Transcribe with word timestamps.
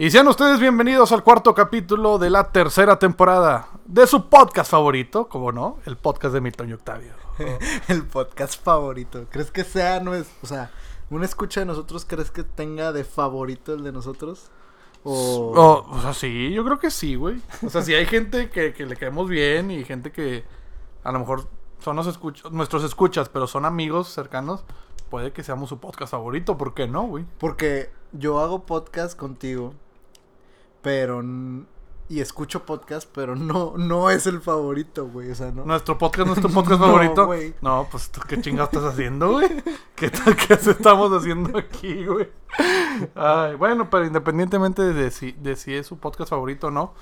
Y 0.00 0.10
sean 0.12 0.28
ustedes 0.28 0.60
bienvenidos 0.60 1.10
al 1.10 1.24
cuarto 1.24 1.54
capítulo 1.54 2.18
de 2.18 2.30
la 2.30 2.52
tercera 2.52 2.98
temporada 3.00 3.68
de 3.84 4.06
su 4.06 4.28
podcast 4.28 4.70
favorito, 4.70 5.28
como 5.28 5.50
no, 5.50 5.78
el 5.86 5.96
podcast 5.96 6.34
de 6.34 6.40
Milton 6.40 6.68
y 6.70 6.72
Octavio. 6.74 7.12
el 7.88 8.06
podcast 8.06 8.62
favorito. 8.62 9.26
¿Crees 9.30 9.50
que 9.50 9.64
sea, 9.64 9.98
no 10.00 10.14
es, 10.14 10.30
o 10.42 10.46
sea, 10.46 10.70
una 11.10 11.24
escucha 11.24 11.60
de 11.60 11.66
nosotros, 11.66 12.04
crees 12.04 12.30
que 12.30 12.44
tenga 12.44 12.92
de 12.92 13.02
favorito 13.02 13.74
el 13.74 13.82
de 13.82 13.90
nosotros? 13.90 14.50
O, 15.02 15.52
Oh, 15.56 15.86
o 15.90 16.00
sea, 16.00 16.14
sí, 16.14 16.52
yo 16.52 16.64
creo 16.64 16.78
que 16.78 16.90
sí, 16.92 17.16
güey. 17.16 17.40
O 17.66 17.70
sea, 17.70 17.82
si 17.82 17.92
hay 17.94 18.06
gente 18.06 18.50
que, 18.50 18.72
que 18.74 18.86
le 18.86 18.94
caemos 18.96 19.28
bien 19.28 19.72
y 19.72 19.84
gente 19.84 20.12
que 20.12 20.44
a 21.02 21.10
lo 21.10 21.18
mejor 21.18 21.48
son 21.80 21.96
los 21.96 22.06
escuch- 22.06 22.48
nuestros 22.50 22.84
escuchas, 22.84 23.28
pero 23.28 23.48
son 23.48 23.64
amigos 23.64 24.08
cercanos, 24.08 24.64
puede 25.10 25.32
que 25.32 25.42
seamos 25.42 25.68
su 25.70 25.78
podcast 25.80 26.12
favorito, 26.12 26.56
¿por 26.56 26.72
qué 26.74 26.86
no, 26.86 27.02
güey? 27.02 27.24
porque 27.38 27.90
yo 28.12 28.38
hago 28.40 28.64
podcast 28.64 29.18
contigo, 29.18 29.74
pero 30.82 31.22
y 32.10 32.20
escucho 32.20 32.64
podcast, 32.64 33.06
pero 33.14 33.36
no 33.36 33.74
no 33.76 34.08
es 34.08 34.26
el 34.26 34.40
favorito, 34.40 35.06
güey, 35.08 35.30
o 35.30 35.34
sea, 35.34 35.50
no. 35.52 35.64
Nuestro 35.66 35.98
podcast, 35.98 36.26
nuestro 36.26 36.48
podcast 36.54 36.80
No, 36.80 36.86
favorito. 36.86 37.28
No, 37.60 37.86
pues 37.90 38.10
¿tú 38.10 38.20
¿qué 38.26 38.40
chingados 38.40 38.72
estás 38.72 38.92
haciendo, 38.94 39.32
güey? 39.32 39.62
¿Qué, 39.94 40.10
tal- 40.10 40.34
qué 40.48 40.54
estamos 40.54 41.12
haciendo 41.12 41.58
aquí, 41.58 42.06
güey? 42.06 42.30
Ay, 43.14 43.56
bueno, 43.56 43.90
pero 43.90 44.06
independientemente 44.06 44.82
de 44.82 45.10
si, 45.10 45.32
de 45.32 45.54
si 45.56 45.74
es 45.74 45.86
su 45.86 45.98
podcast 45.98 46.30
favorito 46.30 46.68
o 46.68 46.70
no, 46.70 46.94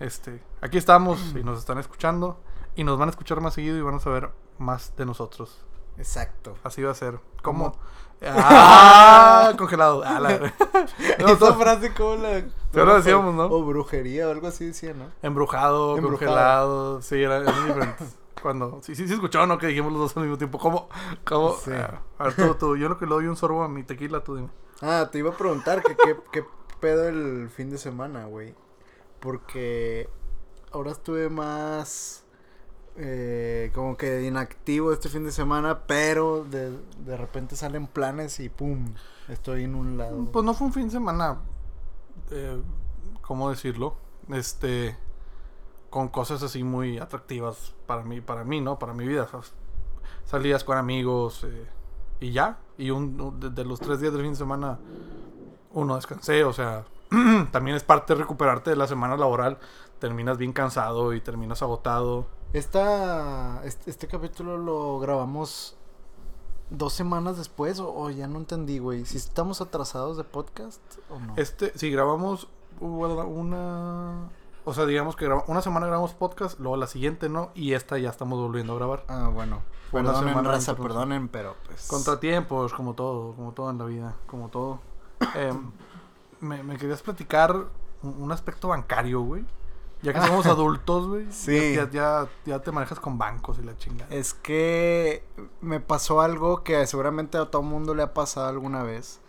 este, 0.00 0.42
aquí 0.62 0.78
estamos 0.78 1.20
y 1.38 1.44
nos 1.44 1.58
están 1.58 1.76
escuchando 1.78 2.40
y 2.76 2.84
nos 2.84 2.98
van 2.98 3.08
a 3.08 3.10
escuchar 3.10 3.40
más 3.42 3.52
seguido 3.54 3.76
y 3.76 3.82
van 3.82 3.96
a 3.96 4.00
saber 4.00 4.30
más 4.58 4.96
de 4.96 5.04
nosotros. 5.04 5.62
Exacto. 5.98 6.56
Así 6.64 6.82
va 6.82 6.92
a 6.92 6.94
ser. 6.94 7.20
¿Cómo? 7.42 7.72
¿Cómo? 7.72 8.34
¡Ah! 8.34 9.52
Congelado. 9.58 10.02
Ah, 10.04 10.18
la- 10.20 10.38
No, 11.18 11.26
Esa 11.28 11.38
todo- 11.38 11.54
frase 11.58 11.92
como 11.94 12.16
la 12.16 12.42
Ya 12.76 12.84
lo 12.84 12.94
decíamos, 12.96 13.34
¿no? 13.34 13.46
O 13.46 13.64
brujería 13.64 14.28
o 14.28 14.30
algo 14.30 14.46
así 14.46 14.66
decía, 14.66 14.92
¿no? 14.94 15.06
Embrujado, 15.22 15.96
Embrujado. 15.96 16.18
congelado. 16.18 17.02
Sí, 17.02 17.22
eran 17.22 17.44
diferentes. 17.46 18.18
Cuando, 18.42 18.80
sí, 18.82 18.94
sí, 18.94 19.08
sí 19.08 19.14
escucharon, 19.14 19.48
¿no? 19.48 19.58
Que 19.58 19.66
dijimos 19.68 19.92
los 19.92 20.00
dos 20.02 20.16
al 20.16 20.24
mismo 20.24 20.38
tiempo. 20.38 20.58
¿Cómo? 20.58 20.88
¿Cómo? 21.24 21.54
Sí. 21.54 21.72
Ah, 21.72 22.02
a 22.18 22.24
ver, 22.24 22.34
tú, 22.36 22.54
tú. 22.54 22.76
Yo 22.76 22.88
lo 22.88 22.98
que 22.98 23.06
le 23.06 23.14
doy 23.14 23.26
un 23.26 23.36
sorbo 23.36 23.62
a 23.64 23.68
mi 23.68 23.82
tequila, 23.82 24.22
tú 24.22 24.36
dime. 24.36 24.50
Ah, 24.82 25.08
te 25.10 25.18
iba 25.18 25.30
a 25.30 25.36
preguntar 25.36 25.82
que 25.82 25.96
qué, 25.96 26.16
qué 26.30 26.44
pedo 26.78 27.08
el 27.08 27.48
fin 27.48 27.70
de 27.70 27.78
semana, 27.78 28.26
güey. 28.26 28.54
Porque 29.20 30.08
ahora 30.70 30.92
estuve 30.92 31.30
más 31.30 32.24
eh, 32.96 33.70
como 33.74 33.96
que 33.96 34.22
inactivo 34.22 34.92
este 34.92 35.08
fin 35.08 35.24
de 35.24 35.32
semana, 35.32 35.86
pero 35.86 36.44
de, 36.44 36.78
de 36.98 37.16
repente 37.16 37.56
salen 37.56 37.86
planes 37.86 38.40
y 38.40 38.48
pum, 38.48 38.94
estoy 39.28 39.64
en 39.64 39.74
un 39.74 39.96
lado. 39.98 40.28
Pues 40.32 40.44
no 40.44 40.54
fue 40.54 40.66
un 40.66 40.72
fin 40.72 40.84
de 40.84 40.92
semana. 40.92 41.38
Eh, 42.30 42.60
¿Cómo 43.22 43.50
decirlo? 43.50 43.96
Este. 44.30 44.96
Con 45.90 46.08
cosas 46.08 46.42
así 46.42 46.62
muy 46.62 46.98
atractivas 46.98 47.74
para 47.86 48.02
mí, 48.02 48.20
para 48.20 48.44
mí, 48.44 48.60
¿no? 48.60 48.78
Para 48.78 48.92
mi 48.92 49.06
vida. 49.06 49.28
Salidas 50.24 50.64
con 50.64 50.76
amigos 50.76 51.44
eh, 51.44 51.66
y 52.20 52.32
ya. 52.32 52.58
Y 52.76 52.90
un, 52.90 53.38
de 53.40 53.64
los 53.64 53.80
tres 53.80 54.00
días 54.00 54.12
del 54.12 54.22
fin 54.22 54.32
de 54.32 54.36
semana, 54.36 54.78
uno 55.72 55.96
descansé. 55.96 56.44
O 56.44 56.52
sea, 56.52 56.84
también 57.52 57.76
es 57.76 57.84
parte 57.84 58.14
de 58.14 58.20
recuperarte 58.20 58.70
de 58.70 58.76
la 58.76 58.86
semana 58.86 59.16
laboral. 59.16 59.58
Terminas 59.98 60.36
bien 60.36 60.52
cansado 60.52 61.14
y 61.14 61.20
terminas 61.20 61.62
agotado. 61.62 62.26
Esta, 62.52 63.62
este, 63.64 63.90
este 63.90 64.06
capítulo 64.06 64.58
lo 64.58 64.98
grabamos 64.98 65.76
dos 66.70 66.92
semanas 66.92 67.36
después 67.38 67.78
o, 67.80 67.94
o 67.94 68.10
ya 68.10 68.26
no 68.26 68.38
entendí, 68.38 68.78
güey. 68.78 69.04
Si 69.04 69.16
estamos 69.16 69.60
atrasados 69.60 70.16
de 70.16 70.24
podcast 70.24 70.80
o 71.10 71.18
no. 71.20 71.34
Este, 71.36 71.76
si 71.78 71.90
grabamos 71.90 72.48
una. 72.80 74.28
O 74.64 74.74
sea, 74.74 74.84
digamos 74.84 75.14
que 75.14 75.26
graba- 75.26 75.44
una 75.46 75.62
semana 75.62 75.86
grabamos 75.86 76.12
podcast, 76.14 76.58
luego 76.58 76.76
la 76.76 76.88
siguiente 76.88 77.28
no, 77.28 77.50
y 77.54 77.74
esta 77.74 77.98
ya 77.98 78.10
estamos 78.10 78.38
volviendo 78.40 78.72
a 78.72 78.76
grabar. 78.76 79.04
Ah, 79.06 79.30
bueno. 79.32 79.62
Fue 79.92 80.00
una 80.00 80.10
Perdonen, 80.10 80.30
semana 80.34 80.50
raza, 80.50 80.74
perdonen, 80.76 81.28
pero 81.28 81.54
pues... 81.66 81.86
Contratiempos, 81.86 82.72
como 82.72 82.94
todo, 82.94 83.34
como 83.34 83.52
todo 83.52 83.70
en 83.70 83.78
la 83.78 83.84
vida, 83.84 84.16
como 84.26 84.48
todo. 84.48 84.80
Em, 85.36 85.70
me, 86.40 86.64
me 86.64 86.76
querías 86.76 87.00
platicar 87.02 87.54
un, 88.02 88.22
un 88.22 88.32
aspecto 88.32 88.66
bancario, 88.68 89.20
güey. 89.20 89.44
Ya 90.06 90.12
que 90.12 90.20
somos 90.20 90.46
adultos, 90.46 91.08
güey. 91.08 91.26
Sí. 91.32 91.74
Ya, 91.74 91.90
ya, 91.90 92.28
ya 92.44 92.60
te 92.60 92.70
manejas 92.70 93.00
con 93.00 93.18
bancos 93.18 93.58
y 93.58 93.64
la 93.64 93.76
chingada. 93.76 94.14
Es 94.14 94.34
que 94.34 95.24
me 95.60 95.80
pasó 95.80 96.20
algo 96.20 96.62
que 96.62 96.86
seguramente 96.86 97.38
a 97.38 97.46
todo 97.46 97.62
mundo 97.62 97.92
le 97.92 98.04
ha 98.04 98.14
pasado 98.14 98.48
alguna 98.48 98.84
vez. 98.84 99.20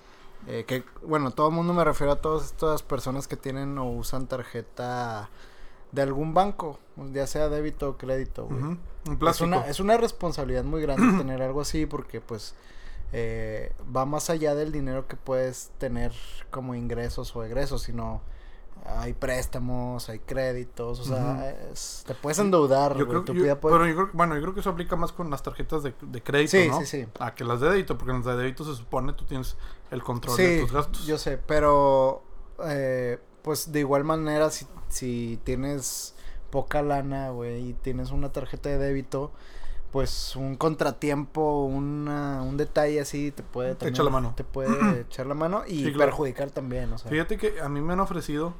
Eh, 0.45 0.65
que, 0.67 0.83
bueno, 1.01 1.31
todo 1.31 1.49
mundo 1.49 1.73
me 1.73 1.83
refiero 1.83 2.13
a 2.13 2.21
todas 2.21 2.45
estas 2.45 2.83
personas 2.83 3.27
que 3.27 3.35
tienen 3.35 3.75
o 3.79 3.89
usan 3.89 4.27
tarjeta 4.27 5.29
de 5.91 6.01
algún 6.03 6.35
banco, 6.35 6.77
ya 7.11 7.25
sea 7.25 7.49
débito 7.49 7.89
o 7.89 7.97
crédito, 7.97 8.45
güey. 8.45 8.61
Ujú, 8.61 8.77
Un 9.07 9.27
Es 9.27 9.41
una, 9.41 9.67
es 9.67 9.79
una 9.79 9.97
responsabilidad 9.97 10.63
muy 10.63 10.81
grande 10.83 11.17
tener 11.17 11.41
algo 11.41 11.61
así 11.61 11.87
porque 11.87 12.21
pues 12.21 12.53
eh, 13.13 13.73
va 13.95 14.05
más 14.05 14.29
allá 14.29 14.53
del 14.53 14.71
dinero 14.71 15.07
que 15.07 15.15
puedes 15.15 15.71
tener 15.79 16.13
como 16.51 16.75
ingresos 16.75 17.35
o 17.35 17.43
egresos, 17.43 17.81
sino 17.81 18.21
hay 18.87 19.13
préstamos, 19.13 20.07
hay 20.09 20.19
créditos, 20.19 20.99
o 21.01 21.03
sea, 21.03 21.49
es- 21.71 22.03
te 22.07 22.13
puedes 22.13 22.39
endeudar, 22.39 22.95
Yo 22.97 23.07
creo, 23.07 23.25
yo- 23.25 23.59
puede- 23.59 23.75
pero 23.75 23.85
yo 23.87 23.95
creo, 23.95 24.09
bueno, 24.13 24.35
yo 24.35 24.41
creo 24.41 24.53
que 24.53 24.61
eso 24.61 24.69
aplica 24.69 24.95
más 24.95 25.11
con 25.11 25.29
las 25.29 25.43
tarjetas 25.43 25.83
de, 25.83 25.93
de 26.01 26.23
crédito, 26.23 26.51
Sí, 26.51 26.67
¿no? 26.69 26.79
sí, 26.79 26.85
sí. 26.85 27.07
A 27.19 27.35
que 27.35 27.43
las 27.43 27.59
de 27.59 27.69
débito, 27.69 27.97
porque 27.97 28.11
en 28.11 28.17
las 28.17 28.25
de 28.25 28.37
débito 28.43 28.63
se 28.63 28.75
supone 28.75 29.13
tú 29.13 29.25
tienes 29.25 29.57
el 29.91 30.01
control 30.03 30.37
de 30.37 30.61
tus 30.61 30.71
gastos. 30.71 31.05
yo 31.05 31.17
sé, 31.17 31.37
pero 31.37 32.23
eh, 32.65 33.19
pues 33.41 33.71
de 33.71 33.79
igual 33.81 34.03
manera 34.03 34.49
si, 34.49 34.65
si 34.87 35.39
tienes 35.43 36.15
poca 36.49 36.81
lana, 36.81 37.29
güey, 37.31 37.69
y 37.69 37.73
tienes 37.73 38.11
una 38.11 38.31
tarjeta 38.31 38.69
de 38.69 38.77
débito, 38.77 39.31
pues 39.91 40.35
un 40.35 40.55
contratiempo, 40.55 41.63
una, 41.65 42.41
un 42.41 42.57
detalle 42.57 42.99
así 43.01 43.31
te 43.31 43.43
puede 43.43 43.75
Te 43.75 43.87
echa 43.89 44.03
la 44.03 44.09
mano. 44.09 44.33
te 44.35 44.43
puede 44.45 45.01
echar 45.01 45.25
la 45.27 45.33
mano 45.33 45.63
y 45.67 45.83
Sí, 45.85 45.93
claro. 45.93 46.11
perjudicar 46.11 46.51
también, 46.51 46.91
o 46.93 46.97
sea. 46.97 47.09
Fíjate 47.11 47.37
que 47.37 47.59
a 47.61 47.69
mí 47.69 47.81
me 47.81 47.93
han 47.93 47.99
ofrecido 47.99 48.53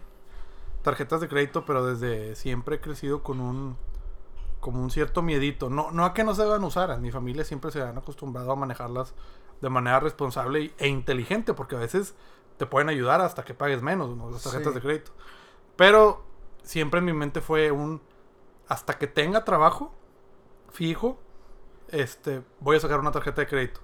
tarjetas 0.82 1.22
de 1.22 1.28
crédito, 1.28 1.66
pero 1.66 1.86
desde 1.86 2.36
siempre 2.36 2.76
he 2.78 2.82
crecido 2.82 3.24
con 3.24 3.40
un 3.40 3.78
como 4.60 4.82
un 4.82 4.90
cierto 4.90 5.22
miedito. 5.22 5.70
No, 5.70 5.92
no 5.92 6.04
a 6.04 6.14
que 6.14 6.24
no 6.24 6.34
se 6.34 6.44
deban 6.44 6.64
usar, 6.64 6.92
a 6.92 6.98
mi 6.98 7.12
familia 7.12 7.44
siempre 7.46 7.72
se 7.72 7.82
han 7.82 7.98
acostumbrado 7.98 8.52
a 8.52 8.56
manejarlas 8.56 9.14
de 9.62 9.70
manera 9.70 10.00
responsable 10.00 10.74
e 10.78 10.88
inteligente, 10.88 11.54
porque 11.54 11.76
a 11.76 11.80
veces 11.80 12.16
te 12.58 12.66
pueden 12.66 12.90
ayudar 12.90 13.22
hasta 13.22 13.44
que 13.46 13.54
pagues 13.54 13.82
menos, 13.82 14.16
¿no? 14.18 14.30
Las 14.32 14.44
tarjetas 14.44 14.74
Sí. 14.74 14.80
de 14.80 14.82
crédito. 14.82 15.12
Pero 15.76 16.24
siempre 16.64 17.00
en 17.00 17.06
mi 17.06 17.14
mente 17.14 17.40
fue 17.42 17.72
un 17.72 18.02
hasta 18.68 18.98
que 18.98 19.08
tenga 19.08 19.46
trabajo 19.46 19.94
fijo, 20.72 21.18
este, 21.90 22.42
voy 22.60 22.76
a 22.78 22.80
sacar 22.80 23.00
una 23.00 23.12
tarjeta 23.12 23.42
de 23.42 23.48
crédito. 23.48 23.80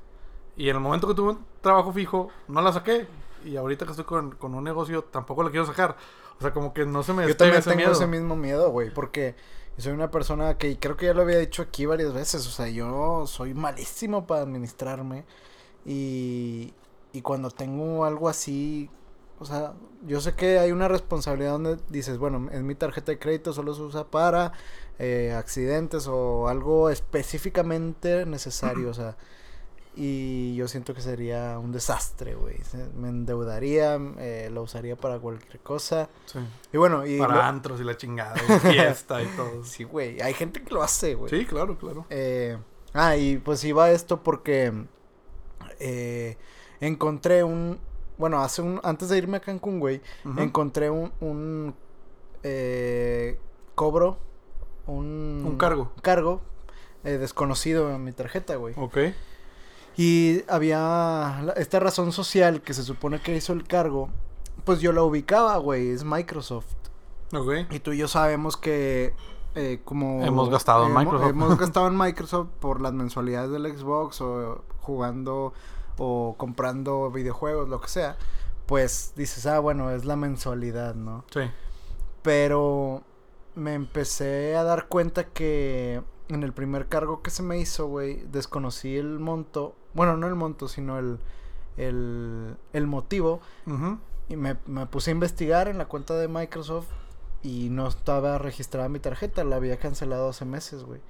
Y 0.57 0.69
en 0.69 0.75
el 0.75 0.81
momento 0.81 1.07
que 1.07 1.13
tuve 1.13 1.31
un 1.33 1.45
trabajo 1.61 1.93
fijo, 1.93 2.29
no 2.47 2.61
la 2.61 2.73
saqué. 2.73 3.07
Y 3.45 3.57
ahorita 3.57 3.85
que 3.85 3.91
estoy 3.91 4.05
con, 4.05 4.31
con 4.35 4.55
un 4.55 4.63
negocio, 4.63 5.03
tampoco 5.05 5.43
la 5.43 5.51
quiero 5.51 5.65
sacar. 5.65 5.95
O 6.39 6.41
sea, 6.41 6.51
como 6.53 6.73
que 6.73 6.85
no 6.85 7.03
se 7.03 7.13
me 7.13 7.25
Yo 7.25 7.35
también 7.37 7.61
ese 7.61 7.69
tengo 7.69 7.75
miedo. 7.75 7.91
ese 7.91 8.07
mismo 8.07 8.35
miedo, 8.35 8.69
güey, 8.71 8.91
porque 8.91 9.35
soy 9.77 9.91
una 9.93 10.11
persona 10.11 10.57
que 10.57 10.77
creo 10.79 10.97
que 10.97 11.07
ya 11.07 11.13
lo 11.13 11.21
había 11.23 11.39
dicho 11.39 11.61
aquí 11.63 11.85
varias 11.85 12.13
veces, 12.13 12.45
o 12.47 12.51
sea, 12.51 12.67
yo 12.69 13.25
soy 13.27 13.53
malísimo 13.53 14.27
para 14.27 14.41
administrarme 14.43 15.25
y, 15.85 16.73
y 17.11 17.21
cuando 17.21 17.49
tengo 17.51 18.05
algo 18.05 18.29
así, 18.29 18.89
o 19.39 19.45
sea, 19.45 19.73
yo 20.05 20.21
sé 20.21 20.35
que 20.35 20.59
hay 20.59 20.71
una 20.71 20.87
responsabilidad 20.87 21.53
donde 21.53 21.77
dices, 21.89 22.17
bueno, 22.19 22.49
en 22.51 22.67
mi 22.67 22.75
tarjeta 22.75 23.11
de 23.11 23.19
crédito 23.19 23.53
solo 23.53 23.73
se 23.73 23.81
usa 23.81 24.05
para 24.11 24.53
eh, 24.99 25.33
accidentes 25.37 26.07
o 26.07 26.47
algo 26.47 26.89
específicamente 26.89 28.25
necesario, 28.25 28.89
o 28.89 28.93
sea, 28.93 29.17
y 29.95 30.55
yo 30.55 30.67
siento 30.67 30.93
que 30.93 31.01
sería 31.01 31.59
un 31.59 31.71
desastre, 31.71 32.33
güey, 32.35 32.57
me 32.95 33.09
endeudaría, 33.09 33.99
eh, 34.17 34.49
lo 34.51 34.63
usaría 34.63 34.95
para 34.95 35.19
cualquier 35.19 35.59
cosa. 35.59 36.09
Sí. 36.25 36.39
Y 36.71 36.77
bueno, 36.77 37.05
y 37.05 37.17
Para 37.19 37.35
lo- 37.35 37.41
antros 37.41 37.79
y 37.79 37.83
la 37.83 37.95
chingada, 37.95 38.35
y 38.37 38.59
fiesta 38.59 39.21
y 39.21 39.27
todo. 39.35 39.63
Sí, 39.63 39.83
güey. 39.83 40.19
Hay 40.21 40.33
gente 40.33 40.63
que 40.63 40.73
lo 40.73 40.81
hace, 40.81 41.13
güey. 41.15 41.29
Sí, 41.29 41.45
claro, 41.45 41.77
claro. 41.77 42.05
Eh, 42.09 42.57
ah, 42.93 43.15
y 43.17 43.37
pues 43.37 43.63
iba 43.63 43.91
esto 43.91 44.23
porque 44.23 44.73
eh, 45.79 46.37
encontré 46.79 47.43
un. 47.43 47.79
Bueno, 48.17 48.41
hace 48.41 48.61
un. 48.61 48.79
Antes 48.83 49.09
de 49.09 49.17
irme 49.17 49.37
a 49.37 49.41
Cancún, 49.41 49.79
güey, 49.79 50.01
encontré 50.37 50.89
un. 50.89 51.11
un 51.19 51.75
eh, 52.43 53.37
cobro. 53.75 54.17
Un. 54.87 55.43
Un 55.45 55.57
cargo. 55.57 55.91
Cargo. 56.01 56.41
eh, 57.03 57.17
desconocido 57.17 57.93
en 57.93 58.03
mi 58.03 58.11
tarjeta, 58.11 58.55
güey. 58.55 58.73
Ok. 58.77 58.97
Y 59.95 60.43
había 60.47 61.53
esta 61.55 61.79
razón 61.79 62.11
social 62.11 62.61
que 62.61 62.73
se 62.73 62.83
supone 62.83 63.21
que 63.21 63.35
hizo 63.35 63.53
el 63.53 63.65
cargo. 63.65 64.09
Pues 64.63 64.79
yo 64.79 64.91
la 64.91 65.03
ubicaba, 65.03 65.57
güey. 65.57 65.89
Es 65.89 66.03
Microsoft. 66.03 66.73
Ok. 67.33 67.71
Y 67.71 67.79
tú 67.79 67.93
y 67.93 67.97
yo 67.97 68.07
sabemos 68.07 68.57
que 68.57 69.13
eh, 69.55 69.81
como... 69.83 70.23
Hemos 70.23 70.49
gastado 70.49 70.87
en 70.87 70.93
Microsoft. 70.93 71.29
Hemos 71.29 71.57
gastado 71.59 71.87
en 71.87 71.97
Microsoft 71.97 72.49
por 72.59 72.81
las 72.81 72.93
mensualidades 72.93 73.51
del 73.51 73.77
Xbox 73.77 74.21
o 74.21 74.63
jugando 74.79 75.53
o 75.97 76.35
comprando 76.37 77.11
videojuegos, 77.11 77.69
lo 77.69 77.79
que 77.79 77.87
sea. 77.87 78.17
pues 78.65 79.13
dices, 79.15 79.45
ah, 79.45 79.59
bueno, 79.59 79.91
es 79.91 80.05
la 80.05 80.15
mensualidad, 80.15 80.95
¿no? 80.95 81.25
Sí. 81.31 81.41
Pero 82.23 83.03
me 83.55 83.73
empecé 83.73 84.55
a 84.55 84.63
dar 84.63 84.87
cuenta 84.87 85.25
que 85.25 86.01
en 86.29 86.43
el 86.43 86.53
primer 86.53 86.87
cargo 86.87 87.21
que 87.21 87.29
se 87.29 87.43
me 87.43 87.59
hizo, 87.59 87.87
güey, 87.87 88.25
desconocí 88.31 88.97
el 88.97 89.19
monto. 89.19 89.75
Bueno, 89.93 90.17
no 90.17 90.27
el 90.27 90.35
monto, 90.35 90.67
sino 90.67 90.97
el, 90.97 91.19
el, 91.77 92.55
el 92.71 92.87
motivo. 92.87 93.41
Ujú. 93.67 93.99
Y 94.29 94.37
me, 94.37 94.57
me 94.65 94.85
puse 94.85 95.11
a 95.11 95.13
investigar 95.13 95.67
en 95.67 95.77
la 95.77 95.85
cuenta 95.85 96.15
de 96.15 96.27
Microsoft 96.27 96.87
y 97.41 97.69
no 97.69 97.87
estaba 97.87 98.37
registrada 98.37 98.87
mi 98.89 98.99
tarjeta. 98.99 99.43
La 99.43 99.57
había 99.57 99.77
cancelado 99.77 100.29
hace 100.29 100.45
meses, 100.45 100.83
güey. 100.83 101.01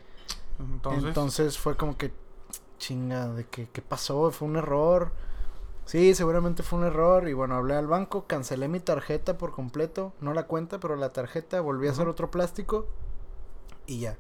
Entonces, 0.60 1.04
Entonces, 1.06 1.58
fue 1.58 1.78
como 1.78 1.96
que, 1.96 2.12
chinga, 2.80 3.30
de 3.30 3.46
que, 3.46 3.70
¿qué 3.70 3.82
pasó? 3.82 4.32
¿Fue 4.32 4.48
un 4.48 4.56
error? 4.56 5.12
Sí, 5.86 6.16
seguramente 6.16 6.64
fue 6.64 6.80
un 6.80 6.86
error. 6.86 7.28
Y 7.28 7.34
bueno, 7.34 7.56
hablé 7.56 7.76
al 7.76 7.88
banco, 7.88 8.26
cancelé 8.26 8.68
mi 8.68 8.80
tarjeta 8.80 9.38
por 9.38 9.52
completo. 9.52 10.14
No 10.22 10.34
la 10.34 10.48
cuenta, 10.48 10.80
pero 10.80 10.96
la 10.96 11.10
tarjeta. 11.12 11.62
Volví 11.62 11.88
a 11.88 11.92
hacer 11.92 12.08
otro 12.08 12.32
plástico. 12.32 12.88
Y 13.86 14.00
ya. 14.00 14.18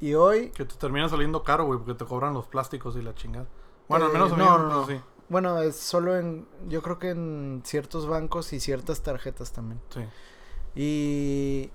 Y 0.00 0.14
hoy, 0.14 0.50
que 0.50 0.64
te 0.64 0.74
termina 0.76 1.08
saliendo 1.08 1.42
caro, 1.42 1.64
güey, 1.66 1.78
porque 1.78 1.94
te 1.94 2.04
cobran 2.04 2.34
los 2.34 2.46
plásticos 2.46 2.96
y 2.96 3.02
la 3.02 3.14
chingada. 3.14 3.46
Bueno, 3.88 4.06
al 4.06 4.10
Eh, 4.10 4.14
menos 4.14 4.32
a 4.32 4.36
mí 4.36 4.42
no, 4.44 4.58
no, 4.58 4.68
no. 4.68 4.80
así. 4.84 5.00
bueno, 5.28 5.58
es 5.60 5.76
solo 5.76 6.16
en, 6.16 6.46
yo 6.68 6.82
creo 6.82 6.98
que 6.98 7.10
en 7.10 7.62
ciertos 7.64 8.06
bancos 8.06 8.52
y 8.52 8.60
ciertas 8.60 9.02
tarjetas 9.02 9.52
también. 9.52 9.80
Sí. 9.90 10.00
Y 10.74 11.70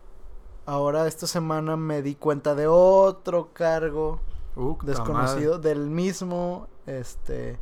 ahora 0.65 1.07
esta 1.07 1.27
semana 1.27 1.75
me 1.75 2.01
di 2.01 2.15
cuenta 2.15 2.55
de 2.55 2.67
otro 2.67 3.49
cargo 3.53 4.19
Uh, 4.55 4.77
desconocido 4.83 5.57
del 5.57 5.89
mismo, 5.89 6.67
este, 6.85 7.57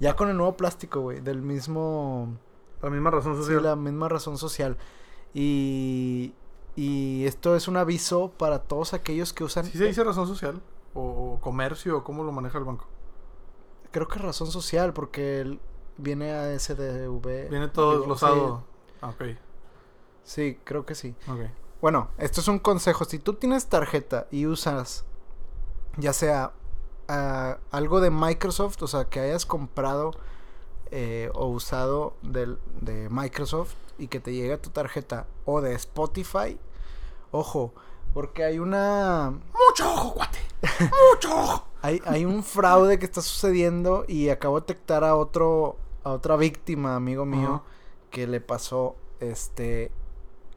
ya 0.00 0.16
con 0.16 0.28
el 0.28 0.36
nuevo 0.36 0.56
plástico, 0.56 1.00
güey, 1.00 1.20
del 1.20 1.40
mismo. 1.40 2.36
La 2.82 2.90
misma 2.90 3.10
razón 3.12 3.36
sí, 3.36 3.42
social. 3.42 3.62
la 3.62 3.76
misma 3.76 4.08
razón 4.08 4.36
social. 4.36 4.76
Y, 5.32 6.34
y 6.76 7.24
esto 7.24 7.56
es 7.56 7.68
un 7.68 7.76
aviso 7.76 8.30
para 8.36 8.60
todos 8.60 8.94
aquellos 8.94 9.32
que 9.32 9.44
usan, 9.44 9.64
¿Sí 9.64 9.78
se 9.78 9.86
dice 9.86 10.04
razón 10.04 10.26
social? 10.26 10.60
O, 10.94 11.38
comercio? 11.40 11.98
o 11.98 12.04
¿Cómo 12.04 12.22
lo 12.22 12.32
maneja 12.32 12.58
el 12.58 12.64
banco? 12.64 12.86
creo 13.90 14.08
que 14.08 14.18
razón 14.18 14.48
social, 14.48 14.92
porque 14.92 15.58
viene 15.96 16.30
a 16.32 16.58
SDV. 16.58 17.48
Viene 17.48 17.68
todo 17.68 17.96
desglosado. 17.96 18.62
Ah, 19.00 19.08
ok. 19.08 19.22
Sí, 20.22 20.58
creo 20.64 20.84
que 20.84 20.94
sí. 20.94 21.14
Ok. 21.26 21.50
Bueno, 21.80 22.10
esto 22.18 22.42
es 22.42 22.48
un 22.48 22.58
consejo. 22.58 23.06
Si 23.06 23.18
tú 23.18 23.34
tienes 23.34 23.68
tarjeta 23.68 24.26
y 24.30 24.46
usas 24.46 25.06
ya 25.96 26.12
sea 26.12 26.52
ah, 27.08 27.58
algo 27.70 28.00
de 28.00 28.10
Microsoft, 28.10 28.82
o 28.82 28.86
sea, 28.86 29.06
que 29.06 29.20
hayas 29.20 29.46
comprado 29.46 30.12
eh, 30.90 31.30
o 31.34 31.46
usado 31.46 32.14
del, 32.22 32.58
de 32.80 33.08
Microsoft 33.10 33.74
y 33.98 34.08
que 34.08 34.20
te 34.20 34.32
llegue 34.32 34.52
a 34.52 34.60
tu 34.60 34.70
tarjeta 34.70 35.26
o 35.44 35.60
de 35.60 35.74
Spotify, 35.74 36.58
ojo, 37.36 37.74
porque 38.14 38.44
hay 38.44 38.58
una... 38.58 39.30
Mucho 39.30 39.92
ojo, 39.92 40.14
cuate. 40.14 40.38
Mucho 41.12 41.36
ojo. 41.36 41.66
Hay, 41.82 42.02
hay 42.04 42.24
un 42.24 42.42
fraude 42.42 42.98
que 42.98 43.04
está 43.04 43.20
sucediendo 43.20 44.04
y 44.08 44.30
acabo 44.30 44.58
de 44.58 44.66
detectar 44.66 45.04
a 45.04 45.14
otro 45.14 45.76
a 46.06 46.12
otra 46.12 46.36
víctima, 46.36 46.94
amigo 46.96 47.24
mío, 47.24 47.62
que 48.10 48.26
le 48.26 48.40
pasó 48.40 48.96
este 49.18 49.90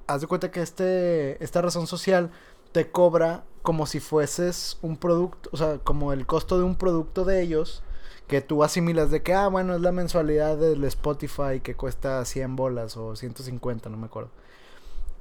haz 0.06 0.22
de 0.22 0.28
cuenta 0.28 0.52
que 0.52 0.62
este 0.62 1.44
esta 1.44 1.62
razón 1.62 1.88
social 1.88 2.32
te 2.72 2.92
cobra 2.92 3.44
como 3.64 3.88
si 3.88 4.00
fueses 4.00 4.78
un 4.82 4.98
producto, 4.98 5.50
o 5.52 5.58
sea, 5.58 5.80
como 5.80 6.14
el 6.14 6.28
costo 6.28 6.58
de 6.58 6.64
un 6.64 6.76
producto 6.76 7.26
de 7.26 7.42
ellos 7.42 7.84
que 8.28 8.42
tú 8.42 8.64
asimilas 8.64 9.10
de 9.10 9.24
que 9.24 9.34
ah, 9.34 9.48
bueno, 9.48 9.74
es 9.74 9.82
la 9.82 9.92
mensualidad 9.92 10.56
del 10.58 10.84
Spotify 10.84 11.62
que 11.64 11.76
cuesta 11.76 12.24
100 12.24 12.56
bolas 12.56 12.96
o 12.96 13.16
150, 13.16 13.90
no 13.90 13.98
me 13.98 14.06
acuerdo. 14.06 14.30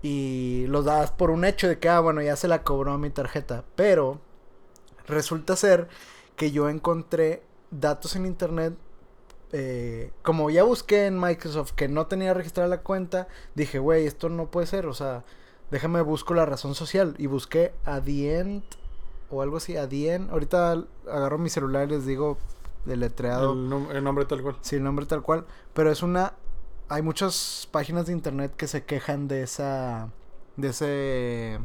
Y 0.02 0.66
los 0.68 0.84
das 0.84 1.10
por 1.10 1.30
un 1.30 1.44
hecho 1.44 1.66
de 1.68 1.78
que 1.78 1.88
ah, 1.88 2.00
bueno, 2.00 2.22
ya 2.22 2.36
se 2.36 2.46
la 2.48 2.62
cobró 2.62 2.92
a 2.92 2.98
mi 2.98 3.10
tarjeta, 3.10 3.64
pero 3.74 4.20
resulta 5.06 5.56
ser 5.56 5.88
que 6.36 6.50
yo 6.52 6.68
encontré 6.68 7.42
datos 7.70 8.14
en 8.16 8.26
internet. 8.26 8.74
eh, 9.52 10.12
como 10.22 10.50
ya 10.50 10.62
busqué 10.62 11.06
en 11.06 11.18
Microsoft 11.18 11.72
que 11.72 11.88
no 11.88 12.06
tenía 12.06 12.34
registrada 12.34 12.68
la 12.68 12.82
cuenta, 12.82 13.28
dije, 13.54 13.78
güey, 13.78 14.06
esto 14.06 14.28
no 14.28 14.50
puede 14.50 14.66
ser. 14.66 14.86
O 14.86 14.94
sea, 14.94 15.24
déjame 15.70 16.00
busco 16.02 16.34
la 16.34 16.44
razón 16.46 16.74
social. 16.74 17.14
Y 17.18 17.26
busqué 17.26 17.72
Adient 17.84 18.64
o 19.30 19.42
algo 19.42 19.56
así, 19.56 19.76
Adient. 19.76 20.30
Ahorita 20.30 20.84
agarro 21.10 21.38
mi 21.38 21.48
celular 21.48 21.88
y 21.88 21.92
les 21.92 22.06
digo 22.06 22.36
deletreado. 22.84 23.54
El, 23.54 23.68
nom- 23.70 23.90
el 23.90 24.04
nombre 24.04 24.26
tal 24.26 24.42
cual. 24.42 24.56
Sí, 24.60 24.76
el 24.76 24.84
nombre 24.84 25.06
tal 25.06 25.22
cual. 25.22 25.46
Pero 25.74 25.90
es 25.90 26.02
una. 26.02 26.34
Hay 26.88 27.02
muchas 27.02 27.68
páginas 27.70 28.06
de 28.06 28.12
internet 28.12 28.54
que 28.56 28.66
se 28.66 28.84
quejan 28.84 29.28
de 29.28 29.42
esa. 29.42 30.08
De 30.56 30.68
ese. 30.68 31.58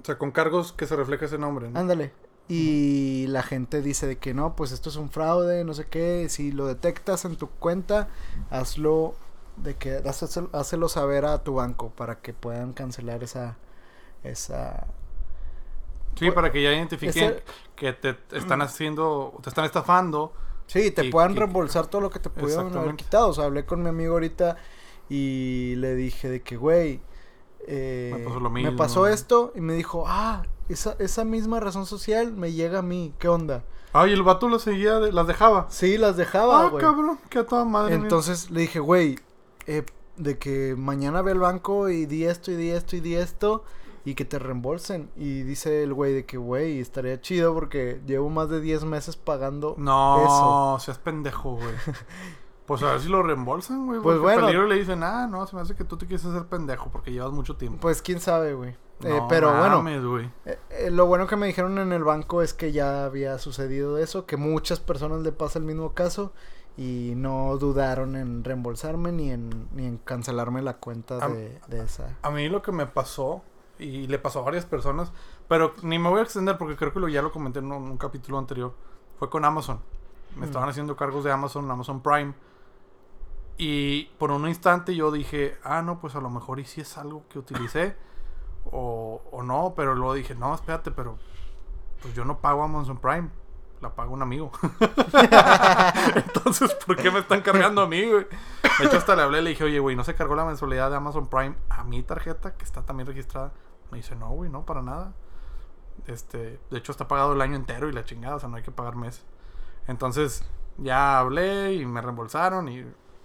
O 0.00 0.04
sea, 0.04 0.18
con 0.18 0.30
cargos 0.30 0.72
que 0.72 0.86
se 0.86 0.94
refleja 0.96 1.24
ese 1.26 1.38
nombre. 1.38 1.68
¿no? 1.70 1.78
Ándale. 1.78 2.12
Y 2.48 3.26
la 3.28 3.42
gente 3.42 3.82
dice 3.82 4.06
de 4.06 4.16
que 4.16 4.32
no, 4.32 4.56
pues 4.56 4.72
esto 4.72 4.88
es 4.88 4.96
un 4.96 5.10
fraude, 5.10 5.64
no 5.64 5.74
sé 5.74 5.86
qué. 5.86 6.28
Si 6.30 6.50
lo 6.50 6.66
detectas 6.66 7.24
en 7.26 7.36
tu 7.36 7.48
cuenta, 7.48 8.08
hazlo 8.50 9.14
de 9.56 9.74
que 9.74 10.00
hazlo, 10.54 10.88
saber 10.88 11.26
a 11.26 11.42
tu 11.42 11.54
banco 11.54 11.90
para 11.90 12.20
que 12.20 12.32
puedan 12.32 12.72
cancelar 12.72 13.22
esa 13.22 13.56
esa 14.22 14.86
Sí, 16.16 16.30
para 16.30 16.50
que 16.50 16.62
ya 16.62 16.72
identifiquen 16.72 17.24
Ese- 17.32 17.42
que 17.76 17.92
te 17.92 18.16
están 18.32 18.62
haciendo, 18.62 19.38
te 19.42 19.50
están 19.50 19.64
estafando. 19.64 20.32
Sí, 20.68 20.92
te 20.92 21.04
Y- 21.06 21.10
puedan 21.10 21.32
y- 21.32 21.38
reembolsar 21.38 21.88
todo 21.88 22.00
lo 22.00 22.10
que 22.10 22.20
te 22.20 22.30
pudieron 22.30 22.76
haber 22.76 22.94
quitado. 22.94 23.28
O 23.30 23.32
sea, 23.34 23.46
hablé 23.46 23.64
con 23.66 23.82
mi 23.82 23.88
amigo 23.88 24.12
ahorita 24.12 24.56
y 25.08 25.74
le 25.78 25.94
dije 25.96 26.28
de 26.28 26.42
que, 26.42 26.56
güey, 26.56 27.00
eh, 27.66 28.12
Me 28.16 28.24
pasó 28.24 28.40
lo 28.40 28.50
me 28.50 28.62
mismo. 28.62 28.76
pasó 28.76 29.06
esto 29.08 29.52
y 29.56 29.60
me 29.60 29.74
dijo, 29.74 30.04
ah, 30.06 30.44
esa, 30.68 30.94
esa 31.00 31.24
misma 31.24 31.58
razón 31.60 31.86
social 31.86 32.32
me 32.32 32.52
llega 32.52 32.78
a 32.78 32.82
mí. 32.82 33.12
¿Qué 33.18 33.28
onda? 33.28 33.64
Ay, 33.92 34.12
el 34.12 34.22
vato 34.22 34.48
las 34.48 34.62
seguía, 34.62 35.00
de- 35.00 35.12
las 35.12 35.26
dejaba. 35.26 35.66
Sí, 35.70 35.96
las 35.98 36.16
dejaba, 36.16 36.66
Ah, 36.66 36.68
güey. 36.68 36.82
cabrón, 36.84 37.18
que 37.30 37.38
a 37.40 37.46
toda 37.46 37.64
madre. 37.64 37.96
mía. 37.96 38.02
Entonces 38.04 38.50
le 38.50 38.60
dije, 38.60 38.78
güey, 38.78 39.18
eh, 39.66 39.84
de 40.16 40.36
que 40.38 40.74
mañana 40.76 41.22
ve 41.22 41.32
al 41.32 41.38
banco 41.38 41.88
y 41.88 42.04
di 42.06 42.24
esto 42.24 42.50
y 42.50 42.56
di 42.56 42.70
esto 42.70 42.96
y 42.96 43.00
di 43.00 43.14
esto 43.14 43.64
y 44.10 44.14
que 44.14 44.24
te 44.24 44.38
reembolsen. 44.38 45.10
Y 45.16 45.42
dice 45.42 45.82
el 45.82 45.92
güey 45.92 46.14
de 46.14 46.24
que, 46.24 46.36
güey, 46.38 46.80
estaría 46.80 47.20
chido 47.20 47.52
porque 47.54 48.00
llevo 48.06 48.30
más 48.30 48.48
de 48.48 48.60
10 48.60 48.84
meses 48.84 49.16
pagando 49.16 49.74
No, 49.78 50.24
eso. 50.24 50.84
seas 50.84 50.98
pendejo, 50.98 51.52
güey. 51.56 51.74
Pues 52.66 52.82
a 52.82 52.90
ver 52.92 53.00
si 53.00 53.08
lo 53.08 53.22
reembolsan, 53.22 53.86
güey. 53.86 53.98
Pues 54.02 54.18
bueno. 54.18 54.42
peligro 54.44 54.66
le 54.66 54.74
dicen, 54.78 55.02
ah, 55.02 55.26
no, 55.26 55.46
se 55.46 55.56
me 55.56 55.62
hace 55.62 55.74
que 55.74 55.84
tú 55.84 55.96
te 55.96 56.06
quieres 56.06 56.26
hacer 56.26 56.44
pendejo 56.48 56.90
porque 56.90 57.10
llevas 57.10 57.32
mucho 57.32 57.56
tiempo. 57.56 57.78
Pues 57.80 58.02
quién 58.02 58.20
sabe, 58.20 58.52
güey. 58.52 58.72
Eh, 59.04 59.20
No 59.20 59.26
pero 59.26 59.56
bueno, 59.56 59.82
mames, 59.82 60.02
eh, 60.44 60.58
eh, 60.68 60.90
lo 60.90 61.06
bueno 61.06 61.26
que 61.26 61.36
me 61.36 61.46
dijeron 61.46 61.78
en 61.78 61.92
el 61.94 62.04
banco 62.04 62.42
es 62.42 62.52
que 62.52 62.70
ya 62.70 63.06
había 63.06 63.38
sucedido 63.38 63.96
eso, 63.96 64.26
que 64.26 64.36
muchas 64.36 64.80
personas 64.80 65.20
le 65.22 65.32
pasa 65.32 65.58
el 65.58 65.64
mismo 65.64 65.94
caso 65.94 66.34
y 66.76 67.14
no 67.16 67.56
dudaron 67.56 68.16
en 68.16 68.44
reembolsarme 68.44 69.12
ni 69.12 69.30
en, 69.30 69.68
ni 69.74 69.86
en 69.86 69.96
cancelarme 69.96 70.60
la 70.60 70.74
cuenta 70.76 71.26
de, 71.26 71.58
de 71.68 71.82
esa. 71.82 72.18
A 72.20 72.30
mí 72.30 72.50
lo 72.50 72.60
que 72.60 72.72
me 72.72 72.86
pasó, 72.86 73.42
y 73.78 74.06
le 74.06 74.18
pasó 74.18 74.40
a 74.40 74.42
varias 74.42 74.66
personas, 74.66 75.12
pero 75.48 75.74
ni 75.82 75.98
me 75.98 76.08
voy 76.08 76.20
a 76.20 76.22
extender 76.22 76.58
porque 76.58 76.76
creo 76.76 76.92
que 76.92 77.00
lo, 77.00 77.08
ya 77.08 77.22
lo 77.22 77.30
comenté 77.32 77.58
en 77.60 77.70
un, 77.72 77.90
un 77.90 77.96
capítulo 77.98 78.38
anterior, 78.38 78.74
fue 79.18 79.30
con 79.30 79.44
Amazon. 79.44 79.80
Me 80.36 80.42
Mm. 80.42 80.44
estaban 80.44 80.68
haciendo 80.68 80.96
cargos 80.96 81.24
de 81.24 81.32
Amazon, 81.32 81.70
Amazon 81.70 82.00
Prime. 82.02 82.34
Y 83.56 84.04
por 84.18 84.30
un 84.30 84.46
instante 84.46 84.94
yo 84.94 85.10
dije, 85.10 85.58
ah, 85.64 85.82
no, 85.82 85.98
pues 86.00 86.14
a 86.14 86.20
lo 86.20 86.30
mejor 86.30 86.60
y 86.60 86.64
si 86.64 86.80
es 86.80 86.96
algo 86.98 87.24
que 87.28 87.38
utilicé 87.38 87.96
o, 88.70 89.22
o 89.32 89.42
no, 89.42 89.72
pero 89.76 89.94
luego 89.94 90.14
dije, 90.14 90.34
no, 90.34 90.54
espérate, 90.54 90.90
pero 90.90 91.18
pues 92.02 92.14
yo 92.14 92.24
no 92.24 92.38
pago 92.38 92.62
Amazon 92.62 92.98
Prime, 92.98 93.28
la 93.80 93.94
paga 93.94 94.10
un 94.10 94.22
amigo. 94.22 94.52
Entonces, 96.14 96.74
¿por 96.86 96.96
qué 96.96 97.10
me 97.10 97.20
están 97.20 97.40
cargando 97.42 97.82
a 97.82 97.86
mí, 97.86 98.04
güey? 98.04 98.26
De 98.78 98.84
hecho, 98.86 98.96
hasta 98.98 99.16
le 99.16 99.22
hablé 99.22 99.40
y 99.40 99.42
le 99.42 99.50
dije, 99.50 99.64
oye, 99.64 99.78
güey, 99.80 99.96
¿no 99.96 100.04
se 100.04 100.14
cargó 100.14 100.34
la 100.34 100.44
mensualidad 100.44 100.90
de 100.90 100.96
Amazon 100.96 101.28
Prime 101.28 101.56
a 101.70 101.84
mi 101.84 102.02
tarjeta, 102.02 102.54
que 102.56 102.64
está 102.64 102.82
también 102.82 103.06
registrada? 103.06 103.52
Me 103.90 103.98
dice, 103.98 104.14
no, 104.16 104.30
güey, 104.30 104.50
no, 104.50 104.64
para 104.66 104.82
nada. 104.82 105.12
Este, 106.06 106.60
de 106.70 106.78
hecho, 106.78 106.92
está 106.92 107.08
pagado 107.08 107.32
el 107.32 107.40
año 107.40 107.56
entero 107.56 107.88
y 107.88 107.92
la 107.92 108.04
chingada, 108.04 108.36
o 108.36 108.40
sea, 108.40 108.48
no 108.48 108.56
hay 108.56 108.62
que 108.62 108.70
pagar 108.70 108.96
mes. 108.96 109.24
Entonces, 109.86 110.44
ya 110.76 111.18
hablé 111.18 111.74
y 111.74 111.86
me 111.86 112.00
reembolsaron 112.00 112.68
y 112.68 112.84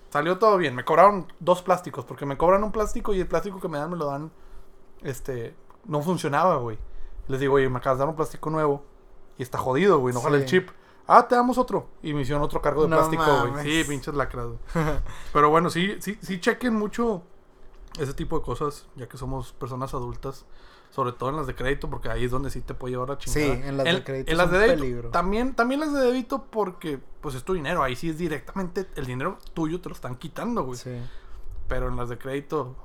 salió 0.10 0.38
todo 0.40 0.58
bien. 0.58 0.76
Me 0.76 0.84
cobraron 0.86 1.32
dos 1.40 1.62
plásticos, 1.62 2.06
porque 2.06 2.26
me 2.26 2.38
cobran 2.38 2.64
un 2.64 2.72
plástico 2.72 3.14
y 3.14 3.20
el 3.20 3.28
plástico 3.28 3.60
que 3.60 3.68
me 3.68 3.78
dan 3.78 3.90
me 3.92 3.98
lo 3.98 4.06
dan, 4.08 4.32
este, 5.02 5.56
no 5.86 6.02
funcionaba, 6.02 6.58
güey. 6.58 6.78
Les 7.28 7.40
digo, 7.40 7.56
oye, 7.56 7.70
me 7.70 7.78
acabas 7.78 7.98
de 7.98 8.02
dar 8.04 8.10
un 8.10 8.16
plástico 8.16 8.50
nuevo 8.50 8.84
y 9.38 9.44
está 9.44 9.58
jodido, 9.58 10.00
güey, 10.00 10.14
no 10.14 10.22
jala 10.22 10.38
el 10.38 10.44
Sí. 10.44 10.60
chip. 10.60 10.70
Ah, 11.06 11.28
te 11.28 11.36
damos 11.36 11.58
otro. 11.58 11.90
Y 12.02 12.14
me 12.14 12.22
hicieron 12.22 12.42
otro 12.44 12.62
cargo 12.62 12.84
de 12.84 12.88
No 12.88 12.96
plástico, 12.98 13.24
güey. 13.52 13.64
Sí, 13.66 13.84
pinches 13.90 14.14
lacras. 14.14 14.48
Pero 15.34 15.50
bueno, 15.50 15.70
sí, 15.70 15.98
sí, 16.00 16.18
sí 16.22 16.40
chequen 16.40 16.74
mucho 16.76 17.24
ese 18.00 18.14
tipo 18.14 18.40
de 18.40 18.46
cosas, 18.46 18.88
ya 18.96 19.08
que 19.08 19.18
somos 19.18 19.54
personas 19.54 19.94
adultas, 19.94 20.46
sobre 20.90 21.12
todo 21.12 21.30
en 21.30 21.38
las 21.38 21.48
de 21.48 21.56
crédito, 21.56 21.90
porque 21.90 22.10
ahí 22.10 22.26
es 22.26 22.32
donde 22.32 22.50
sí 22.50 22.62
te 22.62 22.74
puede 22.74 22.94
llevar 22.94 23.12
a 23.12 23.18
chingada. 23.18 23.56
Sí, 23.56 23.62
en 23.64 23.78
las 23.78 23.86
de 23.86 24.04
crédito 24.04 24.32
en 24.32 24.38
las 24.38 24.52
de 24.52 24.58
débito, 24.60 24.80
peligro. 24.80 25.10
También, 25.10 25.56
también 25.56 25.80
las 25.80 25.94
de 25.94 26.02
débito 26.02 26.46
porque 26.52 27.00
pues 27.22 27.36
es 27.36 27.44
tu 27.44 27.54
dinero, 27.54 27.82
ahí 27.82 27.96
sí 27.96 28.10
es 28.10 28.18
directamente 28.18 28.88
el 28.96 29.06
dinero 29.06 29.38
tuyo 29.54 29.82
te 29.82 29.90
lo 29.90 29.96
están 29.96 30.16
quitando, 30.16 30.64
güey. 30.64 30.78
Sí. 30.78 30.92
Pero 31.68 31.88
en 31.88 31.96
las 31.96 32.10
de 32.10 32.18
crédito, 32.18 32.76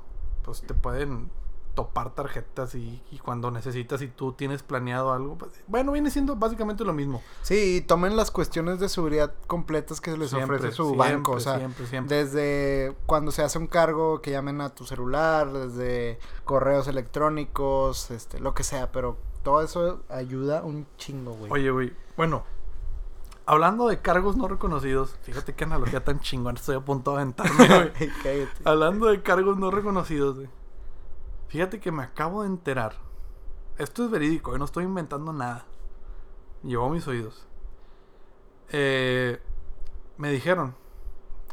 pues 0.43 0.63
te 0.63 0.73
pueden 0.73 1.31
topar 1.79 2.13
tarjetas 2.13 2.75
y, 2.75 3.01
y 3.13 3.19
cuando 3.19 3.53
necesitas 3.53 4.03
y 4.03 4.09
tú 4.09 4.33
tienes 4.33 4.65
planeado 4.65 5.13
algo, 5.13 5.39
pues, 5.39 5.53
bueno, 5.69 5.93
viene 5.93 6.11
siendo 6.11 6.35
básicamente 6.35 6.83
lo 6.83 6.93
mismo. 6.93 7.23
Sí, 7.43 7.77
y 7.77 7.81
tomen 7.83 8.17
las 8.17 8.33
cuestiones 8.33 8.81
de 8.81 8.89
seguridad 8.89 9.33
completas 9.47 10.01
que 10.01 10.17
les 10.17 10.31
Siempre, 10.31 10.57
ofrece 10.57 10.75
su 10.75 10.87
siempre, 10.87 11.13
banco. 11.13 11.33
O 11.35 11.39
sea, 11.39 11.59
siempre, 11.59 11.87
siempre. 11.87 12.17
desde 12.17 12.97
cuando 13.07 13.31
se 13.31 13.45
hace 13.45 13.59
un 13.59 13.69
cargo 13.69 14.21
que 14.21 14.33
llamen 14.33 14.61
a 14.61 14.71
tu 14.71 14.87
celular, 14.87 15.53
desde 15.53 16.19
correos 16.45 16.89
electrónicos, 16.89 18.11
este, 18.11 18.41
lo 18.41 18.55
que 18.55 18.65
sea, 18.65 18.91
pero 18.91 19.17
todo 19.45 19.63
eso 19.63 20.03
ayuda 20.09 20.65
un 20.65 20.85
chingo, 20.97 21.35
güey. 21.35 21.53
Oye, 21.53 21.71
güey, 21.71 21.93
bueno, 22.17 22.43
hablando 23.47 23.87
de 23.87 24.01
cargos 24.01 24.37
no 24.37 24.49
reconocidos, 24.49 25.17
fíjate 25.23 25.55
qué 25.55 25.63
analogía 25.63 26.03
tan 26.03 26.19
chingona, 26.19 26.59
estoy 26.59 26.75
a 26.75 26.81
punto 26.81 27.13
de 27.13 27.19
aventarme, 27.19 27.69
güey. 27.69 28.11
Cállate. 28.25 28.63
Hablando 28.65 29.07
de 29.07 29.23
cargos 29.23 29.59
no 29.59 29.71
reconocidos, 29.71 30.39
güey. 30.39 30.58
Fíjate 31.49 31.81
que 31.81 31.91
me 31.91 32.03
acabo 32.03 32.43
de 32.43 32.49
enterar. 32.49 32.95
Esto 33.79 34.05
es 34.05 34.11
verídico, 34.11 34.53
yo 34.53 34.59
no 34.59 34.65
estoy 34.65 34.85
inventando 34.85 35.33
nada. 35.33 35.65
Llegó 36.63 36.87
a 36.87 36.91
mis 36.91 37.07
oídos. 37.07 37.47
Eh, 38.71 39.41
me 40.19 40.31
dijeron, 40.31 40.75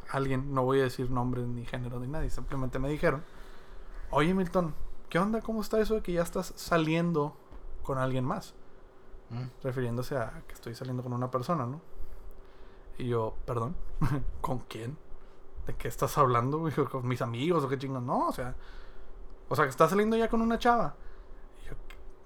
alguien, 0.09 0.53
no 0.53 0.63
voy 0.63 0.79
a 0.79 0.83
decir 0.83 1.09
nombres 1.09 1.45
ni 1.47 1.65
género 1.65 1.99
ni 1.99 2.07
nadie, 2.07 2.29
simplemente 2.29 2.79
me 2.79 2.89
dijeron, 2.89 3.23
oye 4.11 4.33
Milton, 4.33 4.73
¿qué 5.09 5.19
onda? 5.19 5.41
¿Cómo 5.41 5.61
está 5.61 5.79
eso 5.79 5.95
de 5.95 6.01
que 6.01 6.13
ya 6.13 6.23
estás 6.23 6.53
saliendo 6.55 7.37
con 7.83 7.97
alguien 7.97 8.25
más? 8.25 8.53
Mm. 9.29 9.45
Refiriéndose 9.63 10.17
a 10.17 10.43
que 10.47 10.53
estoy 10.53 10.75
saliendo 10.75 11.03
con 11.03 11.13
una 11.13 11.31
persona, 11.31 11.65
¿no? 11.65 11.81
Y 12.97 13.07
yo, 13.07 13.35
perdón, 13.45 13.75
¿con 14.41 14.59
quién? 14.59 14.97
¿De 15.67 15.75
qué 15.75 15.87
estás 15.87 16.17
hablando? 16.17 16.67
¿Con 16.91 17.07
mis 17.07 17.21
amigos 17.21 17.63
o 17.63 17.69
qué 17.69 17.77
chingos? 17.77 18.03
No, 18.03 18.27
o 18.27 18.31
sea, 18.31 18.55
o 19.49 19.55
sea, 19.55 19.65
que 19.65 19.71
estás 19.71 19.89
saliendo 19.89 20.15
ya 20.17 20.29
con 20.29 20.41
una 20.41 20.59
chava. 20.59 20.95
Y 21.61 21.67
yo, 21.67 21.73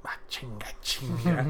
ah, 0.05 0.17
chinga, 0.27 0.67
chinga. 0.81 1.45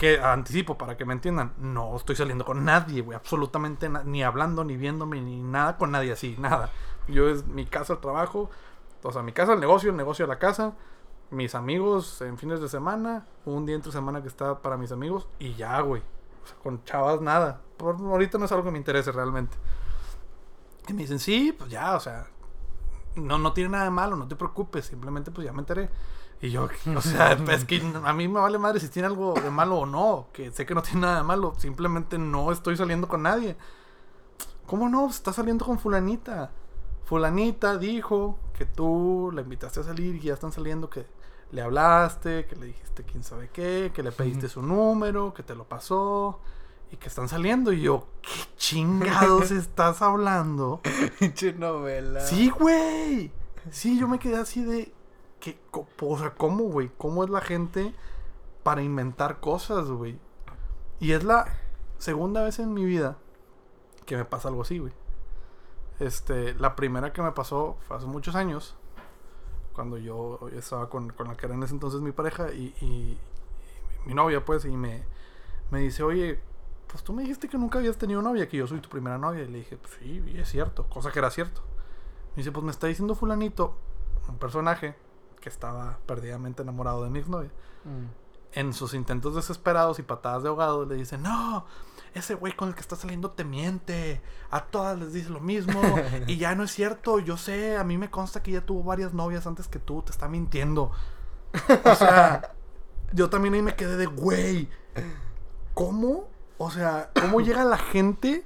que 0.00 0.18
anticipo 0.18 0.78
para 0.78 0.96
que 0.96 1.04
me 1.04 1.12
entiendan, 1.12 1.52
no 1.58 1.94
estoy 1.94 2.16
saliendo 2.16 2.44
con 2.46 2.64
nadie, 2.64 3.02
güey, 3.02 3.16
absolutamente 3.16 3.86
ni 4.06 4.22
hablando, 4.22 4.64
ni 4.64 4.78
viéndome, 4.78 5.20
ni 5.20 5.42
nada 5.42 5.76
con 5.76 5.90
nadie 5.90 6.12
así, 6.12 6.36
nada. 6.38 6.70
Yo 7.06 7.28
es 7.28 7.46
mi 7.46 7.66
casa, 7.66 7.92
el 7.92 7.98
trabajo, 7.98 8.48
o 9.02 9.12
sea, 9.12 9.22
mi 9.22 9.32
casa, 9.32 9.52
el 9.52 9.60
negocio, 9.60 9.90
el 9.90 9.96
negocio, 9.96 10.26
la 10.26 10.38
casa, 10.38 10.74
mis 11.30 11.54
amigos 11.54 12.22
en 12.22 12.38
fines 12.38 12.62
de 12.62 12.68
semana, 12.70 13.26
un 13.44 13.66
día 13.66 13.74
entre 13.74 13.92
semana 13.92 14.22
que 14.22 14.28
está 14.28 14.62
para 14.62 14.78
mis 14.78 14.90
amigos 14.90 15.28
y 15.38 15.52
ya, 15.54 15.78
güey. 15.80 16.02
O 16.42 16.46
sea, 16.46 16.56
con 16.62 16.82
chavas 16.84 17.20
nada. 17.20 17.60
Por, 17.76 17.96
ahorita 17.96 18.38
no 18.38 18.46
es 18.46 18.52
algo 18.52 18.64
que 18.64 18.70
me 18.70 18.78
interese 18.78 19.12
realmente. 19.12 19.56
Y 20.88 20.94
me 20.94 21.02
dicen, 21.02 21.18
sí, 21.18 21.52
pues 21.52 21.70
ya, 21.70 21.94
o 21.94 22.00
sea, 22.00 22.26
no, 23.16 23.38
no 23.38 23.52
tiene 23.52 23.70
nada 23.70 23.84
de 23.84 23.90
malo, 23.90 24.16
no 24.16 24.28
te 24.28 24.36
preocupes, 24.36 24.86
simplemente 24.86 25.30
pues 25.30 25.46
ya 25.46 25.52
me 25.52 25.60
enteré. 25.60 25.90
Y 26.40 26.50
yo, 26.50 26.68
o 26.96 27.00
sea, 27.00 27.32
es 27.32 27.64
que 27.64 27.82
a 28.04 28.12
mí 28.12 28.28
me 28.28 28.40
vale 28.40 28.58
madre 28.58 28.80
si 28.80 28.88
tiene 28.88 29.06
algo 29.06 29.34
de 29.34 29.50
malo 29.50 29.78
o 29.78 29.86
no, 29.86 30.28
que 30.32 30.50
sé 30.50 30.66
que 30.66 30.74
no 30.74 30.82
tiene 30.82 31.02
nada 31.02 31.18
de 31.18 31.24
malo, 31.24 31.54
simplemente 31.58 32.18
no 32.18 32.52
estoy 32.52 32.76
saliendo 32.76 33.08
con 33.08 33.22
nadie. 33.22 33.56
¿Cómo 34.66 34.88
no? 34.88 35.08
Estás 35.08 35.36
saliendo 35.36 35.64
con 35.64 35.78
fulanita. 35.78 36.52
Fulanita 37.04 37.76
dijo 37.76 38.38
que 38.56 38.66
tú 38.66 39.30
la 39.34 39.42
invitaste 39.42 39.80
a 39.80 39.82
salir 39.82 40.16
y 40.16 40.20
ya 40.20 40.34
están 40.34 40.52
saliendo, 40.52 40.88
que 40.88 41.06
le 41.50 41.62
hablaste, 41.62 42.46
que 42.46 42.54
le 42.54 42.66
dijiste 42.66 43.02
quién 43.02 43.24
sabe 43.24 43.50
qué, 43.52 43.90
que 43.92 44.02
le 44.02 44.12
pediste 44.12 44.48
su 44.48 44.62
número, 44.62 45.34
que 45.34 45.42
te 45.42 45.56
lo 45.56 45.64
pasó 45.64 46.40
y 46.92 46.96
que 46.96 47.08
están 47.08 47.28
saliendo. 47.28 47.72
Y 47.72 47.82
yo, 47.82 48.06
¿qué 48.22 48.30
chingados 48.56 49.50
estás 49.50 50.02
hablando? 50.02 50.80
Pinche 51.18 51.52
novela. 51.52 52.20
Sí, 52.20 52.50
güey. 52.50 53.32
Sí, 53.70 53.98
yo 53.98 54.08
me 54.08 54.18
quedé 54.18 54.36
así 54.36 54.64
de. 54.64 54.92
Co- 55.70 55.86
o 56.00 56.18
sea, 56.18 56.34
¿cómo, 56.34 56.64
güey? 56.64 56.90
¿Cómo 56.98 57.24
es 57.24 57.30
la 57.30 57.40
gente 57.40 57.94
para 58.62 58.82
inventar 58.82 59.40
cosas, 59.40 59.88
güey? 59.88 60.18
Y 60.98 61.12
es 61.12 61.24
la 61.24 61.46
segunda 61.98 62.42
vez 62.42 62.58
en 62.58 62.74
mi 62.74 62.84
vida 62.84 63.16
que 64.04 64.16
me 64.16 64.24
pasa 64.24 64.48
algo 64.48 64.62
así, 64.62 64.78
güey. 64.78 64.92
Este, 65.98 66.54
la 66.54 66.76
primera 66.76 67.12
que 67.12 67.22
me 67.22 67.32
pasó 67.32 67.76
fue 67.86 67.96
hace 67.96 68.06
muchos 68.06 68.34
años. 68.34 68.76
Cuando 69.72 69.96
yo 69.98 70.40
estaba 70.54 70.88
con, 70.90 71.10
con 71.10 71.28
la 71.28 71.36
que 71.36 71.46
era 71.46 71.54
en 71.54 71.62
ese 71.62 71.74
entonces 71.74 72.00
mi 72.00 72.12
pareja 72.12 72.52
y, 72.52 72.74
y- 72.80 73.18
y 74.04 74.08
mi 74.08 74.14
novia, 74.14 74.44
pues, 74.44 74.64
y 74.64 74.76
me, 74.76 75.04
me 75.70 75.80
dice, 75.80 76.02
oye, 76.02 76.40
pues 76.90 77.04
tú 77.04 77.12
me 77.12 77.22
dijiste 77.22 77.48
que 77.48 77.56
nunca 77.56 77.78
habías 77.78 77.96
tenido 77.96 78.20
novia, 78.20 78.48
que 78.48 78.56
yo 78.56 78.66
soy 78.66 78.80
tu 78.80 78.88
primera 78.88 79.16
novia. 79.16 79.44
Y 79.44 79.48
le 79.48 79.58
dije, 79.58 79.76
pues 79.76 79.94
sí, 80.00 80.22
es 80.36 80.48
cierto, 80.48 80.88
cosa 80.88 81.12
que 81.12 81.18
era 81.20 81.30
cierto. 81.30 81.62
Me 82.30 82.38
dice, 82.38 82.52
pues 82.52 82.64
me 82.64 82.70
está 82.70 82.86
diciendo 82.86 83.14
fulanito, 83.14 83.78
un 84.28 84.38
personaje 84.38 84.96
que 85.40 85.48
estaba 85.48 85.98
perdidamente 86.06 86.62
enamorado 86.62 87.04
de 87.04 87.10
mi 87.10 87.20
exnovia. 87.20 87.50
Mm. 87.84 88.06
En 88.52 88.72
sus 88.72 88.94
intentos 88.94 89.36
desesperados 89.36 90.00
y 90.00 90.02
patadas 90.02 90.42
de 90.42 90.48
ahogado 90.48 90.84
le 90.84 90.96
dice, 90.96 91.16
no, 91.16 91.64
ese 92.14 92.34
güey 92.34 92.54
con 92.54 92.68
el 92.68 92.74
que 92.74 92.80
está 92.80 92.96
saliendo 92.96 93.30
te 93.30 93.44
miente. 93.44 94.20
A 94.50 94.64
todas 94.64 94.98
les 94.98 95.12
dice 95.12 95.30
lo 95.30 95.40
mismo. 95.40 95.80
y 96.26 96.38
ya 96.38 96.56
no 96.56 96.64
es 96.64 96.72
cierto, 96.72 97.20
yo 97.20 97.36
sé, 97.36 97.76
a 97.76 97.84
mí 97.84 97.98
me 97.98 98.10
consta 98.10 98.42
que 98.42 98.50
ya 98.50 98.62
tuvo 98.62 98.82
varias 98.82 99.14
novias 99.14 99.46
antes 99.46 99.68
que 99.68 99.78
tú, 99.78 100.02
te 100.02 100.10
está 100.10 100.28
mintiendo. 100.28 100.90
O 101.84 101.94
sea, 101.94 102.52
yo 103.12 103.30
también 103.30 103.54
ahí 103.54 103.62
me 103.62 103.76
quedé 103.76 103.96
de, 103.96 104.06
güey, 104.06 104.68
¿cómo? 105.74 106.29
O 106.62 106.70
sea, 106.70 107.10
¿cómo 107.18 107.40
llega 107.46 107.64
la 107.64 107.78
gente 107.78 108.44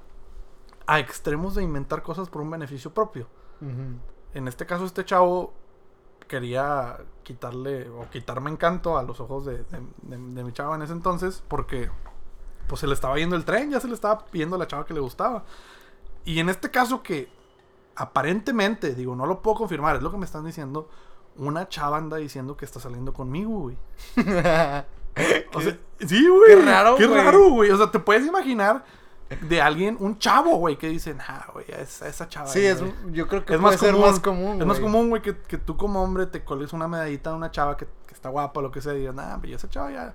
a 0.86 0.98
extremos 1.00 1.54
de 1.56 1.62
inventar 1.64 2.02
cosas 2.02 2.28
por 2.28 2.42
un 2.42 2.50
beneficio 2.50 2.94
propio? 2.94 3.26
En 4.34 4.46
este 4.48 4.66
caso, 4.66 4.84
este 4.84 5.04
chavo 5.04 5.52
quería 6.28 6.98
quitarle 7.22 7.88
o 7.90 8.08
quitarme 8.10 8.50
encanto 8.50 8.96
a 8.98 9.02
los 9.02 9.18
ojos 9.20 9.44
de, 9.46 9.58
de- 9.64 9.86
de- 10.02 10.16
de 10.34 10.44
mi 10.44 10.52
chava 10.52 10.74
en 10.76 10.82
ese 10.82 10.92
entonces 10.92 11.42
porque 11.48 11.90
pues 12.68 12.80
se 12.80 12.86
le 12.86 12.94
estaba 12.94 13.16
yendo 13.16 13.36
el 13.36 13.44
tren, 13.44 13.70
ya 13.70 13.80
se 13.80 13.88
le 13.88 13.94
estaba 13.94 14.24
pidiendo 14.26 14.56
a 14.56 14.58
la 14.58 14.66
chava 14.66 14.84
que 14.86 14.94
le 14.94 15.00
gustaba. 15.00 15.44
Y 16.24 16.38
en 16.40 16.48
este 16.48 16.70
caso 16.70 17.02
que 17.02 17.28
aparentemente, 17.96 18.94
digo, 18.94 19.14
no 19.16 19.26
lo 19.26 19.40
puedo 19.42 19.56
confirmar, 19.58 19.96
es 19.96 20.02
lo 20.02 20.10
que 20.10 20.16
me 20.18 20.24
están 20.24 20.44
diciendo, 20.44 20.88
una 21.36 21.68
chava 21.68 21.96
anda 21.98 22.16
diciendo 22.16 22.56
que 22.56 22.64
está 22.64 22.80
saliendo 22.80 23.12
conmigo, 23.12 23.50
güey. 23.60 23.76
O 25.54 25.60
sea, 25.60 25.76
sí, 26.00 26.28
güey. 26.28 26.56
qué 26.56 26.62
raro, 26.62 26.96
Qué 26.96 27.06
güey. 27.06 27.22
raro, 27.22 27.48
güey. 27.50 27.70
O 27.70 27.76
sea, 27.76 27.90
te 27.90 27.98
puedes 27.98 28.26
imaginar 28.26 28.84
de 29.42 29.60
alguien, 29.62 29.96
un 30.00 30.18
chavo, 30.18 30.56
güey, 30.56 30.76
que 30.76 30.88
dicen, 30.88 31.18
ah, 31.26 31.46
güey, 31.52 31.66
esa, 31.68 32.08
esa 32.08 32.28
chava. 32.28 32.46
sí, 32.46 32.60
ahí, 32.60 32.66
es, 32.66 32.80
güey". 32.80 32.92
yo 33.12 33.26
creo 33.26 33.44
que 33.44 33.54
Es 33.54 33.60
puede 33.60 33.72
más 33.72 33.80
ser 33.80 33.92
común, 33.92 34.10
más 34.10 34.20
común. 34.20 34.60
Es 34.60 34.66
más 34.66 34.80
güey. 34.80 34.92
común, 34.92 35.08
güey, 35.10 35.22
que, 35.22 35.36
que 35.38 35.58
tú 35.58 35.76
como 35.76 36.02
hombre 36.02 36.26
te 36.26 36.44
coles 36.44 36.72
una 36.72 36.88
medallita 36.88 37.30
de 37.30 37.36
una 37.36 37.50
chava 37.50 37.76
que, 37.76 37.86
que 38.06 38.14
está 38.14 38.28
guapa 38.28 38.60
o 38.60 38.62
lo 38.62 38.70
que 38.70 38.80
sea 38.80 38.94
y 38.94 38.98
digas, 39.00 39.14
nah, 39.14 39.38
pero 39.40 39.56
esa 39.56 39.68
chava 39.68 39.90
ya, 39.90 40.14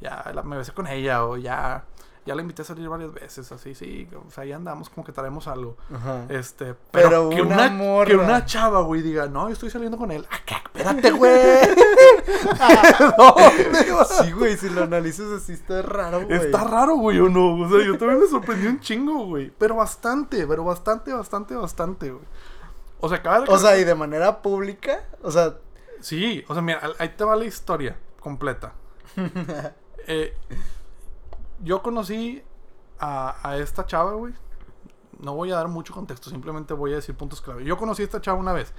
ya 0.00 0.30
la- 0.34 0.42
me 0.42 0.56
besé 0.56 0.72
con 0.72 0.86
ella 0.86 1.24
o 1.24 1.36
ya, 1.36 1.84
ya 2.24 2.34
la 2.34 2.42
invité 2.42 2.62
a 2.62 2.64
salir 2.64 2.88
varias 2.88 3.12
veces, 3.12 3.50
así, 3.52 3.74
sí, 3.74 4.08
o 4.14 4.30
sea, 4.30 4.44
ya 4.44 4.56
andamos 4.56 4.88
como 4.88 5.04
que 5.04 5.12
traemos 5.12 5.48
algo. 5.48 5.76
Ajá. 5.92 6.24
Este, 6.28 6.74
Pero 6.90 7.08
pero, 7.08 7.30
que, 7.30 7.42
una 7.42 8.04
que 8.04 8.16
una 8.16 8.44
chava, 8.44 8.82
güey, 8.82 9.02
diga, 9.02 9.26
no, 9.26 9.48
yo 9.48 9.54
estoy 9.54 9.70
saliendo 9.70 9.98
con 9.98 10.10
él. 10.10 10.26
Ah, 10.30 10.62
espérate, 10.64 11.10
güey. 11.18 11.32
Sí, 14.22 14.32
güey, 14.32 14.56
si 14.56 14.68
lo 14.68 14.84
analizas 14.84 15.30
así 15.32 15.52
está 15.52 15.82
raro, 15.82 16.26
güey. 16.26 16.38
Está 16.38 16.64
raro, 16.64 16.96
güey, 16.96 17.18
o 17.18 17.28
no. 17.28 17.54
O 17.54 17.68
sea, 17.68 17.84
yo 17.84 17.98
también 17.98 18.20
me 18.20 18.26
sorprendí 18.26 18.66
un 18.66 18.80
chingo, 18.80 19.26
güey. 19.26 19.52
Pero 19.58 19.76
bastante, 19.76 20.46
pero 20.46 20.64
bastante, 20.64 21.12
bastante, 21.12 21.54
bastante, 21.54 22.10
güey. 22.10 22.24
O 23.00 23.08
sea, 23.08 23.18
acaba 23.18 23.40
de 23.40 23.52
O 23.52 23.58
sea, 23.58 23.78
y 23.78 23.84
de 23.84 23.94
manera 23.94 24.42
pública, 24.42 25.04
o 25.22 25.30
sea, 25.30 25.54
Sí, 26.02 26.44
o 26.48 26.52
sea, 26.52 26.62
mira, 26.62 26.80
ahí 26.98 27.10
te 27.10 27.24
va 27.24 27.36
la 27.36 27.46
historia 27.46 27.96
completa. 28.20 28.74
Eh, 30.04 30.34
yo 31.62 31.82
conocí 31.82 32.42
a, 32.98 33.36
a 33.48 33.56
esta 33.56 33.86
chava, 33.86 34.12
güey. 34.12 34.34
No 35.18 35.34
voy 35.34 35.52
a 35.52 35.56
dar 35.56 35.68
mucho 35.68 35.94
contexto, 35.94 36.30
simplemente 36.30 36.74
voy 36.74 36.92
a 36.92 36.96
decir 36.96 37.14
puntos 37.16 37.40
clave. 37.40 37.64
Yo 37.64 37.76
conocí 37.78 38.02
a 38.02 38.04
esta 38.06 38.20
chava 38.20 38.38
una 38.38 38.52
vez, 38.52 38.72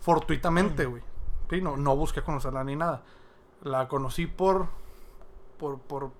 fortuitamente, 0.00 0.86
güey. 0.86 1.02
Sí, 1.50 1.60
no, 1.60 1.76
no 1.76 1.94
busqué 1.96 2.22
conocerla 2.22 2.64
ni 2.64 2.76
nada. 2.76 3.02
La 3.62 3.88
conocí 3.88 4.26
por. 4.26 4.66
por. 5.58 5.78
por, 5.80 6.10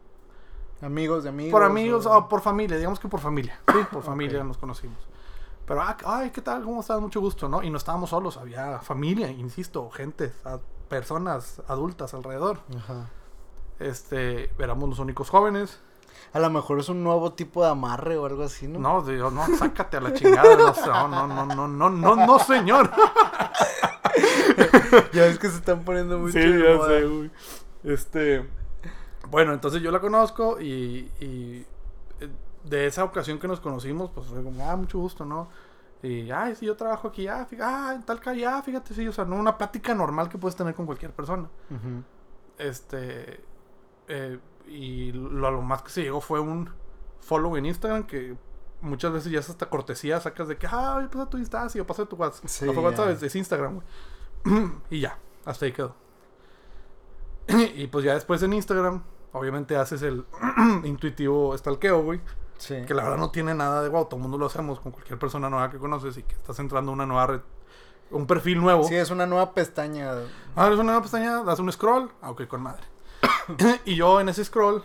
amigos 0.82 1.22
de 1.22 1.30
amigos. 1.30 1.52
por 1.52 1.62
amigos 1.62 2.06
o- 2.06 2.28
por 2.28 2.40
familia, 2.42 2.76
digamos 2.76 3.00
que 3.00 3.08
por 3.08 3.20
familia. 3.20 3.58
Sí, 3.72 3.78
por 3.90 4.02
familia 4.02 4.44
nos 4.44 4.58
conocimos. 4.58 4.98
Pero, 5.64 5.80
ah, 5.80 5.96
ay, 6.04 6.30
¿qué 6.30 6.42
tal? 6.42 6.64
¿Cómo 6.64 6.80
estás? 6.80 7.00
Mucho 7.00 7.20
gusto, 7.20 7.48
¿no? 7.48 7.62
Y 7.62 7.70
no 7.70 7.78
estábamos 7.78 8.10
solos, 8.10 8.36
había 8.36 8.80
familia, 8.80 9.30
insisto, 9.30 9.88
gente, 9.90 10.32
personas 10.88 11.62
adultas 11.68 12.12
alrededor. 12.14 12.58
Ajá. 12.76 13.08
Este, 13.78 14.52
éramos 14.62 14.88
los 14.88 14.98
únicos 14.98 15.30
jóvenes. 15.30 15.80
A 16.32 16.40
lo 16.40 16.50
mejor 16.50 16.78
es 16.80 16.88
un 16.88 17.02
nuevo 17.04 17.32
tipo 17.32 17.62
de 17.64 17.70
amarre 17.70 18.16
o 18.16 18.26
algo 18.26 18.42
así, 18.44 18.66
¿no? 18.68 18.78
No, 18.78 19.02
no, 19.02 19.56
sácate 19.56 19.96
a 19.96 20.00
la 20.00 20.12
chingada. 20.14 20.56
No, 20.56 21.08
no, 21.08 21.26
no, 21.26 21.46
no, 21.46 21.68
no, 21.68 21.90
no, 21.90 22.16
no, 22.26 22.38
señor. 22.38 22.90
ya 25.12 25.22
ves 25.24 25.38
que 25.38 25.48
se 25.48 25.56
están 25.56 25.84
poniendo 25.84 26.18
mucho. 26.18 26.32
Sí, 26.32 26.40
ya 26.40 26.76
moda. 26.76 26.88
sé, 26.88 27.06
güey. 27.06 27.30
Este. 27.84 28.48
Bueno, 29.30 29.52
entonces 29.52 29.80
yo 29.82 29.90
la 29.90 30.00
conozco 30.00 30.60
y, 30.60 31.10
y 31.20 31.66
eh, 32.20 32.28
de 32.64 32.86
esa 32.86 33.04
ocasión 33.04 33.38
que 33.38 33.48
nos 33.48 33.60
conocimos, 33.60 34.10
pues 34.10 34.26
fue 34.26 34.42
como, 34.42 34.68
ah, 34.68 34.76
mucho 34.76 34.98
gusto, 34.98 35.24
¿no? 35.24 35.48
Y, 36.02 36.30
ay, 36.32 36.56
sí, 36.56 36.66
yo 36.66 36.76
trabajo 36.76 37.08
aquí, 37.08 37.28
ah, 37.28 37.46
fí- 37.48 37.60
ah, 37.62 37.92
en 37.94 38.02
tal 38.02 38.18
calle, 38.20 38.44
ah, 38.46 38.60
fíjate, 38.62 38.92
sí, 38.92 39.06
o 39.06 39.12
sea, 39.12 39.24
no 39.24 39.36
una 39.36 39.56
plática 39.56 39.94
normal 39.94 40.28
que 40.28 40.36
puedes 40.36 40.56
tener 40.56 40.74
con 40.74 40.84
cualquier 40.84 41.12
persona. 41.12 41.48
Este. 42.58 43.40
eh, 44.08 44.38
y 44.72 45.12
lo, 45.12 45.50
lo 45.50 45.62
más 45.62 45.82
que 45.82 45.90
se 45.90 46.02
llegó 46.02 46.20
fue 46.20 46.40
un 46.40 46.70
follow 47.20 47.56
en 47.56 47.66
Instagram 47.66 48.04
que 48.04 48.36
muchas 48.82 49.12
veces 49.12 49.32
ya 49.32 49.40
es 49.40 49.48
hasta 49.48 49.68
cortesía, 49.70 50.20
sacas 50.20 50.48
de 50.48 50.58
que, 50.58 50.66
ah, 50.66 51.08
pasa 51.10 51.30
tu 51.30 51.38
Insta, 51.38 51.66
o 51.80 51.84
pasa 51.86 52.04
tu 52.04 52.16
WhatsApp. 52.16 52.46
Sí, 52.46 52.66
no 52.66 52.72
fue 52.72 52.82
WhatsApp, 52.82 53.10
es, 53.10 53.22
es 53.22 53.34
Instagram, 53.36 53.80
güey. 54.44 54.70
y 54.90 55.00
ya, 55.00 55.18
hasta 55.44 55.64
ahí 55.64 55.72
quedó. 55.72 55.94
y 57.48 57.86
pues 57.86 58.04
ya 58.04 58.14
después 58.14 58.42
en 58.42 58.52
Instagram, 58.52 59.02
obviamente 59.32 59.76
haces 59.76 60.02
el 60.02 60.24
intuitivo 60.84 61.56
stalkeo, 61.56 62.02
güey. 62.02 62.20
Sí. 62.58 62.76
Que 62.86 62.94
la 62.94 63.02
verdad 63.04 63.18
no 63.18 63.30
tiene 63.30 63.54
nada 63.54 63.82
de 63.82 63.88
wow, 63.88 64.04
todo 64.04 64.16
el 64.16 64.22
mundo 64.22 64.38
lo 64.38 64.46
hacemos 64.46 64.78
con 64.78 64.92
cualquier 64.92 65.18
persona 65.18 65.50
nueva 65.50 65.70
que 65.70 65.78
conoces 65.78 66.16
y 66.16 66.22
que 66.22 66.34
estás 66.34 66.58
entrando 66.60 66.92
a 66.92 66.94
una 66.94 67.06
nueva 67.06 67.26
red, 67.26 67.40
un 68.10 68.26
perfil 68.26 68.60
nuevo. 68.60 68.84
Sí, 68.84 68.94
es 68.94 69.10
una 69.10 69.26
nueva 69.26 69.52
pestaña. 69.52 70.12
Abres 70.54 70.78
una 70.78 70.84
nueva 70.92 71.02
pestaña, 71.02 71.42
das 71.42 71.58
un 71.58 71.72
scroll, 71.72 72.12
ah, 72.20 72.30
ok, 72.30 72.46
con 72.46 72.62
madre. 72.62 72.91
y 73.84 73.96
yo 73.96 74.20
en 74.20 74.28
ese 74.28 74.44
scroll, 74.44 74.84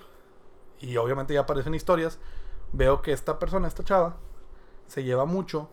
y 0.79 0.97
obviamente 0.97 1.33
ya 1.33 1.41
aparecen 1.41 1.75
historias, 1.75 2.19
veo 2.73 3.01
que 3.01 3.11
esta 3.11 3.39
persona, 3.39 3.67
esta 3.67 3.83
chava, 3.83 4.17
se 4.87 5.03
lleva 5.03 5.25
mucho 5.25 5.69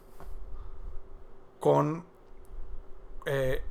con 1.61 2.05
eh, 3.27 3.63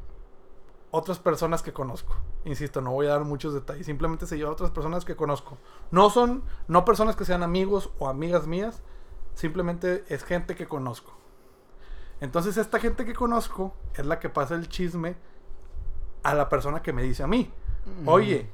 otras 0.91 1.19
personas 1.19 1.61
que 1.61 1.73
conozco. 1.73 2.15
Insisto, 2.45 2.81
no 2.81 2.91
voy 2.91 3.07
a 3.07 3.11
dar 3.11 3.23
muchos 3.23 3.53
detalles, 3.53 3.85
simplemente 3.85 4.25
se 4.25 4.37
lleva 4.37 4.49
a 4.49 4.53
otras 4.53 4.71
personas 4.71 5.05
que 5.05 5.15
conozco. 5.15 5.57
No 5.91 6.09
son, 6.09 6.43
no 6.67 6.85
personas 6.85 7.15
que 7.15 7.25
sean 7.25 7.43
amigos 7.43 7.91
o 7.99 8.09
amigas 8.09 8.47
mías, 8.47 8.81
simplemente 9.33 10.03
es 10.09 10.23
gente 10.23 10.55
que 10.55 10.67
conozco. 10.67 11.13
Entonces 12.19 12.57
esta 12.57 12.79
gente 12.79 13.05
que 13.05 13.13
conozco 13.13 13.73
es 13.95 14.05
la 14.05 14.19
que 14.19 14.29
pasa 14.29 14.55
el 14.55 14.69
chisme 14.69 15.15
a 16.23 16.33
la 16.33 16.49
persona 16.49 16.81
que 16.81 16.93
me 16.93 17.03
dice 17.03 17.23
a 17.23 17.27
mí. 17.27 17.51
Oye, 18.05 18.49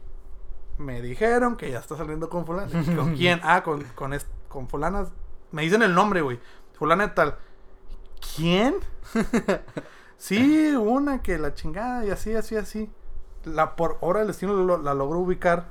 me 0.79 1.01
dijeron 1.01 1.55
que 1.55 1.69
ya 1.71 1.79
está 1.79 1.95
saliendo 1.95 2.29
con 2.29 2.45
fulana. 2.45 2.71
¿Con 2.95 3.15
quién? 3.15 3.39
Ah, 3.43 3.61
con, 3.63 3.83
con, 3.95 4.13
con 4.47 4.67
fulanas. 4.67 5.09
Me 5.51 5.61
dicen 5.61 5.81
el 5.83 5.93
nombre, 5.93 6.21
güey. 6.21 6.39
Fulana 6.73 7.07
de 7.07 7.13
tal. 7.13 7.35
¿Quién? 8.35 8.75
sí, 10.17 10.73
una 10.75 11.21
que 11.21 11.37
la 11.37 11.53
chingada 11.53 12.05
y 12.05 12.09
así, 12.11 12.33
así, 12.35 12.55
así. 12.55 12.89
La 13.45 13.75
por 13.75 13.97
hora 14.01 14.19
del 14.19 14.27
destino 14.27 14.53
lo- 14.53 14.77
la 14.77 14.93
logro 14.93 15.19
ubicar. 15.19 15.67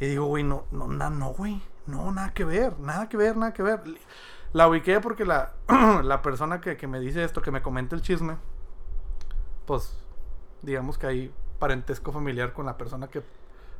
Y 0.00 0.06
digo, 0.06 0.26
güey, 0.26 0.44
no, 0.44 0.64
no, 0.70 0.88
na- 0.88 1.10
no, 1.10 1.30
güey. 1.30 1.62
No, 1.86 2.12
nada 2.12 2.32
que 2.32 2.44
ver, 2.44 2.78
nada 2.78 3.08
que 3.08 3.16
ver, 3.16 3.36
nada 3.36 3.52
que 3.52 3.62
ver. 3.62 3.82
La 4.52 4.68
ubiqué 4.68 5.00
porque 5.00 5.24
la, 5.24 5.52
la 6.02 6.22
persona 6.22 6.60
que, 6.60 6.76
que 6.76 6.86
me 6.86 7.00
dice 7.00 7.24
esto, 7.24 7.42
que 7.42 7.50
me 7.50 7.62
comenta 7.62 7.96
el 7.96 8.02
chisme, 8.02 8.36
pues, 9.66 9.96
digamos 10.62 10.98
que 10.98 11.06
hay 11.06 11.34
parentesco 11.58 12.12
familiar 12.12 12.52
con 12.52 12.66
la 12.66 12.76
persona 12.76 13.08
que 13.08 13.22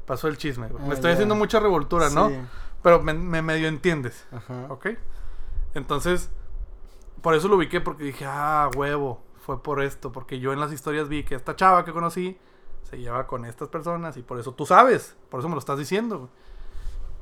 pasó 0.06 0.28
el 0.28 0.36
chisme. 0.36 0.68
güey. 0.68 0.82
Ah, 0.82 0.86
me 0.88 0.94
estoy 0.94 1.10
ya. 1.10 1.14
haciendo 1.14 1.34
mucha 1.34 1.60
revoltura, 1.60 2.10
¿no? 2.10 2.28
Sí. 2.28 2.36
Pero 2.82 3.02
me, 3.02 3.14
me 3.14 3.42
medio 3.42 3.68
entiendes, 3.68 4.26
Ajá. 4.32 4.66
¿ok? 4.68 4.88
Entonces, 5.74 6.30
por 7.20 7.34
eso 7.34 7.48
lo 7.48 7.56
ubiqué, 7.56 7.80
porque 7.80 8.04
dije, 8.04 8.24
ah, 8.26 8.68
huevo, 8.76 9.22
fue 9.44 9.62
por 9.62 9.82
esto, 9.82 10.12
porque 10.12 10.38
yo 10.40 10.52
en 10.52 10.60
las 10.60 10.72
historias 10.72 11.08
vi 11.08 11.24
que 11.24 11.34
esta 11.34 11.56
chava 11.56 11.84
que 11.84 11.92
conocí 11.92 12.38
se 12.82 12.98
lleva 12.98 13.26
con 13.26 13.44
estas 13.44 13.68
personas 13.68 14.16
y 14.16 14.22
por 14.22 14.38
eso 14.38 14.52
tú 14.52 14.66
sabes, 14.66 15.16
por 15.30 15.40
eso 15.40 15.48
me 15.48 15.54
lo 15.54 15.60
estás 15.60 15.78
diciendo. 15.78 16.28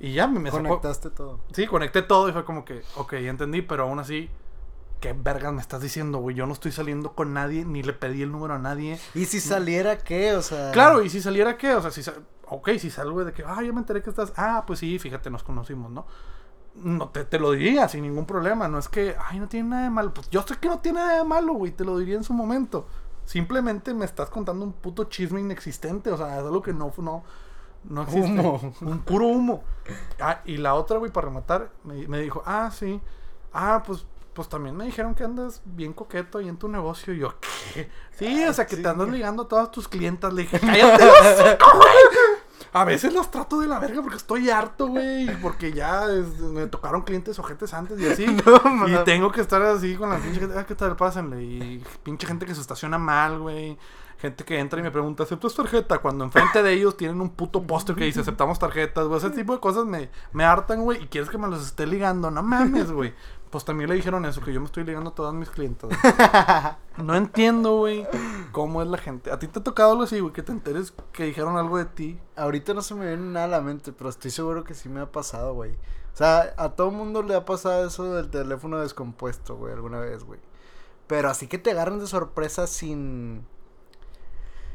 Y 0.00 0.14
ya 0.14 0.26
me, 0.26 0.40
me 0.40 0.50
sacó- 0.50 0.62
Conectaste 0.64 1.10
todo. 1.10 1.40
Sí, 1.52 1.66
conecté 1.66 2.02
todo 2.02 2.28
y 2.28 2.32
fue 2.32 2.44
como 2.44 2.64
que, 2.64 2.82
ok, 2.96 3.12
ya 3.16 3.30
entendí, 3.30 3.60
pero 3.60 3.82
aún 3.84 3.98
así, 3.98 4.30
¿qué 5.00 5.12
vergas 5.12 5.52
me 5.52 5.60
estás 5.60 5.82
diciendo, 5.82 6.18
güey? 6.18 6.34
Yo 6.34 6.46
no 6.46 6.54
estoy 6.54 6.72
saliendo 6.72 7.12
con 7.12 7.34
nadie, 7.34 7.66
ni 7.66 7.82
le 7.82 7.92
pedí 7.92 8.22
el 8.22 8.32
número 8.32 8.54
a 8.54 8.58
nadie. 8.58 8.98
¿Y 9.14 9.26
si 9.26 9.40
saliera 9.40 9.98
qué? 9.98 10.34
O 10.36 10.42
sea. 10.42 10.70
Claro, 10.72 11.02
y 11.02 11.10
si 11.10 11.20
saliera 11.20 11.58
qué, 11.58 11.74
o 11.74 11.82
sea, 11.82 11.90
si, 11.90 12.02
sa- 12.02 12.14
ok, 12.50 12.70
si 12.78 12.90
salgo 12.90 13.24
de 13.24 13.32
que, 13.32 13.44
ah, 13.46 13.62
yo 13.62 13.72
me 13.72 13.80
enteré 13.80 14.02
que 14.02 14.10
estás, 14.10 14.32
ah, 14.36 14.64
pues 14.66 14.78
sí, 14.78 14.98
fíjate, 14.98 15.30
nos 15.30 15.42
conocimos, 15.42 15.90
¿no? 15.90 16.06
No, 16.74 17.08
te, 17.08 17.24
te 17.24 17.38
lo 17.38 17.52
diría 17.52 17.88
sin 17.88 18.02
ningún 18.02 18.26
problema, 18.26 18.68
no 18.68 18.78
es 18.78 18.88
que, 18.88 19.16
ay, 19.28 19.40
no 19.40 19.48
tiene 19.48 19.70
nada 19.70 19.82
de 19.84 19.90
malo, 19.90 20.14
pues 20.14 20.30
yo 20.30 20.42
sé 20.42 20.56
que 20.56 20.68
no 20.68 20.78
tiene 20.78 21.00
nada 21.00 21.18
de 21.18 21.24
malo, 21.24 21.54
güey, 21.54 21.72
te 21.72 21.84
lo 21.84 21.98
diría 21.98 22.16
en 22.16 22.24
su 22.24 22.32
momento. 22.32 22.86
Simplemente 23.24 23.94
me 23.94 24.04
estás 24.04 24.30
contando 24.30 24.64
un 24.64 24.72
puto 24.72 25.04
chisme 25.04 25.40
inexistente, 25.40 26.10
o 26.10 26.16
sea, 26.16 26.38
es 26.38 26.44
algo 26.44 26.62
que 26.62 26.72
no, 26.72 26.92
no, 26.98 27.22
no 27.84 28.02
existe. 28.02 28.28
Humo. 28.28 28.74
Un 28.80 28.98
puro 29.00 29.26
humo. 29.26 29.62
Ah, 30.20 30.40
y 30.44 30.56
la 30.56 30.74
otra, 30.74 30.98
güey, 30.98 31.12
para 31.12 31.28
rematar, 31.28 31.70
me, 31.84 32.06
me 32.08 32.20
dijo, 32.20 32.42
ah, 32.44 32.70
sí. 32.72 33.00
Ah, 33.52 33.82
pues, 33.86 34.06
pues 34.34 34.48
también 34.48 34.76
me 34.76 34.84
dijeron 34.84 35.14
que 35.14 35.24
andas 35.24 35.60
bien 35.64 35.92
coqueto 35.92 36.38
ahí 36.38 36.48
en 36.48 36.56
tu 36.56 36.68
negocio. 36.68 37.12
Y 37.12 37.18
yo, 37.18 37.34
¿qué? 37.74 37.90
Sí, 38.12 38.44
o 38.44 38.52
sea, 38.52 38.66
que 38.66 38.76
te 38.76 38.88
andas 38.88 39.08
ligando 39.08 39.44
a 39.44 39.48
todas 39.48 39.70
tus 39.70 39.88
clientas. 39.88 40.32
Le 40.32 40.42
dije, 40.42 40.60
cállate. 40.60 41.58
A 42.72 42.84
veces 42.84 43.12
los 43.12 43.30
trato 43.30 43.60
de 43.60 43.66
la 43.66 43.78
verga 43.80 44.00
porque 44.02 44.16
estoy 44.16 44.48
harto, 44.50 44.86
güey. 44.88 45.28
Porque 45.42 45.72
ya 45.72 46.04
es- 46.06 46.38
me 46.40 46.66
tocaron 46.68 47.02
clientes 47.02 47.38
ojetes 47.38 47.74
antes 47.74 48.00
y 48.00 48.06
así. 48.06 48.26
No, 48.46 48.88
y 48.88 49.04
tengo 49.04 49.32
que 49.32 49.40
estar 49.40 49.60
así 49.62 49.96
con 49.96 50.10
la 50.10 50.18
pinche 50.18 50.40
gente. 50.40 50.56
Ah, 50.58 50.64
¿qué 50.66 50.74
tal? 50.74 50.94
Pásenle. 50.96 51.42
Y 51.42 51.84
pinche 52.02 52.26
gente 52.26 52.46
que 52.46 52.54
se 52.54 52.60
estaciona 52.60 52.98
mal, 52.98 53.38
güey. 53.40 53.76
Gente 54.18 54.44
que 54.44 54.58
entra 54.58 54.78
y 54.78 54.82
me 54.82 54.90
pregunta, 54.90 55.22
¿aceptas 55.22 55.54
tarjeta? 55.54 55.98
Cuando 55.98 56.24
enfrente 56.24 56.62
de 56.62 56.74
ellos 56.74 56.94
tienen 56.96 57.20
un 57.22 57.30
puto 57.30 57.62
póster 57.62 57.96
que 57.96 58.04
dice, 58.04 58.20
aceptamos 58.20 58.58
tarjetas, 58.58 59.06
güey. 59.06 59.16
Ese 59.18 59.30
tipo 59.30 59.54
de 59.54 59.60
cosas 59.60 59.86
me, 59.86 60.10
me 60.32 60.44
hartan, 60.44 60.82
güey. 60.82 61.02
Y 61.02 61.06
quieres 61.06 61.30
que 61.30 61.38
me 61.38 61.48
los 61.48 61.64
esté 61.64 61.86
ligando. 61.86 62.30
No 62.30 62.42
mames, 62.42 62.92
güey. 62.92 63.14
Pues 63.50 63.64
también 63.64 63.90
le 63.90 63.96
dijeron 63.96 64.24
eso, 64.24 64.40
que 64.40 64.52
yo 64.52 64.60
me 64.60 64.66
estoy 64.66 64.84
ligando 64.84 65.10
a 65.10 65.14
todas 65.14 65.34
mis 65.34 65.50
clientes. 65.50 65.90
No 66.96 67.14
entiendo, 67.14 67.78
güey, 67.78 68.06
cómo 68.52 68.82
es 68.82 68.88
la 68.88 68.98
gente. 68.98 69.30
¿A 69.30 69.38
ti 69.38 69.48
te 69.48 69.58
ha 69.58 69.62
tocado 69.62 69.92
algo 69.92 70.02
así, 70.02 70.20
güey? 70.20 70.34
Que 70.34 70.42
te 70.42 70.52
enteres 70.52 70.92
que 71.12 71.24
dijeron 71.24 71.56
algo 71.56 71.78
de 71.78 71.86
ti. 71.86 72.20
Ahorita 72.36 72.74
no 72.74 72.82
se 72.82 72.94
me 72.94 73.06
viene 73.06 73.22
nada 73.22 73.46
a 73.46 73.48
la 73.48 73.60
mente, 73.62 73.92
pero 73.92 74.10
estoy 74.10 74.30
seguro 74.30 74.64
que 74.64 74.74
sí 74.74 74.90
me 74.90 75.00
ha 75.00 75.10
pasado, 75.10 75.54
güey. 75.54 75.72
O 75.72 76.16
sea, 76.16 76.52
a 76.58 76.70
todo 76.70 76.90
mundo 76.90 77.22
le 77.22 77.34
ha 77.34 77.46
pasado 77.46 77.86
eso 77.86 78.12
del 78.14 78.28
teléfono 78.28 78.78
descompuesto, 78.78 79.56
güey, 79.56 79.72
alguna 79.72 79.98
vez, 80.00 80.24
güey. 80.24 80.40
Pero 81.06 81.30
así 81.30 81.46
que 81.46 81.58
te 81.58 81.70
agarran 81.70 82.00
de 82.00 82.06
sorpresa 82.06 82.66
sin. 82.66 83.46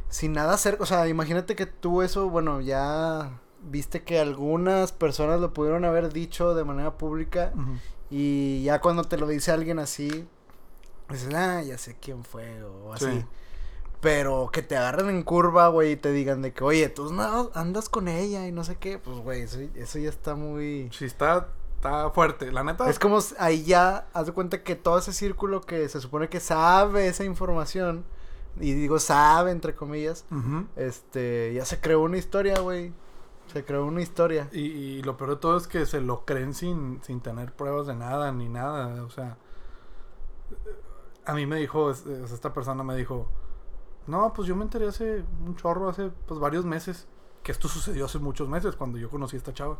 Sin 0.10 0.34
nada 0.34 0.54
hacer. 0.54 0.78
O 0.80 0.86
sea, 0.86 1.08
imagínate 1.08 1.56
que 1.56 1.66
tú 1.68 2.02
eso, 2.02 2.30
bueno, 2.30 2.62
ya 2.62 3.40
viste 3.62 4.04
que 4.04 4.20
algunas 4.20 4.92
personas 4.92 5.40
lo 5.40 5.54
pudieron 5.54 5.86
haber 5.86 6.12
dicho 6.12 6.56
de 6.56 6.64
manera 6.64 6.98
pública. 6.98 7.54
Y 8.10 8.64
ya 8.64 8.80
cuando 8.82 9.04
te 9.04 9.18
lo 9.18 9.28
dice 9.28 9.52
alguien 9.52 9.80
así, 9.80 10.28
dices, 11.10 11.34
ah, 11.34 11.62
ya 11.64 11.78
sé 11.78 11.96
quién 12.00 12.24
fue, 12.24 12.64
o 12.64 12.94
así. 12.94 13.06
Sí. 13.06 13.26
Pero 14.02 14.50
que 14.52 14.62
te 14.62 14.78
agarren 14.78 15.10
en 15.10 15.24
curva, 15.24 15.70
güey, 15.70 15.94
y 15.94 15.96
te 15.96 16.12
digan 16.12 16.42
de 16.42 16.54
que, 16.54 16.64
oye, 16.64 16.90
tú 16.90 17.12
no, 17.12 17.50
andas 17.56 17.90
con 17.90 18.08
ella 18.08 18.48
y 18.48 18.52
no 18.52 18.64
sé 18.64 18.76
qué, 18.76 19.00
pues, 19.00 19.18
güey, 19.18 19.42
eso, 19.42 19.60
eso 19.74 20.00
ya 20.00 20.10
está 20.10 20.36
muy... 20.36 20.90
Sí, 20.92 21.06
está, 21.06 21.48
está 21.76 22.12
fuerte. 22.12 22.52
La 22.52 22.64
neta. 22.64 22.88
Es 22.90 23.00
como 23.00 23.20
ahí 23.40 23.64
ya, 23.64 24.08
haz 24.14 24.28
de 24.28 24.34
cuenta 24.34 24.64
que 24.64 24.76
todo 24.76 25.00
ese 25.00 25.14
círculo 25.14 25.62
que 25.62 25.90
se 25.90 26.02
supone 26.02 26.30
que 26.30 26.40
sabe 26.40 27.08
esa 27.08 27.24
información, 27.24 28.06
y 28.60 28.74
digo 28.74 29.00
sabe, 29.00 29.52
entre 29.52 29.76
comillas, 29.76 30.26
este, 30.76 31.54
ya 31.54 31.66
se 31.66 31.80
creó 31.80 32.02
una 32.02 32.18
historia, 32.18 32.60
güey. 32.60 32.94
Se 33.56 33.64
creó 33.64 33.86
una 33.86 34.02
historia. 34.02 34.50
Y, 34.52 34.60
y 34.60 35.02
lo 35.04 35.16
peor 35.16 35.30
de 35.30 35.36
todo 35.38 35.56
es 35.56 35.66
que 35.66 35.86
se 35.86 36.02
lo 36.02 36.26
creen 36.26 36.54
sin, 36.54 37.00
sin 37.04 37.22
tener 37.22 37.54
pruebas 37.54 37.88
de 37.88 37.96
nada 37.96 38.30
ni 38.34 38.50
nada. 38.50 39.02
O 39.06 39.10
sea, 39.10 39.38
a 41.26 41.34
mí 41.34 41.46
me 41.46 41.56
dijo, 41.56 41.90
es- 41.90 42.06
es- 42.06 42.32
esta 42.32 42.52
persona 42.54 42.84
me 42.84 42.98
dijo, 42.98 43.28
no, 44.08 44.34
pues 44.34 44.46
yo 44.46 44.58
me 44.58 44.64
enteré 44.64 44.90
hace 44.90 45.24
un 45.46 45.56
chorro, 45.56 45.88
hace 45.88 46.12
pues 46.28 46.38
varios 46.38 46.66
meses, 46.66 47.08
que 47.44 47.54
esto 47.54 47.70
sucedió 47.70 48.04
hace 48.06 48.20
muchos 48.20 48.50
meses 48.50 48.76
cuando 48.76 48.98
yo 48.98 49.10
conocí 49.10 49.38
a 49.38 49.40
esta 49.40 49.54
chava. 49.54 49.78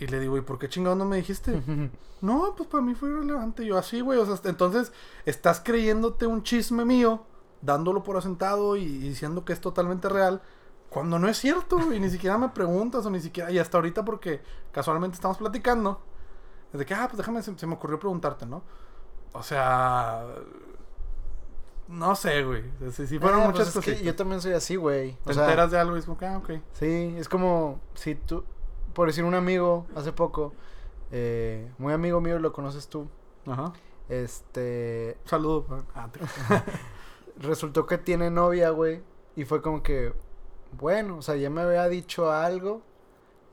Y 0.00 0.08
le 0.08 0.18
digo, 0.18 0.36
¿y 0.36 0.40
por 0.40 0.58
qué 0.58 0.68
chingado 0.68 0.96
no 0.96 1.04
me 1.04 1.16
dijiste? 1.18 1.62
No, 2.20 2.54
pues 2.56 2.68
para 2.68 2.82
mí 2.82 2.96
fue 2.96 3.10
irrelevante. 3.10 3.64
Yo 3.64 3.78
así, 3.78 4.00
güey. 4.00 4.18
O 4.18 4.26
sea, 4.26 4.50
entonces 4.50 4.92
estás 5.24 5.60
creyéndote 5.60 6.26
un 6.26 6.42
chisme 6.42 6.84
mío, 6.84 7.22
dándolo 7.62 8.02
por 8.02 8.16
asentado 8.16 8.76
y, 8.76 8.82
y 8.82 8.98
diciendo 9.10 9.44
que 9.44 9.52
es 9.52 9.60
totalmente 9.60 10.08
real, 10.08 10.42
cuando 10.90 11.18
no 11.18 11.28
es 11.28 11.36
cierto, 11.38 11.92
y 11.92 12.00
ni 12.00 12.08
siquiera 12.10 12.38
me 12.38 12.48
preguntas, 12.48 13.04
o 13.06 13.10
ni 13.10 13.20
siquiera. 13.20 13.50
Y 13.50 13.58
hasta 13.58 13.78
ahorita, 13.78 14.04
porque 14.04 14.40
casualmente 14.72 15.14
estamos 15.14 15.38
platicando, 15.38 16.00
es 16.72 16.78
de 16.78 16.86
que, 16.86 16.94
ah, 16.94 17.06
pues 17.08 17.18
déjame, 17.18 17.42
se, 17.42 17.58
se 17.58 17.66
me 17.66 17.74
ocurrió 17.74 17.98
preguntarte, 17.98 18.46
¿no? 18.46 18.62
O 19.32 19.42
sea. 19.42 20.24
No 21.88 22.14
sé, 22.14 22.42
güey. 22.42 22.64
Si, 22.92 23.06
si 23.06 23.18
fueron 23.18 23.40
muchas 23.46 23.70
pues 23.72 23.76
es 23.76 23.84
que 23.84 23.90
cosas. 23.92 24.04
yo 24.04 24.14
también 24.14 24.40
soy 24.42 24.52
así, 24.52 24.76
güey. 24.76 25.16
Te 25.24 25.30
O 25.30 25.34
sea, 25.34 25.44
enteras 25.44 25.70
de 25.70 25.78
algo 25.78 25.96
y 25.96 26.00
es 26.00 26.04
como 26.04 26.18
que, 26.18 26.26
ah, 26.26 26.36
ok. 26.38 26.50
Sí, 26.72 27.14
es 27.16 27.28
como 27.30 27.80
si 27.94 28.14
tú, 28.14 28.44
por 28.92 29.08
decir 29.08 29.24
un 29.24 29.34
amigo 29.34 29.86
hace 29.96 30.12
poco, 30.12 30.52
eh, 31.10 31.70
muy 31.78 31.94
amigo 31.94 32.20
mío, 32.20 32.38
lo 32.38 32.52
conoces 32.52 32.88
tú. 32.88 33.08
Ajá. 33.46 33.72
Este, 34.10 35.16
Saludo. 35.24 35.84
Ah, 35.94 36.08
te- 36.12 36.20
resultó 37.40 37.86
que 37.86 37.96
tiene 37.96 38.30
novia, 38.30 38.68
güey. 38.70 39.02
Y 39.34 39.44
fue 39.46 39.62
como 39.62 39.82
que, 39.82 40.12
bueno, 40.72 41.18
o 41.18 41.22
sea, 41.22 41.36
ya 41.36 41.50
me 41.50 41.62
había 41.62 41.88
dicho 41.88 42.30
algo. 42.30 42.82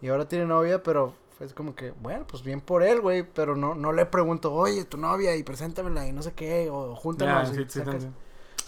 Y 0.01 0.09
ahora 0.09 0.27
tiene 0.27 0.45
novia, 0.45 0.83
pero 0.83 1.13
fue 1.37 1.47
como 1.49 1.73
que, 1.75 1.91
bueno, 1.91 2.25
pues 2.27 2.43
bien 2.43 2.61
por 2.61 2.83
él, 2.83 3.01
güey. 3.01 3.23
Pero 3.23 3.55
no, 3.55 3.73
no 3.75 3.91
le 3.93 4.05
pregunto, 4.05 4.53
oye, 4.53 4.85
tu 4.85 4.97
novia 4.97 5.35
y 5.35 5.43
preséntamela 5.43 6.05
y 6.07 6.11
no 6.11 6.21
sé 6.21 6.33
qué. 6.33 6.69
O 6.69 6.95
júntanos. 6.95 7.49
sí, 7.49 7.61
y 7.61 7.69
sí, 7.69 7.79
o 7.79 7.85
sea, 7.85 7.93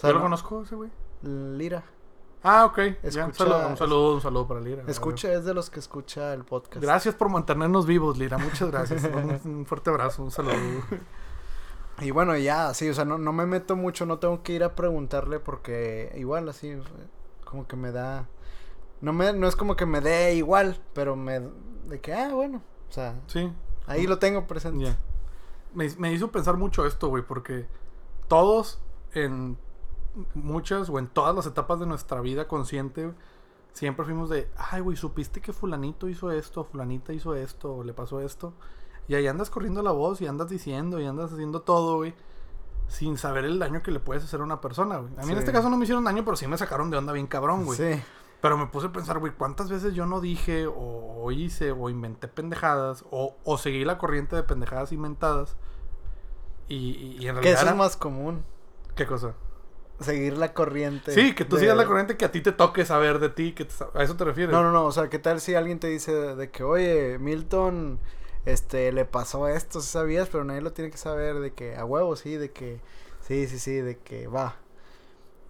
¿Yo 0.09 0.13
lo 0.13 0.13
no- 0.15 0.21
conozco 0.21 0.63
ese 0.63 0.75
güey? 0.75 0.89
Lira. 1.23 1.83
Ah, 2.43 2.65
ok. 2.65 2.77
Un, 2.77 2.83
Escucha- 3.03 3.33
saludo, 3.33 3.67
un 3.67 3.77
saludo, 3.77 4.13
un 4.15 4.21
saludo 4.21 4.47
para 4.47 4.59
Lira. 4.61 4.83
Escucha, 4.87 5.33
es 5.33 5.43
de 5.43 5.53
los 5.53 5.69
que 5.69 5.79
escucha 5.79 6.33
el 6.33 6.45
podcast. 6.45 6.81
Gracias 6.81 7.15
por 7.15 7.29
mantenernos 7.29 7.85
vivos, 7.85 8.17
Lira. 8.17 8.37
Muchas 8.37 8.69
gracias. 8.71 9.03
un, 9.03 9.51
un 9.51 9.65
fuerte 9.65 9.89
abrazo, 9.89 10.23
un 10.23 10.31
saludo. 10.31 10.53
Y 11.99 12.11
bueno, 12.11 12.37
ya, 12.37 12.75
sí, 12.75 12.87
o 12.89 12.93
sea, 12.93 13.05
no, 13.05 13.17
no 13.17 13.33
me 13.33 13.47
meto 13.47 13.75
mucho, 13.75 14.05
no 14.05 14.19
tengo 14.19 14.43
que 14.43 14.53
ir 14.53 14.63
a 14.63 14.75
preguntarle 14.75 15.39
porque 15.39 16.13
igual 16.15 16.47
así, 16.47 16.77
como 17.43 17.67
que 17.67 17.75
me 17.75 17.91
da... 17.91 18.27
No, 19.01 19.13
me, 19.13 19.33
no 19.33 19.47
es 19.47 19.55
como 19.55 19.75
que 19.75 19.85
me 19.85 20.01
dé 20.01 20.35
igual, 20.35 20.79
pero 20.93 21.15
me... 21.15 21.41
De 21.87 22.01
que, 22.01 22.13
ah, 22.13 22.33
bueno, 22.33 22.61
o 22.89 22.91
sea, 22.91 23.21
Sí, 23.27 23.51
ahí 23.85 24.07
lo 24.07 24.19
tengo 24.19 24.45
presente. 24.47 24.95
Me, 25.73 25.89
me 25.97 26.11
hizo 26.11 26.31
pensar 26.31 26.57
mucho 26.57 26.85
esto, 26.85 27.07
güey, 27.07 27.23
porque 27.23 27.67
todos 28.27 28.79
en 29.13 29.57
muchas 30.33 30.89
o 30.89 30.99
en 30.99 31.07
todas 31.07 31.35
las 31.35 31.45
etapas 31.45 31.79
de 31.79 31.85
nuestra 31.85 32.21
vida 32.21 32.47
consciente 32.47 33.13
siempre 33.77 34.05
fuimos 34.05 34.29
de, 34.29 34.49
ay, 34.57 34.81
güey, 34.81 34.97
supiste 34.97 35.39
que 35.39 35.53
fulanito 35.53 36.09
hizo 36.09 36.31
esto, 36.31 36.63
fulanita 36.63 37.13
hizo 37.13 37.35
esto, 37.35 37.75
o 37.75 37.83
le 37.83 37.93
pasó 37.93 38.21
esto. 38.21 38.53
Y 39.07 39.15
ahí 39.15 39.27
andas 39.27 39.49
corriendo 39.49 39.81
la 39.81 39.91
voz 39.91 40.19
y 40.19 40.27
andas 40.27 40.49
diciendo 40.49 40.99
y 40.99 41.05
andas 41.05 41.31
haciendo 41.31 41.61
todo, 41.61 41.97
güey. 41.97 42.13
Sin 42.87 43.17
saber 43.17 43.45
el 43.45 43.59
daño 43.59 43.83
que 43.83 43.91
le 43.91 43.99
puedes 43.99 44.23
hacer 44.23 44.41
a 44.41 44.43
una 44.43 44.61
persona, 44.61 44.97
güey. 44.97 45.13
A 45.17 45.25
mí 45.25 45.31
en 45.31 45.37
este 45.37 45.51
caso 45.51 45.69
no 45.69 45.77
me 45.77 45.83
hicieron 45.83 46.03
daño, 46.03 46.25
pero 46.25 46.35
sí 46.35 46.47
me 46.47 46.57
sacaron 46.57 46.89
de 46.89 46.97
onda 46.97 47.13
bien 47.13 47.27
cabrón, 47.27 47.65
güey. 47.65 47.77
Sí, 47.77 48.01
Pero 48.41 48.57
me 48.57 48.67
puse 48.67 48.87
a 48.87 48.91
pensar, 48.91 49.17
güey, 49.19 49.33
¿cuántas 49.33 49.69
veces 49.69 49.93
yo 49.95 50.05
no 50.05 50.21
dije 50.21 50.67
o, 50.67 50.73
o 51.23 51.31
hice 51.31 51.71
o 51.71 51.89
inventé 51.89 52.27
pendejadas 52.27 53.03
o, 53.09 53.35
o 53.43 53.57
seguí 53.57 53.83
la 53.83 53.97
corriente 53.97 54.35
de 54.35 54.43
pendejadas 54.43 54.91
inventadas? 54.91 55.57
Y, 56.67 56.75
y- 56.75 57.17
y 57.19 57.27
en 57.27 57.35
que 57.35 57.41
realidad... 57.41 57.53
eso 57.53 57.61
era- 57.63 57.71
es 57.71 57.77
más 57.77 57.97
común, 57.97 58.43
¿Qué 58.95 59.05
cosa? 59.05 59.33
seguir 59.99 60.37
la 60.37 60.53
corriente. 60.53 61.11
Sí, 61.11 61.33
que 61.33 61.43
tú 61.45 61.55
de- 61.55 61.63
sigas 61.63 61.75
la 61.77 61.85
corriente 61.85 62.17
que 62.17 62.25
a 62.25 62.31
ti 62.31 62.41
te 62.41 62.51
toque 62.51 62.85
saber 62.85 63.17
de 63.19 63.29
ti, 63.29 63.53
que 63.53 63.65
te 63.65 63.73
a 63.95 64.03
eso 64.03 64.15
te 64.15 64.25
refieres. 64.25 64.53
No, 64.53 64.61
no, 64.61 64.71
no, 64.71 64.85
o 64.85 64.91
sea, 64.91 65.09
¿qué 65.09 65.17
tal 65.17 65.41
si 65.41 65.55
alguien 65.55 65.79
te 65.79 65.87
dice 65.87 66.11
de 66.13 66.51
que, 66.51 66.63
oye, 66.63 67.17
Milton, 67.19 67.99
este, 68.45 68.91
le 68.91 69.05
pasó 69.05 69.47
esto, 69.47 69.81
sí 69.81 69.89
sabías, 69.89 70.29
pero 70.29 70.43
nadie 70.43 70.61
lo 70.61 70.73
tiene 70.73 70.91
que 70.91 70.97
saber, 70.97 71.39
de 71.39 71.53
que, 71.53 71.75
a 71.75 71.85
huevo, 71.85 72.15
sí, 72.15 72.35
de 72.35 72.51
que, 72.51 72.79
sí, 73.21 73.47
sí, 73.47 73.57
sí, 73.57 73.73
de 73.77 73.97
que 73.97 74.27
va. 74.27 74.57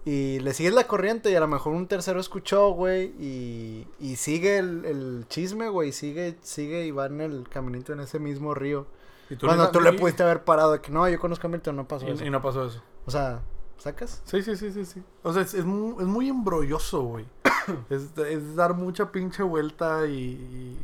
Y 0.04 0.38
le 0.40 0.54
sigues 0.54 0.72
la 0.72 0.86
corriente 0.86 1.30
y 1.30 1.34
a 1.34 1.40
lo 1.40 1.48
mejor 1.48 1.74
un 1.74 1.86
tercero 1.86 2.18
escuchó, 2.18 2.70
güey, 2.70 3.06
y, 3.18 3.86
y 4.00 4.16
sigue 4.16 4.56
el, 4.58 4.84
el 4.86 5.26
chisme, 5.28 5.68
güey, 5.68 5.92
sigue, 5.92 6.36
sigue 6.40 6.86
y 6.86 6.90
va 6.92 7.06
en 7.06 7.20
el 7.20 7.46
caminito 7.48 7.92
en 7.92 8.00
ese 8.00 8.18
mismo 8.18 8.54
río. 8.54 8.86
Y 9.28 9.36
Cuando 9.36 9.66
ni- 9.66 9.72
tú 9.72 9.80
le 9.80 9.90
y- 9.90 9.98
pudiste 9.98 10.22
haber 10.22 10.44
parado 10.44 10.72
de 10.72 10.80
que, 10.80 10.90
no, 10.90 11.06
yo 11.08 11.18
conozco 11.20 11.46
a 11.46 11.50
Milton, 11.50 11.76
no 11.76 11.86
pasó 11.86 12.06
eso. 12.06 12.24
Y, 12.24 12.30
no 12.30 12.40
pasó 12.40 12.64
eso. 12.64 12.80
O 13.04 13.10
sea, 13.10 13.42
¿sacas? 13.76 14.22
Sí, 14.24 14.42
sí, 14.42 14.56
sí, 14.56 14.72
sí, 14.72 14.86
sí. 14.86 15.02
O 15.22 15.32
sea, 15.34 15.42
es, 15.42 15.52
es 15.52 15.64
muy, 15.66 16.00
es 16.00 16.08
muy 16.08 16.28
embrolloso, 16.30 17.02
güey. 17.02 17.26
es, 17.90 18.16
es 18.16 18.56
dar 18.56 18.72
mucha 18.74 19.12
pinche 19.12 19.42
vuelta 19.42 20.06
y, 20.06 20.14
y 20.14 20.78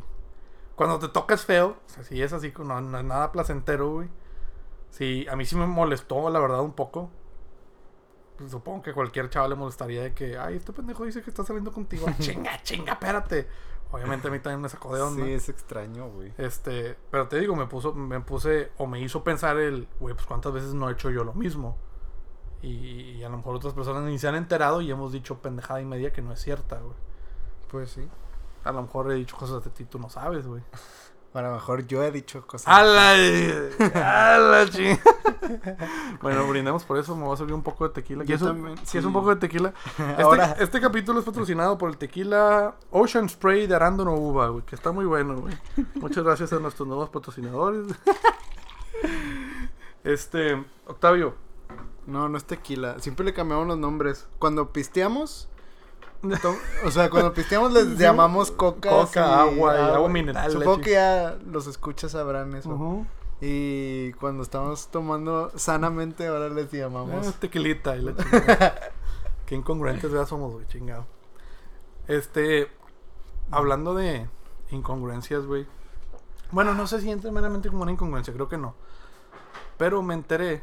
Cuando 0.76 0.98
te 0.98 1.08
toca 1.08 1.34
es 1.34 1.46
feo. 1.46 1.76
O 1.86 1.90
sea, 1.90 2.04
si 2.04 2.20
es 2.20 2.32
así, 2.34 2.52
no, 2.58 2.80
no 2.82 2.98
es 2.98 3.04
nada 3.04 3.32
placentero, 3.32 3.90
güey. 3.90 4.08
Sí, 4.90 5.26
a 5.30 5.36
mí 5.36 5.46
sí 5.46 5.56
me 5.56 5.66
molestó, 5.66 6.28
la 6.28 6.40
verdad, 6.40 6.60
un 6.60 6.72
poco. 6.72 7.08
Pues, 8.36 8.50
supongo 8.50 8.82
que 8.82 8.92
cualquier 8.92 9.30
chaval 9.30 9.50
le 9.50 9.56
molestaría 9.56 10.02
de 10.02 10.14
que, 10.14 10.36
ay, 10.38 10.56
este 10.56 10.72
pendejo 10.72 11.04
dice 11.04 11.22
que 11.22 11.30
está 11.30 11.44
saliendo 11.44 11.72
contigo. 11.72 12.06
chinga, 12.18 12.62
chinga, 12.62 12.94
espérate. 12.94 13.48
Obviamente 13.90 14.26
a 14.26 14.30
mí 14.30 14.40
también 14.40 14.60
me 14.60 14.68
sacó 14.68 14.94
de 14.94 15.02
onda. 15.02 15.24
Sí, 15.24 15.32
es 15.32 15.48
extraño, 15.48 16.08
güey. 16.10 16.32
Este, 16.36 16.96
pero 17.10 17.28
te 17.28 17.38
digo, 17.38 17.54
me 17.54 17.66
puso, 17.66 17.94
me 17.94 18.18
puse, 18.20 18.72
o 18.76 18.86
me 18.88 19.00
hizo 19.00 19.22
pensar 19.22 19.56
el, 19.58 19.86
güey, 20.00 20.14
pues 20.14 20.26
cuántas 20.26 20.52
veces 20.52 20.74
no 20.74 20.88
he 20.88 20.92
hecho 20.92 21.10
yo 21.10 21.22
lo 21.22 21.32
mismo. 21.32 21.76
Y, 22.60 23.12
y 23.18 23.24
a 23.24 23.28
lo 23.28 23.36
mejor 23.36 23.54
otras 23.54 23.72
personas 23.74 24.02
ni 24.02 24.18
se 24.18 24.26
han 24.26 24.34
enterado 24.34 24.80
y 24.80 24.90
hemos 24.90 25.12
dicho 25.12 25.38
pendejada 25.40 25.80
y 25.80 25.84
media 25.84 26.12
que 26.12 26.22
no 26.22 26.32
es 26.32 26.40
cierta, 26.40 26.80
güey. 26.80 26.96
Pues 27.70 27.90
sí. 27.90 28.08
A 28.64 28.72
lo 28.72 28.82
mejor 28.82 29.12
he 29.12 29.14
dicho 29.14 29.36
cosas 29.36 29.62
de 29.62 29.70
ti, 29.70 29.84
tú 29.84 29.98
no 29.98 30.08
sabes, 30.08 30.46
güey. 30.46 30.62
A 31.34 31.42
lo 31.42 31.52
mejor 31.52 31.84
yo 31.88 32.02
he 32.04 32.12
dicho 32.12 32.46
cosas. 32.46 32.68
¡A 32.72 32.82
la, 32.84 33.10
a 33.10 34.38
la 34.38 34.64
ching- 34.66 35.00
Bueno, 36.22 36.46
brindemos 36.46 36.84
por 36.84 36.96
eso, 36.96 37.16
me 37.16 37.24
voy 37.24 37.34
a 37.34 37.36
servir 37.36 37.54
un 37.54 37.62
poco 37.64 37.88
de 37.88 37.92
tequila. 37.94 38.22
Yo 38.22 38.26
¿Quieres 38.26 38.42
un- 38.42 38.48
también, 38.48 38.74
¿quieres 38.76 38.90
sí. 39.02 39.06
un 39.06 39.12
poco 39.12 39.30
de 39.30 39.36
tequila? 39.36 39.74
Este, 39.98 40.22
Ahora- 40.22 40.56
este 40.60 40.80
capítulo 40.80 41.18
es 41.18 41.24
patrocinado 41.24 41.76
por 41.76 41.90
el 41.90 41.96
tequila 41.96 42.76
Ocean 42.92 43.28
Spray 43.28 43.66
de 43.66 43.74
Arándano 43.74 44.14
Uva, 44.14 44.48
güey, 44.48 44.64
que 44.64 44.76
está 44.76 44.92
muy 44.92 45.04
bueno, 45.06 45.40
güey. 45.40 45.58
Muchas 45.96 46.22
gracias 46.22 46.52
a 46.52 46.60
nuestros 46.60 46.86
nuevos 46.86 47.10
patrocinadores. 47.10 47.86
Este, 50.04 50.62
Octavio, 50.86 51.34
No, 52.06 52.28
no 52.28 52.36
es 52.36 52.44
tequila. 52.44 52.98
Siempre 53.00 53.24
le 53.24 53.32
cambiamos 53.32 53.66
los 53.66 53.78
nombres. 53.78 54.26
Cuando 54.38 54.70
pisteamos. 54.72 55.48
O 56.84 56.90
sea, 56.90 57.10
cuando 57.10 57.32
pisteamos 57.32 57.72
les 57.72 57.98
llamamos 57.98 58.50
coca. 58.50 58.90
Coca, 58.90 59.42
agua 59.42 59.76
y 59.76 59.80
agua 59.80 60.08
mineral, 60.08 60.50
Supongo 60.50 60.80
que 60.80 60.92
ya 60.92 61.36
los 61.46 61.66
escuchas 61.66 62.12
sabrán 62.12 62.54
eso. 62.54 63.06
Y 63.40 64.12
cuando 64.14 64.42
estamos 64.42 64.88
tomando 64.88 65.52
sanamente, 65.56 66.26
ahora 66.26 66.48
les 66.48 66.70
llamamos. 66.70 67.26
Ah, 67.26 67.32
tequilita 67.38 67.96
y 67.96 68.02
la 68.02 68.16
chingada. 68.16 68.74
Qué 69.44 69.54
incongruentes 69.54 70.10
ya 70.10 70.24
somos, 70.24 70.52
güey, 70.52 70.66
chingado. 70.66 71.06
Este, 72.08 72.68
hablando 73.50 73.94
de 73.94 74.28
incongruencias, 74.70 75.44
güey. 75.44 75.66
Bueno, 76.52 76.74
no 76.74 76.86
sé 76.86 77.00
si 77.00 77.10
entra 77.10 77.30
meramente 77.30 77.68
como 77.68 77.82
una 77.82 77.92
incongruencia, 77.92 78.32
creo 78.32 78.48
que 78.48 78.58
no. 78.58 78.74
Pero 79.76 80.02
me 80.02 80.14
enteré. 80.14 80.62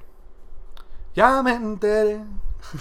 Ya 1.14 1.44
me 1.44 1.54
enteré. 1.54 2.22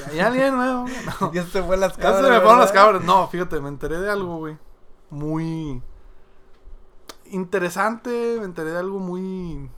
Hay 0.09 0.21
alguien 0.21 0.55
nuevo. 0.57 0.87
No, 1.21 1.33
Ya 1.33 1.45
se 1.47 1.63
fue 1.63 1.77
las 1.77 1.97
ya 1.97 2.03
cabras. 2.03 2.25
se 2.25 2.31
me 2.31 2.41
fueron 2.41 2.61
las 2.61 2.73
cabras. 2.73 3.03
No, 3.05 3.29
fíjate, 3.29 3.61
me 3.61 3.69
enteré 3.69 4.01
de 4.01 4.11
algo, 4.11 4.39
güey. 4.39 4.59
Muy 5.11 5.83
interesante. 7.27 8.37
Me 8.39 8.45
enteré 8.45 8.71
de 8.71 8.79
algo 8.79 8.99
muy. 8.99 9.71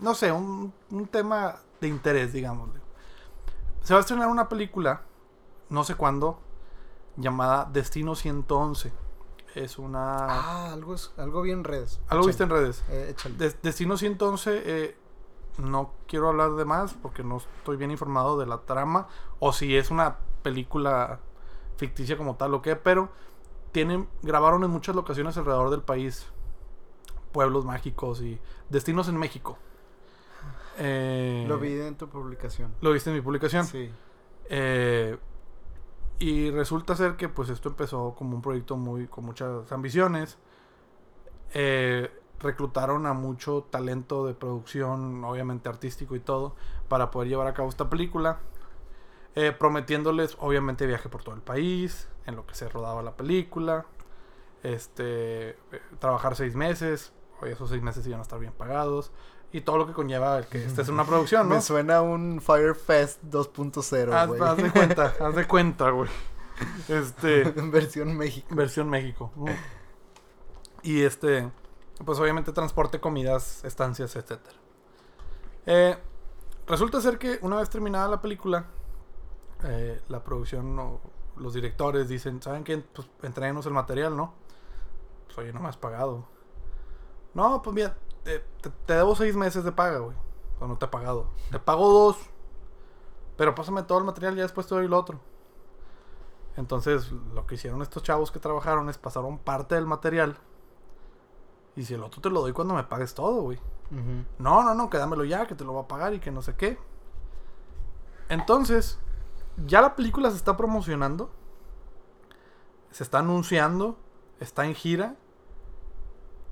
No 0.00 0.14
sé, 0.14 0.32
un, 0.32 0.72
un 0.90 1.06
tema 1.06 1.56
de 1.80 1.88
interés, 1.88 2.32
digamos. 2.32 2.70
Se 3.82 3.94
va 3.94 3.98
a 3.98 4.00
estrenar 4.00 4.28
una 4.28 4.48
película, 4.48 5.02
no 5.68 5.84
sé 5.84 5.94
cuándo, 5.94 6.40
llamada 7.16 7.68
Destino 7.72 8.14
111. 8.14 8.92
Es 9.54 9.78
una. 9.78 10.16
Ah, 10.28 10.72
algo, 10.72 10.94
es, 10.94 11.12
algo 11.16 11.40
bien 11.42 11.64
redes. 11.64 12.00
¿Algo 12.08 12.26
viste 12.26 12.42
en 12.42 12.50
redes? 12.50 12.84
Eh, 12.90 13.14
Destino 13.62 13.96
111, 13.96 14.62
eh, 14.64 14.96
no 15.58 15.92
quiero 16.06 16.28
hablar 16.28 16.52
de 16.52 16.64
más 16.64 16.94
porque 16.94 17.22
no 17.22 17.38
estoy 17.38 17.76
bien 17.76 17.90
informado 17.90 18.38
de 18.38 18.46
la 18.46 18.58
trama 18.58 19.08
o 19.38 19.52
si 19.52 19.76
es 19.76 19.90
una 19.90 20.18
película 20.42 21.20
ficticia 21.76 22.16
como 22.16 22.36
tal 22.36 22.54
o 22.54 22.62
qué, 22.62 22.76
pero 22.76 23.10
tienen, 23.72 24.08
grabaron 24.22 24.64
en 24.64 24.70
muchas 24.70 24.94
locaciones 24.94 25.36
alrededor 25.36 25.70
del 25.70 25.82
país 25.82 26.26
pueblos 27.32 27.64
mágicos 27.64 28.22
y 28.22 28.38
destinos 28.70 29.08
en 29.08 29.16
México. 29.18 29.58
Eh, 30.78 31.44
Lo 31.48 31.58
vi 31.58 31.78
en 31.80 31.96
tu 31.96 32.08
publicación. 32.08 32.74
¿Lo 32.80 32.92
viste 32.92 33.10
en 33.10 33.16
mi 33.16 33.22
publicación? 33.22 33.64
Sí. 33.64 33.90
Eh, 34.48 35.16
y 36.18 36.50
resulta 36.50 36.96
ser 36.96 37.16
que 37.16 37.28
pues 37.28 37.50
esto 37.50 37.68
empezó 37.68 38.14
como 38.14 38.36
un 38.36 38.42
proyecto 38.42 38.76
muy 38.76 39.06
con 39.06 39.24
muchas 39.24 39.70
ambiciones. 39.70 40.38
Eh, 41.52 42.10
reclutaron 42.40 43.06
a 43.06 43.12
mucho 43.14 43.66
talento 43.70 44.26
de 44.26 44.34
producción, 44.34 45.24
obviamente 45.24 45.68
artístico 45.68 46.16
y 46.16 46.20
todo, 46.20 46.54
para 46.88 47.10
poder 47.10 47.28
llevar 47.28 47.46
a 47.46 47.54
cabo 47.54 47.68
esta 47.68 47.88
película. 47.90 48.38
Eh, 49.34 49.52
prometiéndoles 49.52 50.36
obviamente 50.40 50.86
viaje 50.86 51.08
por 51.08 51.22
todo 51.22 51.34
el 51.34 51.42
país, 51.42 52.08
en 52.26 52.36
lo 52.36 52.46
que 52.46 52.54
se 52.54 52.68
rodaba 52.68 53.02
la 53.02 53.16
película. 53.16 53.86
Este, 54.62 55.50
eh, 55.50 55.56
trabajar 55.98 56.34
seis 56.36 56.54
meses, 56.54 57.12
oye, 57.40 57.52
esos 57.52 57.68
seis 57.70 57.82
meses 57.82 58.06
iban 58.06 58.20
a 58.20 58.22
estar 58.22 58.38
bien 58.38 58.52
pagados. 58.52 59.12
Y 59.52 59.60
todo 59.60 59.78
lo 59.78 59.86
que 59.86 59.92
conlleva 59.92 60.38
el 60.38 60.46
que 60.46 60.64
estés 60.64 60.88
en 60.88 60.94
una 60.94 61.04
producción, 61.06 61.48
¿no? 61.48 61.54
Me 61.56 61.60
suena 61.60 61.96
a 61.96 62.02
un 62.02 62.40
Firefest 62.40 63.22
2.0, 63.24 64.12
Haz, 64.12 64.28
güey. 64.28 64.40
haz 64.42 64.56
de 64.56 64.70
cuenta, 64.70 65.14
haz 65.20 65.34
de 65.36 65.46
cuenta, 65.46 65.90
güey. 65.90 66.10
Este, 66.88 67.44
versión 67.70 68.16
México. 68.16 68.48
versión 68.54 68.88
México. 68.90 69.30
¿no? 69.36 69.46
Y 70.82 71.02
este, 71.02 71.50
pues 72.04 72.18
obviamente 72.18 72.52
transporte, 72.52 73.00
comidas, 73.00 73.64
estancias, 73.64 74.14
etcétera. 74.16 74.56
Eh, 75.66 75.98
resulta 76.66 77.00
ser 77.00 77.18
que 77.18 77.38
una 77.42 77.56
vez 77.56 77.70
terminada 77.70 78.08
la 78.08 78.20
película, 78.20 78.66
eh, 79.64 80.00
la 80.08 80.22
producción 80.22 80.78
o 80.78 81.00
los 81.36 81.54
directores 81.54 82.08
dicen, 82.08 82.40
¿saben 82.42 82.64
qué? 82.64 82.78
Pues 82.78 83.08
entréguenos 83.22 83.66
el 83.66 83.72
material, 83.72 84.16
¿no? 84.16 84.34
pues 85.36 85.38
oye, 85.38 85.52
no 85.52 85.60
me 85.60 85.68
has 85.68 85.76
pagado. 85.76 86.24
No, 87.34 87.60
pues 87.62 87.74
mira, 87.74 87.96
te, 88.24 88.42
debo 88.86 89.14
seis 89.14 89.36
meses 89.36 89.64
de 89.64 89.72
paga, 89.72 89.98
güey. 89.98 90.16
O 90.60 90.66
no 90.66 90.78
te 90.78 90.86
he 90.86 90.88
pagado. 90.88 91.28
Te 91.50 91.58
pago 91.58 91.92
dos. 91.92 92.16
Pero 93.36 93.54
pásame 93.54 93.82
todo 93.82 93.98
el 93.98 94.04
material 94.04 94.38
y 94.38 94.40
después 94.40 94.66
te 94.66 94.74
doy 94.74 94.88
lo 94.88 94.98
otro. 94.98 95.20
Entonces, 96.56 97.12
lo 97.12 97.46
que 97.46 97.56
hicieron 97.56 97.82
estos 97.82 98.02
chavos 98.02 98.32
que 98.32 98.38
trabajaron 98.38 98.88
es 98.88 98.96
pasaron 98.96 99.38
parte 99.38 99.74
del 99.74 99.84
material. 99.84 100.38
Y 101.76 101.84
si 101.84 101.94
el 101.94 102.02
otro 102.02 102.20
te 102.20 102.30
lo 102.30 102.40
doy 102.40 102.52
cuando 102.52 102.74
me 102.74 102.84
pagues 102.84 103.14
todo, 103.14 103.42
güey. 103.42 103.58
Ujú. 103.90 104.24
No, 104.38 104.62
no, 104.64 104.74
no, 104.74 104.88
quédamelo 104.90 105.24
ya, 105.24 105.46
que 105.46 105.54
te 105.54 105.64
lo 105.64 105.74
va 105.74 105.82
a 105.82 105.88
pagar 105.88 106.14
y 106.14 106.18
que 106.20 106.30
no 106.30 106.42
sé 106.42 106.54
qué. 106.56 106.78
Entonces, 108.28 108.98
ya 109.66 109.80
la 109.80 109.94
película 109.94 110.30
se 110.30 110.36
está 110.36 110.56
promocionando. 110.56 111.30
Se 112.90 113.02
está 113.02 113.18
anunciando. 113.18 113.96
Está 114.40 114.64
en 114.66 114.74
gira. 114.74 115.16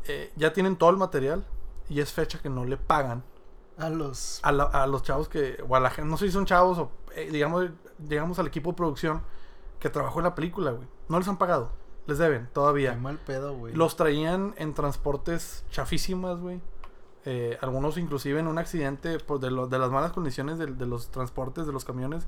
eh, 0.07 0.33
ya 0.37 0.53
tienen 0.53 0.77
todo 0.77 0.91
el 0.91 0.97
material. 0.99 1.47
Y 1.89 2.01
es 2.01 2.13
fecha 2.13 2.39
que 2.41 2.49
no 2.51 2.65
le 2.65 2.77
pagan 2.77 3.25
A 3.79 3.89
los. 3.89 4.41
a, 4.43 4.53
la- 4.53 4.65
a 4.65 4.87
los 4.87 5.03
chavos 5.03 5.29
que. 5.29 5.63
O 5.69 5.75
a 5.77 5.81
la 5.81 5.91
gente. 5.91 6.09
No 6.11 6.17
sé 6.17 6.27
si 6.27 6.33
son 6.33 6.45
chavos 6.47 6.79
o. 6.79 6.91
eh, 7.15 7.31
digamos, 7.31 7.71
digamos 7.99 8.39
al 8.39 8.47
equipo 8.47 8.71
de 8.71 8.77
producción 8.77 9.23
que 9.81 9.89
trabajó 9.91 10.21
en 10.21 10.25
la 10.25 10.35
película, 10.35 10.71
güey. 10.73 10.87
No 11.09 11.19
les 11.19 11.29
han 11.29 11.37
pagado. 11.39 11.71
Les 12.07 12.19
deben, 12.19 12.49
todavía. 12.53 12.95
Qué 12.95 13.01
mal 13.01 13.19
pedo, 13.19 13.55
güey. 13.57 13.75
Los 13.75 13.97
traían 13.97 14.55
en 14.59 14.75
transportes 14.75 15.65
chafísimas, 15.71 16.39
güey. 16.41 16.61
Eh, 17.25 17.57
algunos 17.63 17.97
inclusive 17.97 18.39
en 18.41 18.47
un 18.47 18.59
accidente 18.59 19.19
por 19.19 19.41
de, 19.41 19.51
lo- 19.51 19.67
de 19.67 19.79
las 19.79 19.91
malas 19.91 20.13
condiciones 20.13 20.59
de, 20.59 20.67
de 20.67 20.87
los 20.87 21.11
transportes, 21.11 21.67
de 21.67 21.73
los 21.73 21.85
camiones. 21.87 22.27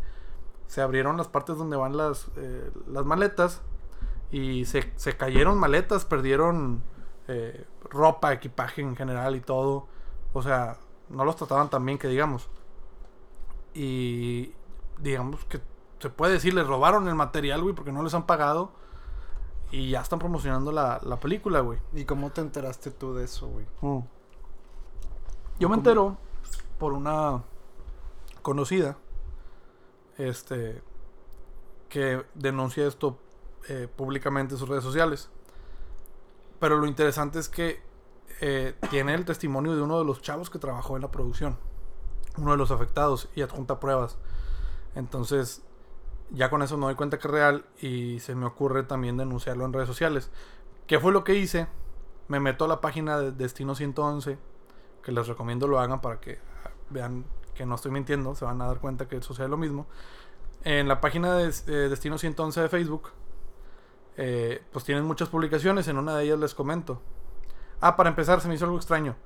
Se 0.67 0.81
abrieron 0.81 1.17
las 1.19 1.29
partes 1.29 1.59
donde 1.59 1.77
van 1.77 1.97
las, 1.97 2.29
eh, 2.37 2.71
las 2.89 3.05
maletas. 3.05 3.61
Y 4.31 4.65
se, 4.65 4.91
se 4.97 5.17
cayeron 5.17 5.59
maletas, 5.59 6.05
perdieron 6.07 6.83
eh, 7.29 7.67
ropa, 7.91 8.33
equipaje 8.33 8.81
en 8.81 8.97
general 8.97 9.37
y 9.37 9.41
todo. 9.41 9.87
O 10.33 10.43
sea, 10.43 10.79
no 11.11 11.25
los 11.25 11.37
trataban 11.37 11.69
tan 11.71 11.85
bien 11.85 11.99
que 11.99 12.09
digamos. 12.09 12.49
Y 13.75 14.53
digamos 14.99 15.45
que 15.45 15.61
se 16.01 16.11
puede 16.11 16.33
decir, 16.35 16.55
les 16.55 16.67
robaron 16.67 17.07
el 17.09 17.15
material, 17.15 17.63
güey, 17.63 17.75
porque 17.75 17.93
no 17.93 18.03
les 18.03 18.15
han 18.15 18.27
pagado. 18.27 18.73
Y 19.77 19.91
ya 19.91 20.01
están 20.01 20.19
promocionando 20.19 20.73
la, 20.73 20.99
la 21.03 21.21
película, 21.21 21.61
güey. 21.61 21.79
¿Y 21.93 22.07
cómo 22.07 22.31
te 22.31 22.41
enteraste 22.41 22.91
tú 22.91 23.15
de 23.15 23.25
eso, 23.25 23.47
güey? 23.47 23.67
Yo 23.83 24.01
me 25.59 25.67
¿Cómo? 25.67 25.75
entero 25.75 26.17
por 26.79 26.95
una 26.95 27.43
conocida, 28.41 28.97
este, 30.17 30.83
que 31.91 32.25
denuncia 32.35 32.87
esto 32.87 33.19
eh, 33.69 33.87
públicamente 33.95 34.55
en 34.55 34.59
sus 34.59 34.67
redes 34.67 34.83
sociales. 34.83 35.29
Pero 36.59 36.79
lo 36.79 36.87
interesante 36.87 37.39
es 37.39 37.51
que 37.51 37.83
eh, 38.41 38.75
tiene 38.89 39.13
el 39.13 39.27
testimonio 39.27 39.77
de 39.77 39.83
uno 39.83 39.99
de 39.99 40.07
los 40.07 40.23
chavos 40.23 40.49
que 40.49 40.59
trabajó 40.59 40.97
en 40.97 41.03
la 41.03 41.11
producción, 41.11 41.59
uno 42.39 42.53
de 42.53 42.57
los 42.57 42.71
afectados, 42.71 43.29
y 43.35 43.43
adjunta 43.43 43.79
pruebas. 43.79 44.17
Entonces, 44.95 45.66
ya 46.31 46.51
con 46.51 46.63
eso 46.63 46.77
me 46.77 46.87
doy 46.87 46.95
cuenta 46.95 47.19
que 47.19 47.29
es 47.29 47.33
real 47.33 47.65
y 47.81 48.21
se 48.21 48.35
me 48.35 48.47
ocurre 48.47 48.83
también 48.83 49.17
denunciarlo 49.17 49.65
en 49.65 49.73
redes 49.73 49.89
sociales. 49.89 50.31
¿Qué 50.87 50.99
fue 50.99 51.13
lo 51.13 51.25
que 51.25 51.35
hice? 51.35 51.69
Me 52.29 52.41
meto 52.41 52.65
a 52.65 52.69
la 52.69 52.81
página 52.81 53.19
de 53.19 53.33
Destino 53.33 53.75
111, 53.75 54.39
que 55.03 55.13
les 55.13 55.27
recomiendo 55.29 55.69
lo 55.69 55.79
hagan 55.79 56.01
para 56.01 56.21
que 56.21 56.39
vean 56.91 57.25
que 57.55 57.67
no 57.67 57.75
estoy 57.75 57.91
mintiendo, 57.91 58.35
se 58.35 58.45
van 58.45 58.61
a 58.61 58.67
dar 58.67 58.81
cuenta 58.81 59.09
que 59.09 59.21
sucede 59.23 59.49
lo 59.49 59.57
mismo. 59.57 59.87
En 60.65 60.89
la 60.89 61.01
página 61.01 61.37
de 61.37 61.49
eh, 61.49 61.89
Destino 61.89 62.19
111 62.19 62.61
de 62.61 62.69
Facebook, 62.69 63.11
eh, 64.17 64.63
pues 64.73 64.85
tienen 64.85 65.05
muchas 65.05 65.29
publicaciones, 65.29 65.89
en 65.89 65.99
una 65.99 66.17
de 66.17 66.25
ellas 66.25 66.39
les 66.39 66.55
comento. 66.55 67.01
Ah, 67.81 67.97
para 67.97 68.09
empezar, 68.09 68.41
se 68.41 68.49
me 68.49 68.55
hizo 68.55 68.65
algo 68.65 68.77
extraño. 68.77 69.17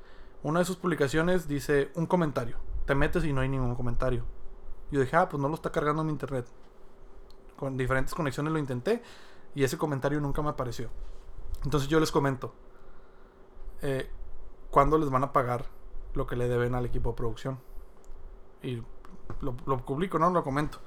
Una 0.42 0.60
de 0.60 0.64
sus 0.64 0.76
publicaciones 0.76 1.48
dice 1.48 1.90
un 1.94 2.06
comentario. 2.06 2.56
Te 2.86 2.94
metes 2.94 3.24
y 3.24 3.32
no 3.32 3.40
hay 3.40 3.48
ningún 3.48 3.74
comentario. 3.74 4.24
Yo 4.90 5.00
dije, 5.00 5.16
ah, 5.16 5.28
pues 5.28 5.40
no 5.40 5.48
lo 5.48 5.54
está 5.54 5.70
cargando 5.70 6.02
en 6.02 6.10
internet. 6.10 6.46
Con 7.60 7.76
diferentes 7.76 8.14
conexiones 8.14 8.54
lo 8.54 8.58
intenté 8.58 9.02
y 9.54 9.64
ese 9.64 9.76
comentario 9.76 10.18
nunca 10.18 10.40
me 10.40 10.48
apareció. 10.48 10.88
Entonces 11.62 11.90
yo 11.90 12.00
les 12.00 12.10
comento. 12.10 12.54
Eh, 13.82 14.10
¿Cuándo 14.70 14.96
les 14.96 15.10
van 15.10 15.24
a 15.24 15.32
pagar 15.34 15.66
lo 16.14 16.26
que 16.26 16.36
le 16.36 16.48
deben 16.48 16.74
al 16.74 16.86
equipo 16.86 17.10
de 17.10 17.16
producción? 17.16 17.58
Y 18.62 18.82
lo, 19.42 19.54
lo 19.66 19.84
publico, 19.84 20.18
¿no? 20.18 20.30
Lo 20.30 20.42
comento. 20.42 20.78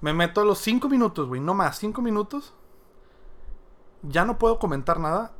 Me 0.00 0.12
meto 0.12 0.40
a 0.40 0.44
los 0.44 0.58
5 0.58 0.88
minutos, 0.88 1.26
güey. 1.26 1.40
No 1.40 1.52
más, 1.52 1.76
5 1.78 2.00
minutos. 2.00 2.54
Ya 4.02 4.24
no 4.24 4.38
puedo 4.38 4.60
comentar 4.60 5.00
nada. 5.00 5.32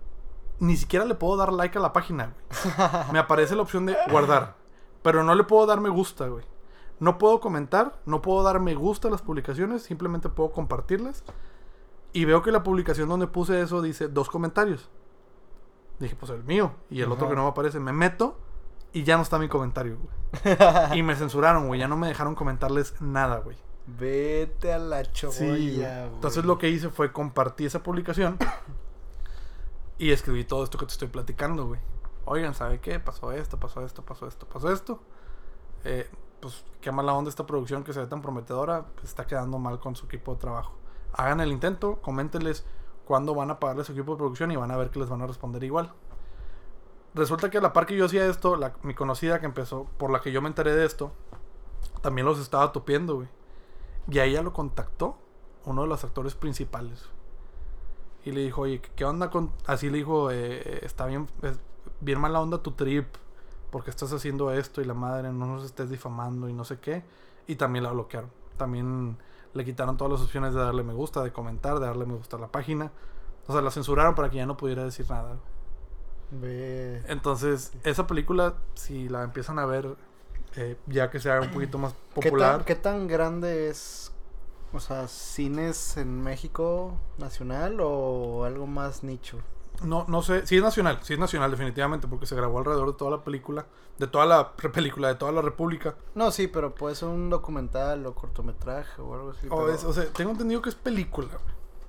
Ni 0.59 0.77
siquiera 0.77 1.05
le 1.05 1.15
puedo 1.15 1.37
dar 1.37 1.53
like 1.53 1.79
a 1.79 1.81
la 1.81 1.93
página, 1.93 2.35
güey. 2.35 2.75
Me 3.13 3.21
aparece 3.21 3.55
la 3.55 3.63
opción 3.63 3.87
de 3.87 3.97
guardar. 4.11 4.57
Pero 5.03 5.23
no 5.23 5.37
le 5.37 5.45
puedo 5.45 5.67
dar 5.67 5.81
me 5.81 5.89
gusta, 5.89 6.27
güey. 6.27 6.45
No 7.01 7.19
puedo 7.19 7.41
comentar, 7.41 8.01
no 8.07 8.23
puedo 8.23 8.43
dar 8.43 8.61
me 8.61 8.75
gusta 8.75 9.09
a 9.09 9.11
las 9.11 9.23
publicaciones, 9.23 9.83
simplemente 9.83 10.29
puedo 10.29 10.51
compartirlas. 10.51 11.23
Y 12.13 12.25
veo 12.25 12.43
que 12.43 12.51
la 12.51 12.63
publicación 12.63 13.09
donde 13.09 13.27
puse 13.27 13.61
eso 13.61 13.83
dice 13.83 14.09
dos 14.09 14.29
comentarios. 14.29 14.89
Dije, 15.99 16.17
pues 16.17 16.31
el 16.31 16.45
mío. 16.45 16.73
Y 16.91 17.03
el 17.03 17.13
otro 17.13 17.29
que 17.29 17.35
no 17.35 17.43
me 17.43 17.51
aparece. 17.51 17.81
Me 17.81 17.93
meto 17.93 18.37
y 18.93 19.05
ya 19.05 19.17
no 19.17 19.23
está 19.23 19.39
mi 19.39 19.49
comentario, 19.49 19.99
güey. 19.99 20.57
y 20.99 21.03
me 21.03 21.15
censuraron, 21.17 21.67
güey. 21.67 21.81
Ya 21.81 21.89
no 21.89 21.97
me 21.97 22.09
dejaron 22.09 22.35
comentarles 22.35 23.01
nada, 23.01 23.39
güey. 23.39 23.57
Vete 23.87 24.73
a 24.73 24.79
la 24.79 25.03
cholla, 25.05 25.33
Sí, 25.33 25.77
güey. 25.77 25.85
Entonces 25.85 26.45
lo 26.45 26.59
que 26.59 26.69
hice 26.69 26.91
fue 26.91 27.13
compartir 27.13 27.67
esa 27.67 27.83
publicación 27.83 28.39
y 29.99 30.13
escribí 30.13 30.45
todo 30.45 30.65
esto 30.65 30.79
que 30.79 30.87
te 30.87 30.93
estoy 30.93 31.09
platicando, 31.09 31.67
güey. 31.67 31.81
Oigan, 32.25 32.55
¿sabe 32.55 32.81
qué? 32.81 33.01
Pasó 33.01 33.33
esto, 33.33 33.59
pasó 33.59 33.85
esto, 33.85 34.05
pasó 34.05 34.29
esto, 34.29 34.47
pasó 34.47 34.71
esto. 34.71 35.01
Eh, 35.85 36.09
pues 36.41 36.65
qué 36.81 36.93
mala 36.93 37.15
onda 37.15 37.29
esta 37.29 37.47
producción 37.47 37.85
que 37.85 37.93
se 37.93 38.01
ve 38.01 38.07
tan 38.07 38.23
prometedora, 38.23 38.87
pues, 38.95 39.07
está 39.09 39.27
quedando 39.27 39.59
mal 39.59 39.79
con 39.81 39.97
su 39.97 40.07
equipo 40.07 40.35
de 40.35 40.41
trabajo. 40.41 40.73
Hagan 41.13 41.41
el 41.41 41.51
intento, 41.53 42.01
coméntenles 42.03 42.65
cuándo 43.05 43.35
van 43.35 43.51
a 43.51 43.59
pagarle 43.59 43.85
su 43.85 43.93
equipo 43.93 44.13
de 44.13 44.19
producción 44.19 44.51
y 44.51 44.57
van 44.57 44.71
a 44.71 44.77
ver 44.77 44.91
que 44.91 44.99
les 44.99 45.09
van 45.09 45.23
a 45.23 45.27
responder 45.27 45.65
igual. 45.65 45.93
Resulta 47.15 47.51
que 47.51 47.59
a 47.59 47.61
la 47.61 47.73
par 47.73 47.87
que 47.87 47.97
yo 47.97 48.05
hacía 48.05 48.27
esto, 48.27 48.57
la- 48.57 48.75
mi 48.83 48.95
conocida 48.95 49.41
que 49.41 49.47
empezó, 49.47 49.85
por 49.97 50.11
la 50.11 50.21
que 50.21 50.31
yo 50.31 50.43
me 50.43 50.49
enteré 50.49 50.75
de 50.75 50.85
esto, 50.85 51.13
también 52.03 52.27
los 52.27 52.39
estaba 52.39 52.71
tupiendo, 52.73 53.17
güey. 53.17 53.29
Y 54.11 54.19
a 54.19 54.25
ella 54.25 54.43
lo 54.43 54.53
contactó 54.53 55.19
uno 55.65 55.83
de 55.83 55.89
los 55.89 56.05
actores 56.05 56.35
principales. 56.35 57.09
Y 58.25 58.33
le 58.33 58.41
dijo, 58.43 58.63
oye, 58.63 58.81
¿qué 58.81 59.05
onda 59.05 59.31
con...? 59.31 59.53
Así 59.67 59.91
le 59.91 59.99
dijo, 59.99 60.31
eh, 60.31 60.81
está 60.85 61.07
bien, 61.07 61.29
es 61.43 61.59
bien 62.01 62.21
mala 62.21 62.41
onda 62.41 62.63
tu 62.63 62.73
trip. 62.73 63.07
Porque 63.71 63.91
estás 63.91 64.13
haciendo 64.13 64.51
esto 64.53 64.81
y 64.81 64.85
la 64.85 64.95
madre 64.95 65.33
no 65.33 65.47
nos 65.47 65.65
estés 65.65 65.91
difamando 65.91 66.49
y 66.49 66.53
no 66.53 66.65
sé 66.65 66.79
qué. 66.79 67.05
Y 67.47 67.57
también 67.57 67.85
la 67.85 67.91
bloquearon. 67.91 68.31
También 68.57 69.19
le 69.55 69.65
quitaron 69.65 69.97
todas 69.97 70.13
las 70.13 70.23
opciones 70.23 70.55
de 70.55 70.61
darle 70.61 70.83
me 70.83 70.95
gusta, 70.95 71.23
de 71.23 71.33
comentar, 71.33 71.79
de 71.79 71.87
darle 71.87 72.07
me 72.07 72.15
gusta 72.15 72.37
a 72.37 72.41
la 72.41 72.49
página. 72.49 72.91
O 73.47 73.53
sea, 73.53 73.63
la 73.63 73.71
censuraron 73.71 74.15
para 74.15 74.31
que 74.31 74.37
ya 74.37 74.47
no 74.47 74.57
pudiera 74.57 74.85
decir 74.85 75.07
nada. 75.09 75.37
Entonces, 77.09 77.73
esa 77.85 78.07
película, 78.07 78.55
si 78.75 79.09
la 79.09 79.23
empiezan 79.23 79.59
a 79.59 79.67
ver, 79.67 79.97
eh, 80.57 80.77
ya 80.87 81.11
que 81.11 81.21
sea 81.21 81.41
un 81.41 81.51
poquito 81.51 81.79
más 81.79 81.95
¿Qué 82.15 82.29
popular... 82.29 82.57
tan, 82.57 82.65
¿Qué 82.65 82.75
tan 82.75 83.07
grande 83.07 83.69
es? 83.69 84.13
O 84.73 84.81
sea, 84.81 85.09
cines 85.09 85.97
en 85.97 86.23
México 86.23 86.99
nacional 87.17 87.79
o 87.81 88.45
algo 88.45 88.67
más 88.67 89.03
nicho? 89.03 89.39
No, 89.85 90.05
no 90.09 90.23
sé, 90.23 90.47
sí 90.47 90.57
es 90.57 90.63
nacional, 90.63 90.99
sí 91.03 91.13
es 91.15 91.19
nacional 91.19 91.51
definitivamente, 91.51 92.09
porque 92.09 92.27
se 92.27 92.35
grabó 92.35 92.59
alrededor 92.59 92.89
de 92.89 92.95
toda 92.99 93.13
la 93.13 93.25
película, 93.25 93.67
de 93.99 94.07
toda 94.09 94.27
la 94.27 94.53
película, 94.57 95.09
de 95.09 95.15
toda 95.15 95.31
la 95.33 95.41
república. 95.43 95.95
No, 96.15 96.31
sí, 96.33 96.49
pero 96.49 96.75
puede 96.75 96.95
ser 96.97 97.09
un 97.09 97.31
documental 97.31 98.05
o 98.07 98.15
cortometraje 98.15 99.01
o 99.01 99.15
algo 99.15 99.31
así. 99.31 99.47
O, 99.49 99.51
pero- 99.51 99.73
es- 99.73 99.85
o 99.85 99.93
sea, 99.93 100.07
tengo 100.07 100.33
entendido 100.33 100.61
que 100.63 100.69
es 100.71 100.75
película, 100.75 101.29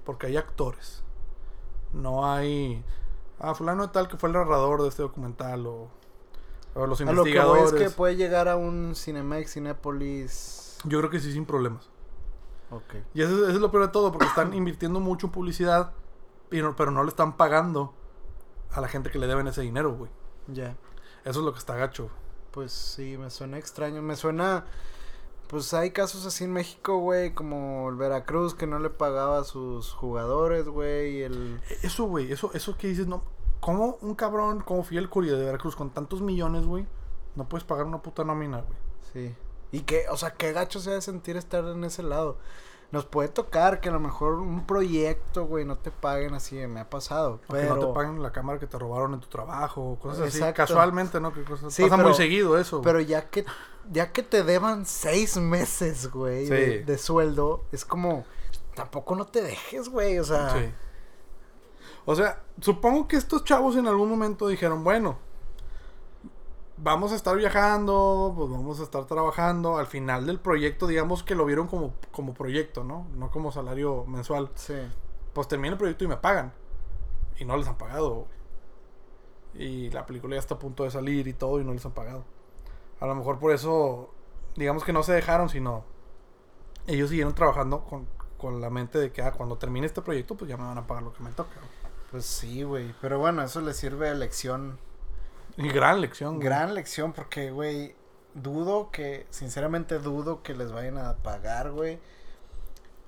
porque 0.05 0.27
hay 0.27 0.37
actores. 0.37 1.03
No 1.93 2.31
hay... 2.31 2.83
Ah, 3.39 3.55
fulano 3.55 3.83
de 3.87 3.93
tal 3.93 4.07
que 4.07 4.17
fue 4.17 4.29
el 4.29 4.33
narrador 4.33 4.81
de 4.83 4.89
este 4.89 5.01
documental 5.01 5.65
o, 5.65 5.87
o 6.75 6.85
los 6.85 6.99
a 7.01 7.05
lo 7.05 7.09
que 7.09 7.15
voy 7.15 7.29
investigadores. 7.29 7.73
es 7.73 7.79
que 7.79 7.89
puede 7.95 8.15
llegar 8.17 8.47
a 8.49 8.55
un 8.57 8.93
Cinemex, 8.95 9.53
Cinépolis. 9.53 10.77
Yo 10.83 10.99
creo 10.99 11.09
que 11.09 11.19
sí, 11.19 11.31
sin 11.31 11.45
problemas. 11.45 11.89
Ok. 12.69 12.95
Y 13.13 13.21
eso, 13.23 13.33
eso 13.33 13.47
es 13.49 13.55
lo 13.61 13.71
peor 13.71 13.85
de 13.87 13.91
todo, 13.91 14.11
porque 14.11 14.27
están 14.27 14.53
invirtiendo 14.53 14.99
mucho 14.99 15.27
en 15.27 15.31
publicidad, 15.31 15.93
pero, 16.49 16.75
pero 16.75 16.91
no 16.91 17.03
le 17.03 17.09
están 17.09 17.37
pagando 17.37 17.93
a 18.71 18.81
la 18.81 18.87
gente 18.87 19.09
que 19.09 19.19
le 19.19 19.27
deben 19.27 19.47
ese 19.47 19.61
dinero, 19.61 19.93
güey. 19.93 20.11
Ya. 20.47 20.75
Eso 21.23 21.39
es 21.39 21.45
lo 21.45 21.53
que 21.53 21.59
está 21.59 21.75
gacho. 21.75 22.09
Pues 22.51 22.71
sí, 22.71 23.17
me 23.17 23.29
suena 23.29 23.57
extraño. 23.57 24.01
Me 24.01 24.15
suena. 24.15 24.65
Pues 25.47 25.73
hay 25.73 25.91
casos 25.91 26.25
así 26.25 26.43
en 26.43 26.53
México, 26.53 26.97
güey, 26.99 27.33
como 27.33 27.89
el 27.89 27.95
Veracruz 27.95 28.53
que 28.53 28.67
no 28.67 28.77
le 28.77 28.91
pagaba 28.91 29.39
a 29.39 29.43
sus 29.43 29.93
jugadores, 29.93 30.67
güey, 30.67 31.23
el... 31.23 31.59
Eso, 31.81 32.03
güey, 32.03 32.31
eso, 32.31 32.51
eso 32.53 32.77
que 32.77 32.87
dices, 32.87 33.07
no. 33.07 33.23
¿Cómo 33.59 33.97
un 34.01 34.13
cabrón 34.13 34.61
como 34.61 34.83
Fidel 34.83 35.09
Curia 35.09 35.33
de 35.33 35.45
Veracruz 35.45 35.75
con 35.75 35.89
tantos 35.89 36.21
millones, 36.21 36.65
güey, 36.67 36.85
no 37.35 37.49
puedes 37.49 37.63
pagar 37.63 37.87
una 37.87 38.03
puta 38.03 38.23
nómina, 38.23 38.61
güey? 38.61 38.77
Sí. 39.11 39.35
Y 39.71 39.81
que, 39.81 40.07
o 40.09 40.17
sea, 40.17 40.35
qué 40.35 40.53
gacho 40.53 40.79
se 40.79 40.91
ha 40.91 40.93
de 40.93 41.01
sentir 41.01 41.35
estar 41.35 41.65
en 41.65 41.83
ese 41.83 42.03
lado. 42.03 42.37
Nos 42.91 43.05
puede 43.05 43.29
tocar 43.29 43.81
que 43.81 43.89
a 43.89 43.91
lo 43.91 43.99
mejor 43.99 44.33
un 44.35 44.65
proyecto, 44.65 45.45
güey, 45.45 45.63
no 45.63 45.77
te 45.77 45.91
paguen 45.91 46.33
así, 46.33 46.55
me 46.67 46.79
ha 46.79 46.89
pasado. 46.89 47.33
O 47.35 47.41
que 47.41 47.47
pero... 47.49 47.75
no 47.75 47.87
te 47.87 47.93
paguen 47.93 48.23
la 48.23 48.31
cámara 48.31 48.59
que 48.59 48.65
te 48.67 48.79
robaron 48.79 49.13
en 49.13 49.19
tu 49.19 49.27
trabajo, 49.27 49.97
cosas 50.01 50.27
así. 50.27 50.53
Casualmente, 50.53 51.19
¿no? 51.19 51.31
Que 51.33 51.43
cosas, 51.43 51.73
Sí, 51.73 51.83
pasa 51.83 51.97
pero- 51.97 52.07
muy 52.09 52.17
seguido 52.17 52.57
eso. 52.57 52.81
Pero 52.81 52.99
ya 52.99 53.29
que, 53.29 53.45
ya 53.91 54.11
que 54.11 54.23
te 54.23 54.43
deban 54.43 54.85
seis 54.87 55.37
meses, 55.37 56.09
güey, 56.11 56.45
Sí. 56.45 56.51
de, 56.51 56.83
de 56.83 56.97
sueldo, 56.97 57.63
es 57.71 57.85
como, 57.85 58.25
tampoco 58.73 59.15
no 59.15 59.25
te 59.25 59.41
dejes, 59.43 59.89
güey, 59.89 60.17
o 60.17 60.23
sea, 60.23 60.49
Sí. 60.53 60.71
O 62.05 62.15
sea, 62.15 62.41
supongo 62.59 63.07
que 63.07 63.17
estos 63.17 63.43
chavos 63.43 63.75
en 63.75 63.87
algún 63.87 64.09
momento 64.09 64.47
dijeron, 64.47 64.83
bueno, 64.83 65.19
vamos 66.81 67.11
a 67.11 67.15
estar 67.15 67.35
viajando, 67.35 68.33
pues 68.35 68.49
vamos 68.49 68.79
a 68.79 68.83
estar 68.83 69.05
trabajando. 69.05 69.77
Al 69.77 69.87
final 69.87 70.25
del 70.25 70.39
proyecto, 70.39 70.87
digamos 70.87 71.23
que 71.23 71.35
lo 71.35 71.45
vieron 71.45 71.67
como, 71.67 71.93
como 72.11 72.33
proyecto, 72.33 72.83
¿no? 72.83 73.07
No 73.15 73.31
como 73.31 73.51
salario 73.51 74.05
mensual. 74.05 74.49
sí. 74.55 74.75
Pues 75.33 75.47
termina 75.47 75.73
el 75.73 75.77
proyecto 75.77 76.03
y 76.03 76.07
me 76.07 76.17
pagan. 76.17 76.53
Y 77.37 77.45
no 77.45 77.55
les 77.55 77.67
han 77.67 77.77
pagado. 77.77 78.25
Y 79.53 79.89
la 79.91 80.05
película 80.05 80.35
ya 80.35 80.39
está 80.39 80.55
a 80.55 80.59
punto 80.59 80.83
de 80.83 80.91
salir 80.91 81.27
y 81.27 81.33
todo 81.33 81.61
y 81.61 81.63
no 81.63 81.71
les 81.71 81.85
han 81.85 81.91
pagado. 81.91 82.25
A 82.99 83.05
lo 83.05 83.15
mejor 83.15 83.37
por 83.39 83.51
eso, 83.51 84.09
digamos 84.55 84.83
que 84.83 84.91
no 84.91 85.03
se 85.03 85.13
dejaron, 85.13 85.47
sino 85.47 85.85
ellos 86.87 87.09
siguieron 87.09 87.35
trabajando 87.35 87.85
con, 87.85 88.07
con 88.37 88.59
la 88.59 88.69
mente 88.69 88.97
de 88.97 89.11
que 89.11 89.21
ah, 89.21 89.31
cuando 89.31 89.57
termine 89.57 89.85
este 89.85 90.01
proyecto, 90.01 90.35
pues 90.35 90.49
ya 90.49 90.57
me 90.57 90.63
van 90.63 90.77
a 90.79 90.87
pagar 90.87 91.03
lo 91.03 91.13
que 91.13 91.23
me 91.23 91.31
toca. 91.31 91.55
Pues 92.11 92.25
sí, 92.25 92.63
güey, 92.63 92.93
pero 92.99 93.19
bueno, 93.19 93.43
eso 93.43 93.61
le 93.61 93.73
sirve 93.73 94.09
de 94.09 94.15
lección 94.15 94.79
Y 95.59 95.69
gran 95.69 96.01
lección. 96.01 96.35
güey. 96.35 96.45
Gran 96.45 96.73
lección 96.73 97.13
porque, 97.13 97.51
güey, 97.51 97.95
dudo 98.33 98.89
que, 98.91 99.27
sinceramente 99.29 99.99
dudo 99.99 100.41
que 100.43 100.53
les 100.55 100.71
vayan 100.71 100.97
a 100.97 101.17
pagar, 101.17 101.71
güey. 101.71 101.99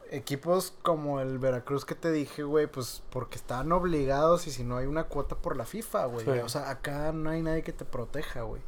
Equipos 0.09 0.73
como 0.81 1.21
el 1.21 1.39
Veracruz 1.39 1.85
que 1.85 1.95
te 1.95 2.11
dije, 2.11 2.43
güey, 2.43 2.67
pues 2.67 3.01
porque 3.11 3.37
están 3.37 3.71
obligados 3.71 4.45
y 4.45 4.51
si 4.51 4.63
no 4.65 4.75
hay 4.75 4.85
una 4.85 5.05
cuota 5.05 5.35
por 5.37 5.55
la 5.55 5.63
FIFA, 5.63 6.05
güey. 6.05 6.25
Sí. 6.25 6.31
O 6.43 6.49
sea, 6.49 6.69
acá 6.69 7.13
no 7.13 7.29
hay 7.29 7.41
nadie 7.41 7.63
que 7.63 7.71
te 7.71 7.85
proteja, 7.85 8.41
güey. 8.41 8.61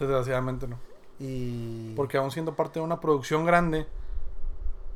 Desgraciadamente 0.00 0.66
no. 0.66 0.78
Y... 1.20 1.94
Porque 1.94 2.16
aún 2.18 2.32
siendo 2.32 2.56
parte 2.56 2.80
de 2.80 2.84
una 2.84 3.00
producción 3.00 3.44
grande, 3.44 3.86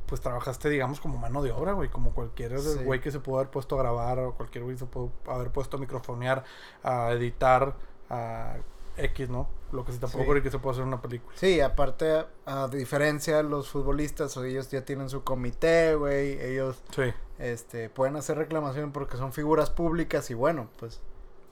pues 0.06 0.20
trabajaste, 0.20 0.68
digamos, 0.68 0.98
como 1.00 1.18
mano 1.18 1.42
de 1.42 1.52
obra, 1.52 1.74
güey. 1.74 1.88
Como 1.90 2.12
cualquier 2.12 2.58
Sí. 2.58 2.82
güey 2.82 3.00
que 3.00 3.12
se 3.12 3.20
pudo 3.20 3.36
haber 3.36 3.50
puesto 3.50 3.76
a 3.76 3.82
grabar 3.82 4.18
o 4.18 4.34
cualquier 4.34 4.64
güey 4.64 4.76
se 4.76 4.86
pudo 4.86 5.12
haber 5.28 5.50
puesto 5.52 5.76
a 5.76 5.80
microfonear, 5.80 6.42
a 6.82 7.12
editar, 7.12 7.76
a 8.14 8.56
X, 8.96 9.28
¿no? 9.28 9.48
Lo 9.72 9.84
que 9.84 9.92
se 9.92 9.98
tampoco 9.98 10.24
Sí. 10.24 10.30
cree 10.30 10.42
que 10.42 10.50
se 10.50 10.58
puede 10.60 10.74
hacer 10.74 10.84
una 10.86 11.02
película. 11.02 11.36
Sí, 11.36 11.60
aparte, 11.60 12.26
a 12.46 12.68
diferencia 12.68 13.38
de 13.38 13.42
los 13.42 13.68
futbolistas, 13.68 14.36
ellos 14.36 14.70
ya 14.70 14.84
tienen 14.84 15.08
su 15.10 15.24
comité, 15.24 15.96
güey. 15.96 16.40
Ellos, 16.40 16.80
Sí. 16.94 17.12
este, 17.38 17.90
pueden 17.90 18.14
hacer 18.16 18.38
reclamación 18.38 18.92
porque 18.92 19.16
son 19.16 19.32
figuras 19.32 19.70
públicas 19.70 20.30
y 20.30 20.34
bueno, 20.34 20.68
pues, 20.78 21.00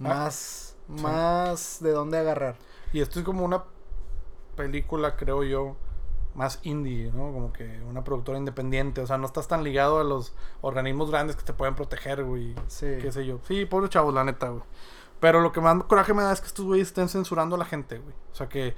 Ah, 0.00 0.08
más, 0.08 0.76
sí. 0.86 1.02
más 1.02 1.78
de 1.80 1.90
dónde 1.90 2.18
agarrar. 2.18 2.54
Y 2.92 3.00
esto 3.00 3.18
es 3.18 3.24
como 3.24 3.44
una 3.44 3.64
película, 4.56 5.16
creo 5.16 5.42
yo, 5.42 5.76
más 6.34 6.60
indie, 6.62 7.10
¿no? 7.12 7.32
Como 7.32 7.52
que 7.52 7.80
una 7.88 8.04
productora 8.04 8.38
independiente. 8.38 9.00
O 9.00 9.06
sea, 9.06 9.18
no 9.18 9.26
estás 9.26 9.48
tan 9.48 9.64
ligado 9.64 9.98
a 10.00 10.04
los 10.04 10.32
organismos 10.60 11.10
grandes 11.10 11.36
que 11.36 11.42
te 11.42 11.52
pueden 11.52 11.74
proteger, 11.74 12.24
güey. 12.24 12.54
Sí. 12.68 12.86
qué 13.00 13.12
sé 13.12 13.26
yo. 13.26 13.38
Sí, 13.46 13.66
pobres 13.66 13.90
chavos, 13.90 14.14
la 14.14 14.24
neta, 14.24 14.48
güey. 14.48 14.62
Pero 15.22 15.40
lo 15.40 15.52
que 15.52 15.60
más 15.60 15.84
coraje 15.84 16.12
me 16.14 16.24
da 16.24 16.32
es 16.32 16.40
que 16.40 16.48
estos 16.48 16.64
güeyes 16.64 16.88
estén 16.88 17.08
censurando 17.08 17.54
a 17.54 17.58
la 17.60 17.64
gente, 17.64 18.00
güey. 18.00 18.12
O 18.32 18.34
sea, 18.34 18.48
que, 18.48 18.74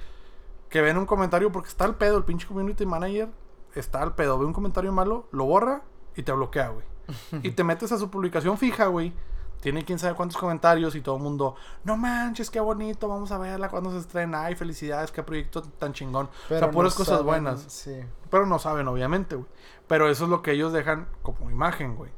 que 0.69 0.79
ven 0.79 0.95
un 0.95 1.07
comentario 1.07 1.51
porque 1.51 1.69
está 1.69 1.85
al 1.85 1.95
pedo, 1.95 2.19
el 2.19 2.23
pinche 2.23 2.45
community 2.45 2.85
manager 2.85 3.29
está 3.73 4.03
al 4.03 4.13
pedo, 4.13 4.37
ve 4.37 4.45
un 4.45 4.53
comentario 4.53 4.91
malo, 4.91 5.27
lo 5.31 5.45
borra 5.45 5.81
y 6.15 6.21
te 6.21 6.31
bloquea, 6.31 6.69
güey. 6.69 6.85
y 7.41 7.49
te 7.49 7.63
metes 7.63 7.91
a 7.91 7.97
su 7.97 8.11
publicación 8.11 8.59
fija, 8.59 8.85
güey. 8.85 9.11
Tiene 9.59 9.83
quién 9.83 9.97
sabe 9.97 10.13
cuántos 10.13 10.37
comentarios 10.37 10.93
y 10.93 11.01
todo 11.01 11.15
el 11.15 11.23
mundo, 11.23 11.55
no 11.83 11.97
manches, 11.97 12.51
qué 12.51 12.59
bonito, 12.59 13.07
vamos 13.07 13.31
a 13.31 13.39
verla 13.39 13.67
cuando 13.69 13.89
se 13.89 13.97
estrena. 13.97 14.45
Ay, 14.45 14.53
felicidades, 14.53 15.11
qué 15.11 15.23
proyecto 15.23 15.63
tan 15.63 15.93
chingón. 15.93 16.27
o 16.27 16.47
sea, 16.47 16.59
Pero 16.59 16.69
puras 16.69 16.93
no 16.93 16.97
cosas 16.97 17.13
saben, 17.13 17.25
buenas. 17.25 17.65
Sí. 17.69 18.01
Pero 18.29 18.45
no 18.45 18.59
saben, 18.59 18.87
obviamente, 18.87 19.35
güey. 19.35 19.47
Pero 19.87 20.11
eso 20.11 20.25
es 20.25 20.29
lo 20.29 20.43
que 20.43 20.51
ellos 20.51 20.73
dejan 20.73 21.07
como 21.23 21.49
imagen, 21.49 21.95
güey. 21.95 22.11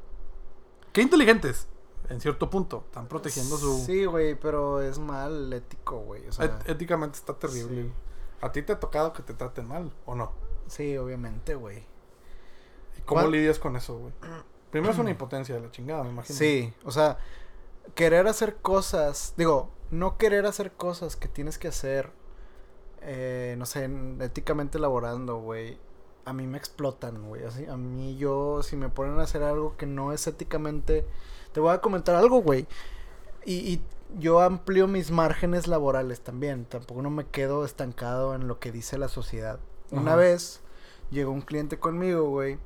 Qué 0.92 1.02
inteligentes, 1.02 1.70
en 2.10 2.22
cierto 2.22 2.50
punto. 2.50 2.84
Están 2.86 3.08
protegiendo 3.08 3.58
su... 3.58 3.80
Sí, 3.86 4.06
güey, 4.06 4.36
pero 4.36 4.82
es 4.82 4.98
mal 5.00 5.52
ético, 5.54 6.00
güey. 6.00 6.28
O 6.28 6.32
sea, 6.32 6.46
Et- 6.46 6.70
éticamente 6.70 7.17
está 7.17 7.34
terrible. 7.34 7.84
sí. 7.84 7.91
¿A 8.41 8.52
ti 8.52 8.62
te 8.62 8.74
ha 8.74 8.80
tocado 8.80 9.13
que 9.13 9.24
te 9.24 9.34
traten 9.34 9.67
mal 9.67 9.91
o 10.06 10.15
no? 10.15 10.32
sí, 10.67 10.98
obviamente, 10.98 11.56
güey. 11.56 11.78
¿Y 12.98 13.02
cómo 13.02 13.22
¿Cuál? 13.22 13.32
lidias 13.32 13.58
con 13.60 13.76
eso, 13.76 13.98
güey? 13.98 14.13
Primero 14.72 14.91
es 14.93 15.00
una 15.00 15.10
impotencia 15.12 15.56
de 15.56 15.62
la 15.62 15.72
chingada, 15.72 16.04
me 16.04 16.10
imagino. 16.10 16.38
Sí, 16.38 16.74
o 16.84 16.91
sea, 16.91 17.17
querer 17.96 18.28
hacer 18.28 18.58
cosas, 18.58 19.34
digo, 19.38 19.70
no 19.91 20.17
querer 20.17 20.46
hacer 20.46 20.74
cosas 20.74 21.15
que 21.15 21.28
tienes 21.30 21.58
que 21.58 21.70
hacer, 21.70 22.12
eh, 23.02 23.56
no 23.58 23.65
sé, 23.65 23.86
en- 23.86 24.22
éticamente 24.22 24.78
elaborando, 24.78 25.38
güey. 25.38 25.80
A 26.26 26.34
mí 26.34 26.46
me 26.46 26.58
explotan, 26.58 27.28
güey. 27.30 27.43
Así, 27.46 27.65
a 27.65 27.78
mí 27.78 28.17
yo, 28.17 28.62
si 28.62 28.76
me 28.76 28.89
ponen 28.89 29.20
a 29.20 29.24
hacer 29.24 29.43
algo 29.43 29.78
que 29.78 29.86
no 29.86 30.12
es 30.12 30.28
éticamente... 30.28 31.06
Te 31.51 31.60
voy 31.60 31.73
a 31.73 31.81
comentar 31.81 32.15
algo, 32.15 32.41
güey. 32.41 32.67
Y, 33.45 33.53
y 33.53 33.81
yo 34.19 34.41
amplío 34.41 34.88
mis 34.88 35.12
márgenes 35.12 35.67
laborales 35.67 36.21
también. 36.21 36.65
Tampoco 36.65 37.01
no 37.01 37.10
me 37.10 37.25
quedo 37.25 37.65
estancado 37.65 38.36
en 38.36 38.47
lo 38.47 38.60
que 38.60 38.71
dice 38.71 38.97
la 38.97 39.07
sociedad. 39.07 39.60
Una 39.91 40.15
vez 40.15 40.62
llegó 41.12 41.31
un 41.31 41.41
cliente 41.41 41.79
conmigo, 41.79 42.29
güey. 42.29 42.57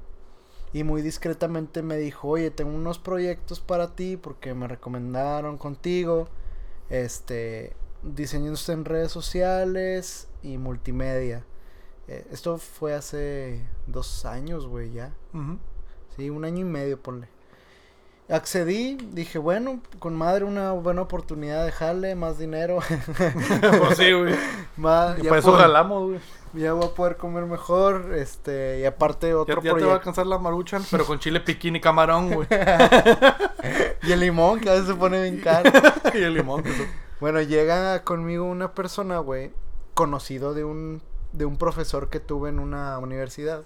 Y 0.73 0.83
muy 0.83 1.01
discretamente 1.01 1.81
me 1.81 1.97
dijo, 1.97 2.29
oye, 2.29 2.49
tengo 2.49 2.73
unos 2.73 2.97
proyectos 2.97 3.59
para 3.59 3.95
ti 3.95 4.17
porque 4.17 4.53
me 4.53 4.67
recomendaron 4.67 5.57
contigo. 5.57 6.29
Este, 6.89 7.75
diseños 8.03 8.67
en 8.69 8.85
redes 8.85 9.11
sociales 9.11 10.29
y 10.41 10.57
multimedia. 10.57 11.45
Eh, 12.07 12.25
esto 12.31 12.57
fue 12.57 12.93
hace 12.93 13.65
dos 13.87 14.25
años, 14.25 14.67
güey, 14.67 14.91
ya. 14.91 15.13
Sí, 16.15 16.29
un 16.29 16.45
año 16.45 16.61
y 16.61 16.69
medio, 16.69 17.01
ponle. 17.01 17.27
Accedí, 18.31 18.97
dije, 19.11 19.37
bueno, 19.39 19.81
con 19.99 20.15
madre 20.15 20.45
una 20.45 20.71
buena 20.71 21.01
oportunidad 21.01 21.65
de 21.65 21.71
jale, 21.71 22.15
más 22.15 22.37
dinero. 22.39 22.79
pues 23.79 23.97
sí, 23.97 24.11
güey. 24.13 24.35
más, 24.77 25.19
Y 25.19 25.23
ya, 25.23 25.29
Por 25.29 25.37
eso 25.37 25.51
jalamos, 25.53 26.07
güey. 26.09 26.19
ya 26.53 26.71
voy 26.73 26.85
a 26.85 26.93
poder 26.95 27.17
comer 27.17 27.45
mejor, 27.45 28.13
este, 28.15 28.79
y 28.79 28.85
aparte 28.85 29.27
Ya, 29.29 29.37
otro 29.37 29.55
ya 29.55 29.61
te 29.61 29.67
va 29.67 29.71
a 29.71 29.75
proyecto. 29.75 29.93
alcanzar 29.95 30.27
la 30.27 30.37
maruchan, 30.37 30.81
pero 30.89 31.05
con 31.05 31.19
chile 31.19 31.41
piquín 31.41 31.75
y 31.75 31.81
camarón, 31.81 32.33
güey. 32.33 32.47
Y 34.03 34.11
el 34.13 34.19
limón, 34.21 34.59
que 34.59 34.69
a 34.69 34.73
veces 34.73 34.87
se 34.87 34.95
pone 34.95 35.21
bien 35.21 35.41
caro. 35.41 35.69
y 36.13 36.17
el 36.23 36.33
limón. 36.33 36.63
Que 36.63 36.71
Bueno, 37.19 37.41
llega 37.41 38.03
conmigo 38.03 38.45
una 38.45 38.73
persona, 38.73 39.19
güey, 39.19 39.51
conocido 39.93 40.53
de 40.53 40.63
un, 40.63 41.01
de 41.33 41.45
un 41.45 41.57
profesor 41.57 42.09
que 42.09 42.19
tuve 42.19 42.49
en 42.49 42.59
una 42.59 42.97
universidad, 42.97 43.63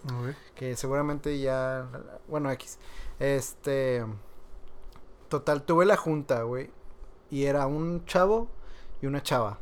que 0.56 0.75
seguramente 0.75 1.39
ya, 1.39 1.86
bueno, 2.28 2.51
X. 2.51 2.80
Este, 3.19 4.04
total, 5.30 5.64
tuve 5.64 5.86
la 5.86 5.98
junta, 5.98 6.44
güey, 6.44 6.70
y 7.30 7.46
era 7.46 7.68
un 7.68 8.06
chavo 8.06 8.48
y 9.02 9.08
una 9.08 9.22
chava. 9.22 9.60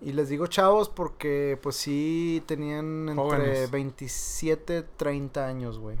Y 0.00 0.12
les 0.12 0.28
digo 0.28 0.48
chavos 0.48 0.88
porque, 0.88 1.56
pues 1.62 1.76
sí, 1.76 2.42
tenían 2.46 3.08
entre 3.08 3.14
Jóvenes. 3.14 3.70
27, 3.70 4.82
30 4.82 5.46
años, 5.46 5.78
güey. 5.78 5.96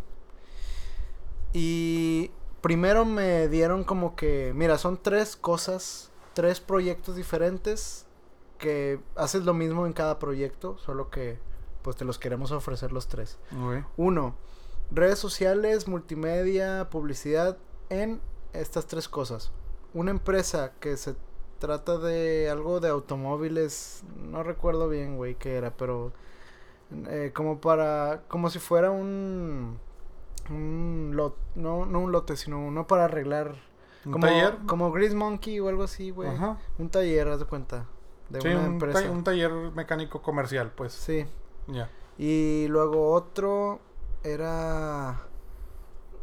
Y 1.52 2.32
primero 2.60 3.04
me 3.04 3.46
dieron 3.46 3.84
como 3.84 4.16
que, 4.16 4.52
mira, 4.56 4.76
son 4.76 5.00
tres 5.00 5.36
cosas, 5.36 6.10
tres 6.34 6.58
proyectos 6.58 7.14
diferentes 7.14 8.06
que 8.58 9.00
haces 9.14 9.44
lo 9.44 9.54
mismo 9.54 9.86
en 9.86 9.92
cada 9.92 10.18
proyecto, 10.18 10.76
solo 10.78 11.08
que 11.08 11.38
pues 11.82 11.96
te 11.96 12.04
los 12.04 12.18
queremos 12.18 12.50
ofrecer 12.52 12.92
los 12.92 13.08
tres. 13.08 13.38
Uno, 13.96 14.34
redes 14.90 15.18
sociales, 15.18 15.88
multimedia, 15.88 16.88
publicidad 16.90 17.56
en 17.88 18.20
estas 18.52 18.86
tres 18.86 19.08
cosas. 19.08 19.52
Una 19.94 20.10
empresa 20.10 20.72
que 20.80 20.96
se 20.96 21.14
trata 21.58 21.98
de 21.98 22.48
algo 22.50 22.80
de 22.80 22.88
automóviles, 22.88 24.02
no 24.16 24.42
recuerdo 24.42 24.88
bien, 24.88 25.16
güey, 25.16 25.34
qué 25.34 25.56
era, 25.56 25.76
pero 25.76 26.12
eh, 27.08 27.32
como 27.34 27.60
para, 27.60 28.22
como 28.28 28.48
si 28.50 28.58
fuera 28.58 28.90
un, 28.90 29.78
un 30.48 31.12
lot, 31.14 31.36
no, 31.54 31.86
no 31.86 32.00
un 32.00 32.12
lote, 32.12 32.36
sino 32.36 32.64
uno 32.64 32.86
para 32.86 33.04
arreglar, 33.06 33.54
¿Un 34.04 34.12
como, 34.12 34.26
taller? 34.26 34.58
como 34.66 34.90
Grease 34.92 35.14
Monkey 35.14 35.60
o 35.60 35.68
algo 35.68 35.82
así, 35.84 36.10
güey. 36.10 36.30
Ajá. 36.30 36.58
Un 36.78 36.88
taller, 36.88 37.28
haz 37.28 37.40
de 37.40 37.44
cuenta, 37.46 37.86
de 38.30 38.40
Sí, 38.40 38.48
una 38.48 38.60
un, 38.60 38.64
empresa. 38.66 39.02
ta- 39.02 39.10
un 39.10 39.24
taller 39.24 39.50
mecánico 39.74 40.22
comercial, 40.22 40.72
pues. 40.74 40.92
Sí. 40.92 41.26
Ya. 41.66 41.90
Y 42.16 42.66
luego 42.68 43.12
otro 43.12 43.80
era. 44.24 45.22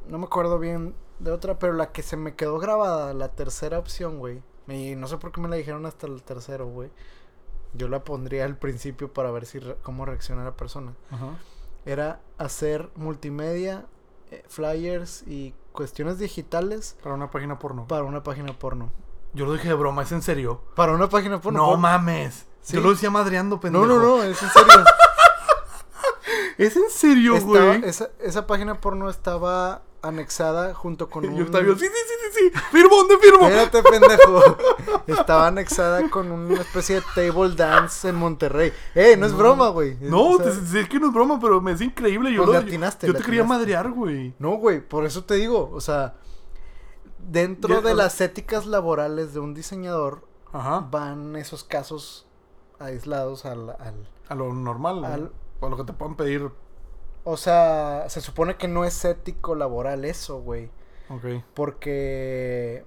No 0.08 0.18
me 0.18 0.26
acuerdo 0.26 0.58
bien 0.60 0.96
de 1.20 1.32
otra, 1.32 1.58
pero 1.60 1.74
la 1.74 1.92
que 1.92 2.04
se 2.04 2.18
me 2.18 2.36
quedó 2.36 2.60
grabada, 2.60 3.14
la 3.14 3.30
tercera 3.30 3.80
opción, 3.80 4.20
güey. 4.20 4.42
Y 4.68 4.96
no 4.96 5.08
sé 5.08 5.18
por 5.18 5.32
qué 5.32 5.40
me 5.42 5.48
la 5.50 5.56
dijeron 5.56 5.86
hasta 5.86 6.08
el 6.08 6.22
tercero, 6.24 6.68
güey. 6.68 6.90
Yo 7.74 7.88
la 7.88 8.04
pondría 8.04 8.46
al 8.46 8.58
principio 8.58 9.12
para 9.14 9.32
ver 9.32 9.46
si 9.46 9.60
re- 9.60 9.78
cómo 9.84 10.06
reacciona 10.06 10.44
la 10.44 10.56
persona. 10.56 10.94
Ajá. 11.12 11.38
Era 11.86 12.20
hacer 12.38 12.90
multimedia 12.96 13.86
eh, 14.32 14.44
flyers 14.48 15.24
y 15.28 15.54
cuestiones 15.72 16.18
digitales 16.20 16.98
Para 17.04 17.16
una 17.16 17.30
página 17.32 17.60
porno. 17.60 17.88
para 17.88 18.04
una 18.04 18.24
página 18.24 18.58
porno. 18.58 18.92
Yo 19.34 19.46
lo 19.46 19.54
dije 19.54 19.68
de 19.70 19.74
broma, 19.74 20.02
¿es 20.04 20.12
en 20.12 20.22
serio? 20.22 20.62
Para 20.76 20.92
una 20.94 21.08
página 21.10 21.40
porno. 21.40 21.60
no 21.72 21.78
mames. 21.78 22.46
Sí. 22.62 22.76
Yo 22.76 22.82
lo 22.82 22.90
decía 22.92 23.10
madreando, 23.12 23.60
pendejo. 23.60 23.86
no, 23.86 24.00
no, 24.00 24.18
no, 24.18 24.24
es 24.24 24.42
en 24.44 24.50
serio. 24.50 24.84
¿Es 26.58 26.76
en 26.76 26.90
serio, 26.90 27.40
güey? 27.42 27.84
esa, 27.86 28.10
esa 28.20 28.48
página 28.48 28.82
porno 28.82 29.10
estaba 29.10 29.84
anexada 30.02 30.74
junto 30.74 31.10
con 31.10 31.26
un... 31.28 31.36
Yo 31.36 31.44
estaba 31.46 31.64
sí, 31.64 31.72
sí, 31.80 31.86
sí, 31.86 32.14
sí, 32.32 32.40
sí. 32.54 32.60
Firmo, 32.72 32.96
¿dónde 32.98 33.18
firmo? 33.18 33.48
Espérate, 33.48 33.84
pendejo. 33.84 34.58
Estaba 35.08 35.48
anexada 35.48 36.10
con 36.10 36.32
una 36.32 36.62
especie 36.62 36.96
de 36.98 37.04
table 37.16 37.56
dance 37.56 38.08
en 38.08 38.16
Monterrey. 38.16 38.72
¡Eh, 38.96 39.16
no 39.18 39.26
es 39.26 39.34
broma, 39.34 39.70
güey! 39.70 39.98
No, 40.02 40.38
te- 40.38 40.52
sé 40.54 40.88
que 40.88 41.00
no 41.00 41.08
es 41.08 41.14
broma, 41.14 41.40
pero 41.40 41.60
me 41.62 41.72
es 41.72 41.82
increíble. 41.82 42.32
Yo, 42.32 42.44
Pues 42.46 42.48
lo- 42.48 42.54
yo 42.54 42.60
te 42.60 42.72
quería 42.72 42.88
atinaste. 42.88 43.44
madrear, 43.44 43.92
güey. 43.92 44.34
No, 44.40 44.52
güey, 44.58 44.82
por 44.88 45.06
eso 45.06 45.24
te 45.24 45.36
digo, 45.36 45.70
o 45.74 45.82
sea, 45.82 46.16
dentro 47.18 47.76
Ya, 47.76 47.82
de 47.82 47.96
las 47.96 48.20
éticas 48.22 48.66
laborales 48.66 49.34
de 49.34 49.40
un 49.40 49.54
diseñador 49.54 50.26
Ajá. 50.54 50.88
van 50.92 51.36
esos 51.36 51.64
casos 51.64 52.28
aislados 52.80 53.46
al... 53.46 53.72
al- 53.72 54.08
A 54.30 54.36
lo 54.36 54.54
normal. 54.54 55.02
¿no? 55.02 55.08
Al- 55.08 55.32
O 55.60 55.66
a 55.68 55.70
lo 55.70 55.78
que 55.78 55.84
te 55.84 55.94
puedan 55.94 56.16
pedir. 56.16 56.50
O 57.30 57.36
sea, 57.38 58.06
se 58.08 58.22
supone 58.22 58.56
que 58.56 58.68
no 58.70 58.86
es 58.86 59.04
ético 59.04 59.54
laboral 59.56 60.06
eso, 60.06 60.40
güey. 60.42 60.70
Ok. 61.10 61.44
Porque, 61.54 62.86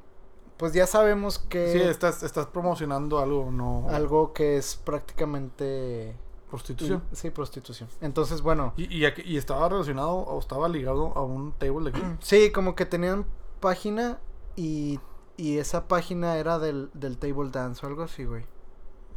pues 0.57 0.73
ya 0.73 0.87
sabemos 0.87 1.39
que... 1.39 1.73
Sí, 1.73 1.79
estás, 1.81 2.23
estás 2.23 2.47
promocionando 2.47 3.19
algo, 3.19 3.51
no. 3.51 3.87
Algo 3.91 4.33
que 4.33 4.57
es 4.57 4.77
prácticamente... 4.77 6.17
Prostitución. 6.49 7.05
Sí, 7.13 7.31
prostitución. 7.31 7.89
Entonces, 8.01 8.43
bueno... 8.43 8.73
Y, 8.77 8.93
y, 8.95 9.05
aquí- 9.05 9.23
y 9.25 9.37
estaba 9.37 9.69
relacionado 9.69 10.15
o 10.17 10.39
estaba 10.41 10.69
ligado 10.69 11.13
a 11.17 11.23
un 11.23 11.53
table 11.53 11.91
de 11.91 11.99
aquí. 11.99 12.07
Sí, 12.21 12.51
como 12.51 12.75
que 12.75 12.87
tenían 12.87 13.27
página 13.61 14.19
y, 14.57 14.99
y 15.37 15.59
esa 15.59 15.87
página 15.87 16.37
era 16.39 16.59
del, 16.59 16.91
del 16.95 17.19
table 17.19 17.51
dance 17.51 17.85
o 17.85 17.89
algo 17.89 18.03
así, 18.03 18.25
güey. 18.25 18.45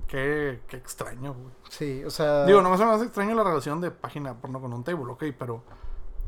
Qué, 0.08 0.62
qué 0.68 0.78
extraño, 0.78 1.34
güey. 1.34 1.54
Sí, 1.70 2.04
o 2.04 2.10
sea... 2.10 2.46
Digo, 2.46 2.62
no 2.62 2.78
se 2.78 2.86
me 2.86 2.92
hace 2.92 3.06
extraño 3.06 3.36
la 3.36 3.44
relación 3.44 3.82
de 3.82 3.92
página 3.92 4.36
porno 4.40 4.62
con 4.62 4.74
un 4.74 4.84
table, 4.84 5.12
ok, 5.12 5.24
pero. 5.38 5.64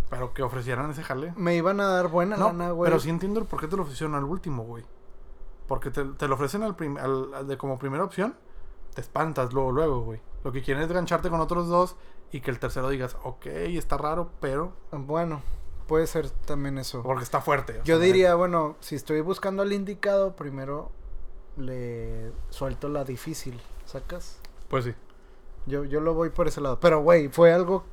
Pero 0.09 0.34
que 0.34 0.43
ofrecieran 0.43 0.89
ese 0.91 1.03
jale. 1.03 1.34
Me 1.36 1.55
iban 1.55 1.80
a 1.80 1.88
dar 1.88 2.09
buena 2.09 2.38
No, 2.38 2.47
lana, 2.47 2.71
güey. 2.71 2.89
pero 2.89 2.99
sí 2.99 3.09
entiendo 3.09 3.39
el 3.39 3.47
por 3.47 3.59
qué 3.59 3.67
te 3.67 3.76
lo 3.76 3.84
ofrecieron 3.84 4.15
al 4.15 4.23
último, 4.23 4.63
güey. 4.63 4.84
Porque 5.67 5.89
te, 5.89 6.03
te 6.05 6.28
lo 6.28 6.36
ofrecen 6.36 6.61
al 6.63 6.76
prim- 6.76 6.97
al- 6.97 7.34
al 7.34 7.47
de 7.47 7.57
como 7.57 7.80
primera 7.80 8.03
opción, 8.03 8.36
te 8.93 9.01
espantas 9.01 9.51
luego, 9.51 9.71
luego, 9.71 10.01
güey. 10.01 10.21
Lo 10.43 10.51
que 10.51 10.61
quieren 10.61 10.84
es 10.84 10.91
gancharte 10.91 11.30
con 11.32 11.41
otros 11.41 11.67
dos 11.67 11.95
y 12.32 12.41
que 12.41 12.51
el 12.51 12.59
tercero 12.59 12.89
digas, 12.89 13.17
ok, 13.23 13.47
está 13.47 13.97
raro, 13.97 14.30
pero. 14.39 14.73
Bueno, 14.91 15.41
puede 15.88 16.05
ser 16.05 16.30
también 16.30 16.78
eso. 16.78 17.01
Porque 17.01 17.23
está 17.23 17.41
fuerte. 17.41 17.82
Yo 17.84 17.97
sea, 17.97 18.05
diría, 18.05 18.36
bueno, 18.36 18.76
si 18.82 18.93
estoy 18.93 19.21
buscando 19.21 19.63
al 19.63 19.73
indicado, 19.73 20.36
primero 20.36 20.91
le 21.58 22.32
suelto 22.49 22.89
la 22.89 23.03
difícil, 23.03 23.60
¿sacas? 23.86 24.39
Pues 24.68 24.86
sí. 24.86 24.93
Yo, 25.66 25.84
yo 25.84 25.99
lo 26.01 26.14
voy 26.14 26.30
por 26.30 26.47
ese 26.47 26.62
lado. 26.62 26.80
Pero, 26.80 27.01
güey, 27.01 27.28
fue 27.30 27.53
algo 27.53 27.86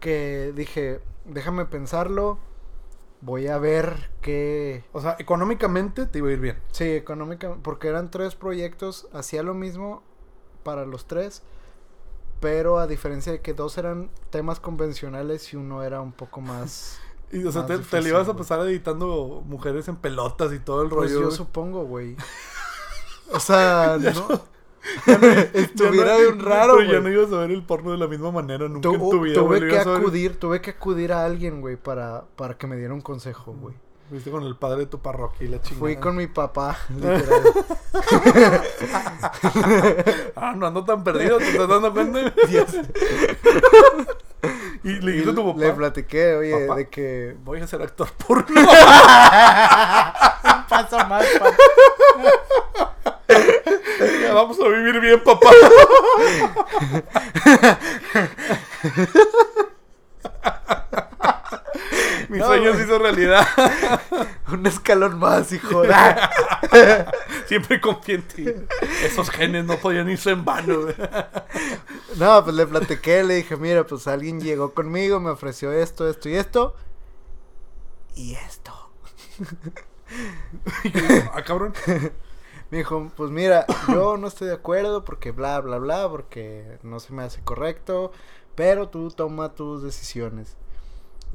que 0.00 0.52
dije, 0.56 1.00
déjame 1.24 1.66
pensarlo, 1.66 2.38
voy 3.20 3.46
a 3.46 3.58
ver 3.58 4.10
qué... 4.20 4.84
O 4.92 5.00
sea, 5.00 5.16
económicamente 5.18 6.06
te 6.06 6.18
iba 6.18 6.28
a 6.28 6.32
ir 6.32 6.40
bien. 6.40 6.58
Sí, 6.72 6.90
económica, 6.90 7.56
porque 7.62 7.88
eran 7.88 8.10
tres 8.10 8.34
proyectos, 8.34 9.08
hacía 9.12 9.42
lo 9.44 9.54
mismo 9.54 10.02
para 10.64 10.84
los 10.86 11.06
tres, 11.06 11.42
pero 12.40 12.78
a 12.78 12.88
diferencia 12.88 13.30
de 13.30 13.40
que 13.40 13.54
dos 13.54 13.78
eran 13.78 14.10
temas 14.30 14.58
convencionales 14.58 15.52
y 15.52 15.56
uno 15.56 15.82
era 15.84 16.00
un 16.00 16.12
poco 16.12 16.40
más... 16.40 16.98
Y, 17.34 17.44
o 17.46 17.50
sea, 17.52 17.64
te, 17.64 17.78
te 17.78 17.78
difícil, 17.78 18.02
le 18.02 18.08
ibas 18.10 18.28
a 18.28 18.36
pasar 18.36 18.60
editando 18.60 19.42
mujeres 19.46 19.88
en 19.88 19.96
pelotas 19.96 20.52
y 20.52 20.58
todo 20.58 20.82
el 20.82 20.90
Pues 20.90 21.12
rollo. 21.12 21.20
yo 21.20 21.26
güey. 21.28 21.36
supongo, 21.36 21.84
güey. 21.86 22.16
O 23.34 23.40
sea, 23.40 23.96
Ya 24.00 24.12
no... 24.12 24.28
Ya 25.06 25.16
no- 25.18 25.26
Estuviera 25.54 26.06
ya 26.18 26.24
no- 26.24 26.32
bien 26.32 26.40
raro, 26.44 26.74
Pero 26.78 26.92
ya 26.92 26.98
güey. 27.00 27.12
no 27.14 27.20
ibas 27.20 27.32
a 27.32 27.38
ver 27.40 27.50
el 27.52 27.62
porno 27.62 27.92
de 27.92 27.98
la 27.98 28.08
misma 28.08 28.30
manera 28.32 28.68
nunca 28.68 28.80
Tu- 28.88 28.94
en 28.94 29.00
tu 29.10 29.20
vida. 29.20 29.34
tuve 29.34 29.58
güey, 29.60 29.70
que 29.70 29.78
acudir, 29.78 30.36
tuve 30.40 30.60
que 30.60 30.70
acudir 30.70 31.12
a 31.12 31.24
alguien, 31.24 31.60
güey, 31.60 31.76
para, 31.76 32.24
para 32.36 32.58
que 32.58 32.66
me 32.66 32.76
diera 32.76 32.92
un 32.92 33.00
consejo, 33.00 33.52
güey. 33.60 33.74
Fuiste 34.10 34.30
con 34.30 34.42
el 34.42 34.56
padre 34.56 34.80
de 34.80 34.86
tu 34.86 34.98
parroquia 35.00 35.46
y 35.46 35.48
la 35.50 35.60
chingada. 35.62 35.78
Fui 35.78 35.96
con 35.96 36.16
mi 36.16 36.26
papá, 36.26 36.76
literal. 36.90 37.42
Ah, 40.36 40.52
no 40.56 40.66
ando 40.66 40.84
tan 40.84 41.02
perdido, 41.04 41.38
¿te 41.38 41.48
estás 41.50 41.68
dando 41.68 41.92
cuenta? 41.94 42.20
y 44.84 44.88
le 45.00 45.12
dijiste 45.12 45.30
a 45.30 45.34
tu 45.34 45.46
papá, 45.46 45.60
Le 45.60 45.72
platiqué, 45.72 46.34
oye, 46.34 46.66
Papá. 46.66 46.76
de 46.78 46.88
que... 46.88 47.36
voy 47.44 47.60
a 47.60 47.66
ser 47.66 47.80
actor 47.82 48.08
porno. 48.12 48.44
Pasa 50.68 51.04
más, 51.08 51.24
papá. 51.38 51.56
Ya 54.22 54.32
vamos 54.34 54.58
a 54.60 54.68
vivir 54.68 55.00
bien, 55.00 55.22
papá. 55.22 55.50
Mi 62.28 62.38
No, 62.38 62.46
sueño 62.46 62.70
güey. 62.70 62.76
se 62.76 62.84
hizo 62.84 62.98
realidad. 62.98 63.46
Un 64.50 64.66
escalón 64.66 65.18
más, 65.18 65.52
hijo. 65.52 65.82
Siempre 67.46 67.80
confié 67.80 68.14
en 68.16 68.22
ti. 68.22 68.46
Esos 69.04 69.30
genes 69.30 69.64
no 69.64 69.76
podían 69.76 70.08
irse 70.08 70.30
en 70.30 70.44
vano. 70.44 70.86
No, 72.16 72.44
pues 72.44 72.56
le 72.56 72.66
platiqué, 72.66 73.22
le 73.24 73.34
dije, 73.36 73.56
mira, 73.56 73.84
pues 73.84 74.06
alguien 74.06 74.40
llegó 74.40 74.72
conmigo, 74.72 75.20
me 75.20 75.30
ofreció 75.30 75.72
esto, 75.72 76.08
esto 76.08 76.28
y 76.28 76.36
esto. 76.36 76.76
Y 78.14 78.34
esto. 78.34 78.72
Ah, 81.32 81.42
cabrón. 81.42 81.72
Me 82.72 82.78
dijo, 82.78 83.12
pues 83.18 83.30
mira, 83.30 83.66
yo 83.86 84.16
no 84.16 84.26
estoy 84.28 84.48
de 84.48 84.54
acuerdo 84.54 85.04
porque 85.04 85.30
bla, 85.30 85.60
bla, 85.60 85.76
bla, 85.76 86.08
porque 86.08 86.78
no 86.82 87.00
se 87.00 87.12
me 87.12 87.22
hace 87.22 87.42
correcto, 87.42 88.12
pero 88.54 88.88
tú 88.88 89.10
toma 89.10 89.54
tus 89.54 89.82
decisiones. 89.82 90.56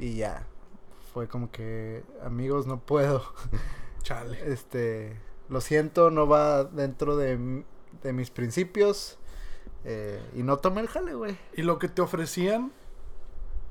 Y 0.00 0.16
ya, 0.16 0.48
fue 1.14 1.28
como 1.28 1.52
que, 1.52 2.02
amigos, 2.24 2.66
no 2.66 2.80
puedo. 2.80 3.22
Chale. 4.02 4.52
Este, 4.52 5.16
lo 5.48 5.60
siento, 5.60 6.10
no 6.10 6.26
va 6.26 6.64
dentro 6.64 7.16
de, 7.16 7.64
de 8.02 8.12
mis 8.12 8.30
principios. 8.30 9.16
eh, 9.84 10.20
y 10.34 10.42
no 10.42 10.56
tomé 10.56 10.80
el 10.80 10.88
jale, 10.88 11.14
güey. 11.14 11.38
Y 11.54 11.62
lo 11.62 11.78
que 11.78 11.88
te 11.88 12.02
ofrecían 12.02 12.72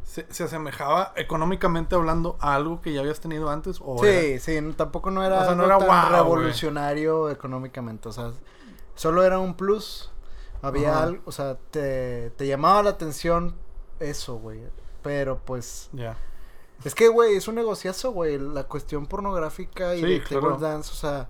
se, 0.08 0.26
se 0.34 0.46
asemejaba 0.46 1.12
económicamente 1.18 1.94
hablando 1.96 2.38
a 2.40 2.56
algo 2.56 2.80
que 2.82 2.94
ya 2.94 3.02
habías 3.02 3.20
tenido 3.20 3.50
antes 3.50 3.80
o 3.84 4.04
era- 4.06 4.22
Sí, 4.22 4.40
sí, 4.40 4.62
no- 4.62 4.74
tampoco 4.74 5.12
no 5.12 5.22
era, 5.24 5.42
O 5.42 5.46
sea, 5.46 5.56
no 5.56 5.66
era 5.66 5.78
tan 5.78 6.12
revolucionario 6.14 7.30
económicamente, 7.30 8.08
o 8.08 8.12
sea, 8.14 8.32
solo 8.96 9.24
era 9.24 9.38
un 9.40 9.54
plus. 9.56 10.10
Había 10.62 11.04
algo, 11.04 11.22
o 11.26 11.32
sea, 11.32 11.58
te, 11.72 12.32
te 12.32 12.48
llamaba 12.48 12.82
la 12.84 12.92
atención 12.92 13.56
eso, 14.00 14.38
güey. 14.38 14.62
Pero 15.04 15.40
pues, 15.46 15.90
Ya. 15.94 16.18
es 16.84 16.96
que, 16.96 17.10
güey, 17.10 17.36
es 17.36 17.48
un 17.48 17.56
negociazo, 17.56 18.12
güey, 18.12 18.38
la 18.40 18.64
cuestión 18.64 19.06
pornográfica 19.08 19.94
y 19.96 20.02
Sí, 20.02 20.08
de 20.08 20.24
claro. 20.24 20.54
table 20.56 20.68
dance, 20.68 20.92
o 20.92 20.96
sea, 20.96 21.28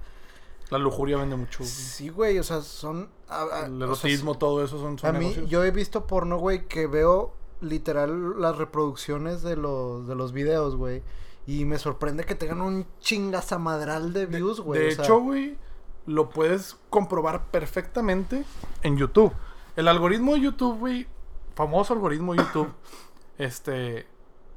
La 0.69 0.77
lujuria 0.77 1.17
vende 1.17 1.35
mucho. 1.35 1.59
güey. 1.59 1.69
sí, 1.69 2.09
güey, 2.09 2.39
o 2.39 2.43
sea, 2.43 2.61
son... 2.61 3.09
a- 3.27 3.41
a- 3.43 3.65
El 3.65 3.81
o 3.83 3.95
sea, 3.95 4.07
erotismo, 4.09 4.37
todo 4.37 4.63
eso 4.63 4.79
son, 4.79 4.97
son 4.97 5.09
A 5.09 5.13
mí, 5.19 5.25
negocios. 5.25 5.49
yo 5.49 5.63
he 5.65 5.71
visto 5.71 6.05
porno, 6.07 6.37
güey, 6.37 6.67
que 6.67 6.87
veo 6.87 7.33
literal 7.61 8.39
las 8.39 8.57
reproducciones 8.57 9.41
de 9.41 9.55
los, 9.55 10.07
de 10.07 10.15
los 10.15 10.33
videos, 10.33 10.75
güey. 10.75 11.03
Y 11.45 11.65
me 11.65 11.79
sorprende 11.79 12.25
que 12.25 12.35
tengan 12.35 12.61
un 12.61 12.85
chingazamadral 12.99 14.13
de 14.13 14.25
views, 14.25 14.59
güey. 14.59 14.81
de 14.81 14.87
o 14.87 14.91
sea, 14.91 15.03
hecho, 15.05 15.19
güey, 15.19 15.57
lo 16.05 16.29
puedes 16.29 16.77
comprobar 16.89 17.45
perfectamente 17.51 18.43
en 18.83 18.97
YouTube. 18.97 19.33
El 19.75 19.87
algoritmo 19.87 20.33
de 20.33 20.41
YouTube, 20.41 20.79
güey, 20.79 21.07
famoso 21.55 21.93
algoritmo 21.93 22.33
de 22.33 22.39
YouTube, 22.39 22.73
este, 23.37 24.07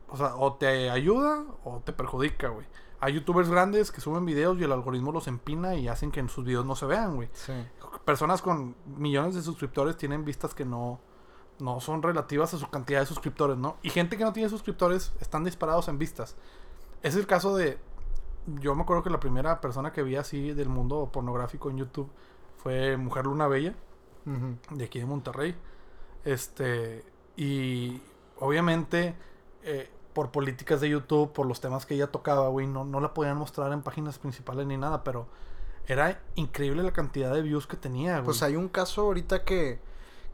o 0.09 0.17
sea, 0.17 0.35
o 0.37 0.55
te 0.55 0.91
ayuda 0.91 1.45
o 1.65 1.81
te 1.85 1.93
perjudica, 1.93 2.49
güey. 2.49 2.67
Hay 3.03 3.15
youtubers 3.15 3.49
grandes 3.49 3.91
que 3.93 4.03
suben 4.03 4.27
videos 4.27 4.59
y 4.59 4.65
el 4.65 4.73
algoritmo 4.73 5.11
los 5.11 5.27
empina 5.27 5.75
y 5.75 5.89
hacen 5.89 6.11
que 6.11 6.21
en 6.21 6.29
sus 6.29 6.45
videos 6.45 6.67
no 6.67 6.77
se 6.77 6.85
vean, 6.85 7.17
güey. 7.17 7.31
Sí. 7.33 7.55
Personas 8.05 8.43
con 8.43 8.77
millones 8.85 9.35
de 9.35 9.43
suscriptores 9.43 9.97
tienen 9.97 10.25
vistas 10.25 10.55
que 10.55 10.67
no, 10.67 11.01
no 11.61 11.81
son 11.81 12.03
relativas 12.03 12.55
a 12.55 12.59
su 12.59 12.69
cantidad 12.69 13.01
de 13.01 13.07
suscriptores, 13.07 13.57
¿no? 13.57 13.77
Y 13.83 13.91
gente 13.91 14.17
que 14.17 14.25
no 14.25 14.33
tiene 14.33 14.49
suscriptores 14.49 15.13
están 15.21 15.45
disparados 15.45 15.89
en 15.89 15.99
vistas. 15.99 16.37
Es 17.03 17.17
el 17.17 17.27
caso 17.27 17.57
de. 17.57 17.79
Yo 18.61 18.75
me 18.75 18.83
acuerdo 18.83 19.03
que 19.03 19.11
la 19.11 19.21
primera 19.21 19.61
persona 19.61 19.93
que 19.93 20.03
vi 20.03 20.17
así 20.17 20.53
del 20.53 20.69
mundo 20.69 21.11
pornográfico 21.13 21.71
en 21.71 21.79
YouTube 21.79 22.11
fue 22.57 22.97
Mujer 22.97 23.27
Luna 23.27 23.47
Bella, 23.49 23.75
de 24.71 24.85
aquí 24.85 24.99
de 24.99 25.07
Monterrey. 25.07 25.55
Este. 26.25 27.05
Y 27.37 28.01
obviamente, 28.39 29.15
eh, 29.63 29.91
por 30.13 30.31
políticas 30.31 30.81
de 30.81 30.91
YouTube, 30.91 31.33
por 31.33 31.47
los 31.47 31.61
temas 31.61 31.87
que 31.87 31.95
ella 31.95 32.09
tocaba, 32.09 32.49
güey, 32.49 32.67
no, 32.67 32.85
no 32.85 33.01
la 33.01 33.15
podían 33.15 33.37
mostrar 33.37 33.73
en 33.73 33.83
páginas 33.83 34.19
principales 34.19 34.67
ni 34.67 34.77
nada, 34.77 35.05
pero 35.05 35.27
era 35.87 36.21
increíble 36.35 36.83
la 36.83 36.93
cantidad 36.93 37.33
de 37.33 37.43
views 37.43 37.67
que 37.67 37.77
tenía, 37.77 38.15
güey. 38.15 38.25
Pues 38.25 38.43
hay 38.43 38.57
un 38.57 38.69
caso 38.69 39.03
ahorita 39.03 39.45
que, 39.45 39.81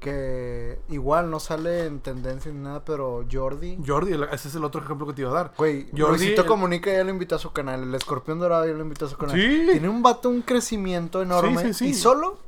que 0.00 0.78
igual 0.88 1.30
no 1.30 1.40
sale 1.40 1.86
en 1.86 2.00
tendencia 2.00 2.52
ni 2.52 2.58
nada, 2.60 2.84
pero 2.84 3.24
Jordi. 3.30 3.78
Jordi, 3.84 4.12
ese 4.32 4.48
es 4.48 4.54
el 4.54 4.64
otro 4.64 4.82
ejemplo 4.82 5.06
que 5.06 5.14
te 5.14 5.22
iba 5.22 5.30
a 5.30 5.34
dar. 5.34 5.52
Güey, 5.56 5.88
Jordi, 5.96 6.18
Luisito 6.18 6.42
el- 6.42 6.46
Comunica 6.48 6.92
ya 6.92 7.02
lo 7.02 7.10
invitó 7.10 7.36
a 7.36 7.38
su 7.38 7.52
canal. 7.52 7.82
El 7.82 7.94
escorpión 7.94 8.38
dorado 8.38 8.66
ya 8.66 8.72
lo 8.74 8.82
invitó 8.82 9.06
a 9.06 9.08
su 9.08 9.16
canal. 9.16 9.34
Sí. 9.36 9.68
Tiene 9.72 9.88
un 9.88 10.02
vato 10.02 10.28
un 10.28 10.42
crecimiento 10.42 11.22
enorme. 11.22 11.62
Sí, 11.62 11.68
sí, 11.68 11.74
sí. 11.74 11.86
Y 11.90 11.94
solo 11.94 12.38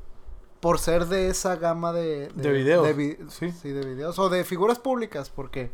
por 0.60 0.78
ser 0.78 1.06
de 1.06 1.28
esa 1.28 1.56
gama 1.56 1.92
de, 1.92 2.28
De 2.34 2.52
videos. 2.52 2.84
de 2.86 2.92
vi- 2.92 3.16
Sí. 3.28 3.50
sí, 3.52 3.70
de 3.70 3.84
videos. 3.86 4.18
O 4.18 4.28
de 4.28 4.44
figuras 4.44 4.78
públicas, 4.78 5.30
porque 5.30 5.70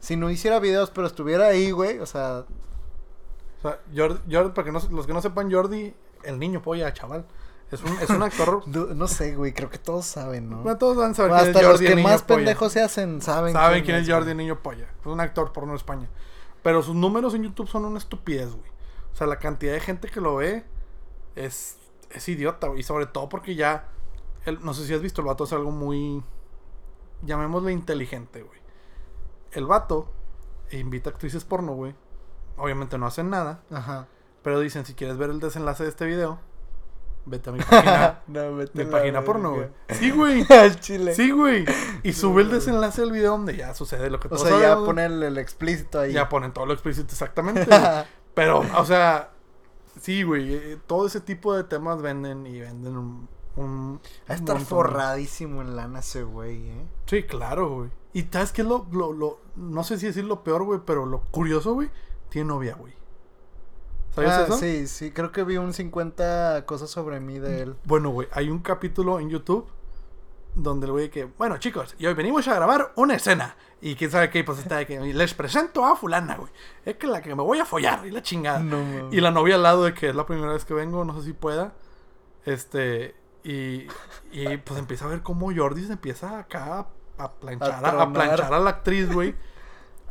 si 0.00 0.16
no 0.16 0.30
hiciera 0.30 0.58
videos, 0.60 0.90
pero 0.90 1.06
estuviera 1.06 1.46
ahí, 1.48 1.70
güey, 1.70 1.98
o 1.98 2.06
sea, 2.06 2.44
O 3.58 3.62
sea, 3.68 3.80
Jordi, 3.96 4.20
Jordi, 4.34 4.50
para 4.52 4.64
que 4.66 4.72
no, 4.72 4.80
los 4.90 5.06
que 5.06 5.12
no 5.14 5.22
sepan, 5.22 5.50
Jordi, 5.50 5.94
el 6.22 6.38
niño 6.38 6.60
polla, 6.62 6.92
chaval. 6.92 7.24
Es 7.74 7.82
un, 7.82 7.98
es 7.98 8.10
un 8.10 8.22
actor. 8.22 8.66
no 8.96 9.08
sé, 9.08 9.34
güey, 9.34 9.52
creo 9.52 9.68
que 9.68 9.78
todos 9.78 10.06
saben, 10.06 10.48
¿no? 10.48 10.62
bueno, 10.62 10.78
todos 10.78 10.96
van 10.96 11.10
a 11.10 11.14
saber 11.14 11.32
Hasta 11.32 11.52
quién 11.52 11.64
es 11.64 11.70
los 11.70 11.80
que 11.80 11.88
el 11.88 11.96
niño 11.96 12.08
más 12.08 12.22
polla. 12.22 12.36
pendejos 12.36 12.72
se 12.72 12.80
hacen 12.80 13.20
saben, 13.20 13.52
Saben 13.52 13.84
quién 13.84 13.96
es 13.96 14.08
Jordi, 14.08 14.30
el 14.30 14.36
niño 14.36 14.62
polla. 14.62 14.88
Es 15.00 15.06
un 15.06 15.20
actor 15.20 15.52
porno 15.52 15.72
de 15.72 15.78
España. 15.78 16.08
Pero 16.62 16.82
sus 16.82 16.94
números 16.94 17.34
en 17.34 17.42
YouTube 17.42 17.68
son 17.68 17.84
una 17.84 17.98
estupidez, 17.98 18.50
güey. 18.50 18.70
O 19.12 19.16
sea, 19.16 19.26
la 19.26 19.38
cantidad 19.38 19.72
de 19.72 19.80
gente 19.80 20.08
que 20.08 20.20
lo 20.20 20.36
ve 20.36 20.64
es, 21.36 21.78
es 22.10 22.28
idiota, 22.28 22.68
güey. 22.68 22.80
Y 22.80 22.82
sobre 22.82 23.06
todo 23.06 23.28
porque 23.28 23.54
ya. 23.54 23.88
no 24.60 24.72
sé 24.72 24.86
si 24.86 24.94
has 24.94 25.02
visto, 25.02 25.20
el 25.20 25.26
vato 25.26 25.44
es 25.44 25.52
algo 25.52 25.70
muy. 25.70 26.22
Llamémosle 27.22 27.72
inteligente, 27.72 28.42
güey. 28.42 28.60
El 29.52 29.66
vato 29.66 30.12
invita 30.70 31.10
a 31.10 31.12
actrices 31.12 31.44
porno, 31.44 31.74
güey. 31.74 31.94
Obviamente 32.56 32.98
no 32.98 33.06
hacen 33.06 33.30
nada. 33.30 33.62
Ajá. 33.70 34.08
Pero 34.42 34.60
dicen, 34.60 34.84
si 34.84 34.94
quieres 34.94 35.16
ver 35.16 35.30
el 35.30 35.40
desenlace 35.40 35.84
de 35.84 35.88
este 35.88 36.06
video, 36.06 36.38
vete 37.26 37.50
a 37.50 37.52
mi 37.52 37.58
página. 37.60 38.20
no, 38.26 38.56
vete 38.56 38.72
mi 38.78 38.82
a 38.82 38.84
la 38.86 38.90
página 38.98 39.24
porno, 39.24 39.54
güey. 39.54 39.68
Sí, 39.90 40.10
güey. 40.10 40.44
Al 40.52 40.78
chile. 40.80 41.14
Sí, 41.14 41.30
güey. 41.30 41.64
Y 42.02 42.12
sube 42.12 42.42
el 42.42 42.50
desenlace 42.50 43.00
del 43.02 43.12
video 43.12 43.32
donde 43.32 43.56
ya 43.56 43.74
sucede 43.74 44.10
lo 44.10 44.20
que 44.20 44.28
O 44.28 44.30
todos 44.30 44.42
sea, 44.48 44.60
ya 44.60 44.76
ponen 44.76 45.22
el, 45.22 45.38
explícito 45.38 46.00
ahí. 46.00 46.12
Ya 46.12 46.28
ponen 46.28 46.52
todo 46.52 46.66
lo 46.66 46.72
explícito 46.72 47.08
exactamente. 47.12 47.66
Pero, 48.34 48.62
o 48.76 48.84
sea, 48.84 49.30
sí, 50.00 50.22
güey. 50.22 50.54
eh, 50.54 50.78
Todo 50.86 51.06
ese 51.06 51.20
tipo 51.20 51.54
de 51.54 51.64
temas 51.64 52.02
venden 52.02 52.46
y 52.46 52.60
venden 52.60 52.96
un. 52.96 53.28
un 53.56 54.00
Va 54.28 54.34
a 54.34 54.36
estar 54.36 54.56
montón. 54.56 54.66
forradísimo 54.66 55.62
en 55.62 55.76
lana 55.76 56.00
ese 56.00 56.22
güey, 56.24 56.68
¿eh? 56.68 56.86
Sí, 57.06 57.22
claro, 57.22 57.68
güey. 57.76 57.90
Y 58.12 58.22
sabes 58.22 58.52
qué 58.52 58.62
es 58.62 58.68
lo, 58.68 58.86
lo, 58.92 59.12
lo- 59.12 59.40
No 59.56 59.82
sé 59.84 59.98
si 59.98 60.06
decir 60.06 60.24
lo 60.24 60.44
peor, 60.44 60.62
güey, 60.64 60.80
pero 60.84 61.04
lo 61.06 61.22
curioso, 61.30 61.74
güey. 61.74 61.90
Tiene 62.28 62.48
novia, 62.48 62.74
güey. 62.74 62.92
¿Sabes 64.14 64.30
Ah, 64.30 64.44
eso? 64.44 64.58
Sí, 64.58 64.86
sí, 64.86 65.10
creo 65.10 65.32
que 65.32 65.42
vi 65.44 65.56
un 65.56 65.72
50 65.72 66.64
cosas 66.66 66.90
sobre 66.90 67.20
mí 67.20 67.38
de 67.38 67.62
él. 67.62 67.76
Bueno, 67.84 68.10
güey, 68.10 68.28
hay 68.32 68.48
un 68.50 68.60
capítulo 68.60 69.18
en 69.20 69.30
YouTube 69.30 69.66
donde 70.54 70.86
el 70.86 70.92
güey 70.92 71.10
que, 71.10 71.24
bueno, 71.24 71.56
chicos, 71.58 71.96
y 71.98 72.06
hoy 72.06 72.14
venimos 72.14 72.46
a 72.46 72.54
grabar 72.54 72.92
una 72.94 73.14
escena. 73.16 73.56
Y 73.80 73.96
quién 73.96 74.10
sabe 74.10 74.30
qué, 74.30 74.44
pues 74.44 74.60
está 74.60 74.76
de 74.76 74.86
que 74.86 75.00
les 75.00 75.34
presento 75.34 75.84
a 75.84 75.96
fulana, 75.96 76.36
güey. 76.36 76.50
Es 76.84 76.96
que 76.96 77.06
la 77.08 77.20
que 77.20 77.34
me 77.34 77.42
voy 77.42 77.58
a 77.58 77.64
follar 77.66 78.06
y 78.06 78.10
la 78.12 78.22
chingada. 78.22 78.60
No. 78.60 79.12
Y 79.12 79.20
la 79.20 79.30
novia 79.32 79.56
al 79.56 79.62
lado 79.64 79.84
de 79.84 79.92
que 79.94 80.10
es 80.10 80.14
la 80.14 80.24
primera 80.26 80.52
vez 80.52 80.64
que 80.64 80.72
vengo, 80.74 81.04
no 81.04 81.14
sé 81.18 81.26
si 81.26 81.32
pueda. 81.32 81.72
Este, 82.46 83.14
y, 83.42 83.86
y 84.32 84.56
pues 84.64 84.78
empieza 84.78 85.06
a 85.06 85.08
ver 85.08 85.22
cómo 85.22 85.50
Jordi 85.54 85.84
se 85.84 85.92
empieza 85.92 86.38
acá 86.38 86.86
a 87.18 87.32
planchar, 87.32 87.84
a, 87.84 88.02
a 88.02 88.12
planchar 88.12 88.54
a 88.54 88.58
la 88.60 88.70
actriz, 88.70 89.12
güey. 89.12 89.34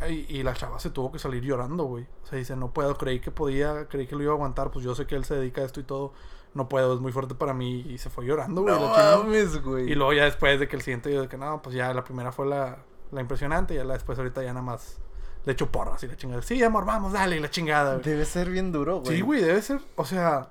Y, 0.09 0.25
y 0.27 0.43
la 0.43 0.53
chava 0.53 0.79
se 0.79 0.89
tuvo 0.89 1.11
que 1.11 1.19
salir 1.19 1.43
llorando, 1.43 1.85
güey. 1.85 2.05
O 2.23 2.27
sea, 2.27 2.37
dice, 2.37 2.55
no 2.55 2.71
puedo, 2.71 2.97
creí 2.97 3.19
que 3.19 3.31
podía, 3.31 3.87
creí 3.87 4.05
que 4.05 4.15
lo 4.15 4.23
iba 4.23 4.33
a 4.33 4.35
aguantar, 4.35 4.71
pues 4.71 4.83
yo 4.83 4.95
sé 4.95 5.05
que 5.05 5.15
él 5.15 5.23
se 5.23 5.35
dedica 5.35 5.61
a 5.61 5.65
esto 5.65 5.79
y 5.79 5.83
todo. 5.83 6.13
No 6.53 6.69
puedo, 6.69 6.93
es 6.93 6.99
muy 6.99 7.11
fuerte 7.11 7.35
para 7.35 7.53
mí. 7.53 7.85
Y 7.87 7.97
se 7.97 8.09
fue 8.09 8.25
llorando, 8.25 8.61
güey. 8.61 8.75
No 8.75 8.89
mames, 8.89 9.63
güey. 9.63 9.91
Y 9.91 9.95
luego 9.95 10.13
ya 10.13 10.25
después 10.25 10.59
de 10.59 10.67
que 10.67 10.75
el 10.75 10.81
siguiente 10.81 11.09
video 11.09 11.23
de 11.23 11.29
que 11.29 11.37
no, 11.37 11.61
pues 11.61 11.75
ya 11.75 11.93
la 11.93 12.03
primera 12.03 12.31
fue 12.31 12.45
la, 12.45 12.79
la 13.11 13.21
impresionante 13.21 13.73
y 13.73 13.77
ya 13.77 13.83
la 13.85 13.93
después 13.93 14.17
ahorita 14.17 14.43
ya 14.43 14.53
nada 14.53 14.65
más 14.65 14.99
le 15.45 15.53
echo 15.53 15.71
porras 15.71 16.03
y 16.03 16.07
la 16.07 16.15
chingada. 16.15 16.41
Sí, 16.41 16.61
amor, 16.63 16.85
vamos, 16.85 17.13
dale, 17.13 17.37
y 17.37 17.39
la 17.39 17.49
chingada, 17.49 17.93
güey. 17.93 18.03
Debe 18.03 18.25
ser 18.25 18.49
bien 18.49 18.71
duro, 18.71 18.99
güey. 18.99 19.17
Sí, 19.17 19.21
güey, 19.21 19.41
debe 19.41 19.61
ser, 19.61 19.81
o 19.95 20.05
sea, 20.05 20.49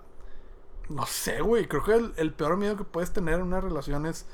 no 0.88 1.06
sé, 1.06 1.40
güey, 1.40 1.66
creo 1.66 1.82
que 1.82 1.94
el, 1.94 2.12
el 2.16 2.32
peor 2.32 2.56
miedo 2.56 2.76
que 2.76 2.84
puedes 2.84 3.12
tener 3.12 3.36
en 3.36 3.42
una 3.42 3.60
relación 3.60 4.06
es 4.06 4.26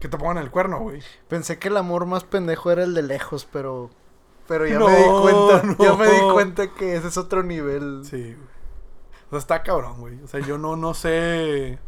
que 0.00 0.08
te 0.08 0.18
pongan 0.18 0.38
el 0.38 0.50
cuerno, 0.50 0.80
güey. 0.80 1.02
Pensé 1.28 1.58
que 1.58 1.68
el 1.68 1.76
amor 1.76 2.06
más 2.06 2.24
pendejo 2.24 2.70
era 2.70 2.84
el 2.84 2.94
de 2.94 3.02
lejos, 3.02 3.46
pero. 3.50 3.90
Pero 4.48 4.66
ya 4.66 4.78
No, 4.78 4.86
me 4.88 4.96
di 4.96 5.04
cuenta. 5.04 5.62
Ya 5.78 5.88
no. 5.90 5.96
me 5.96 6.06
di 6.08 6.20
cuenta 6.32 6.68
que 6.68 6.96
ese 6.96 7.08
es 7.08 7.16
otro 7.16 7.42
nivel. 7.42 8.04
Sí, 8.04 8.34
güey. 8.34 8.56
O 9.26 9.30
sea, 9.30 9.38
está 9.38 9.62
cabrón, 9.62 10.00
güey. 10.00 10.22
O 10.22 10.28
sea, 10.28 10.40
yo 10.40 10.56
no, 10.58 10.76
no 10.76 10.94
sé. 10.94 11.78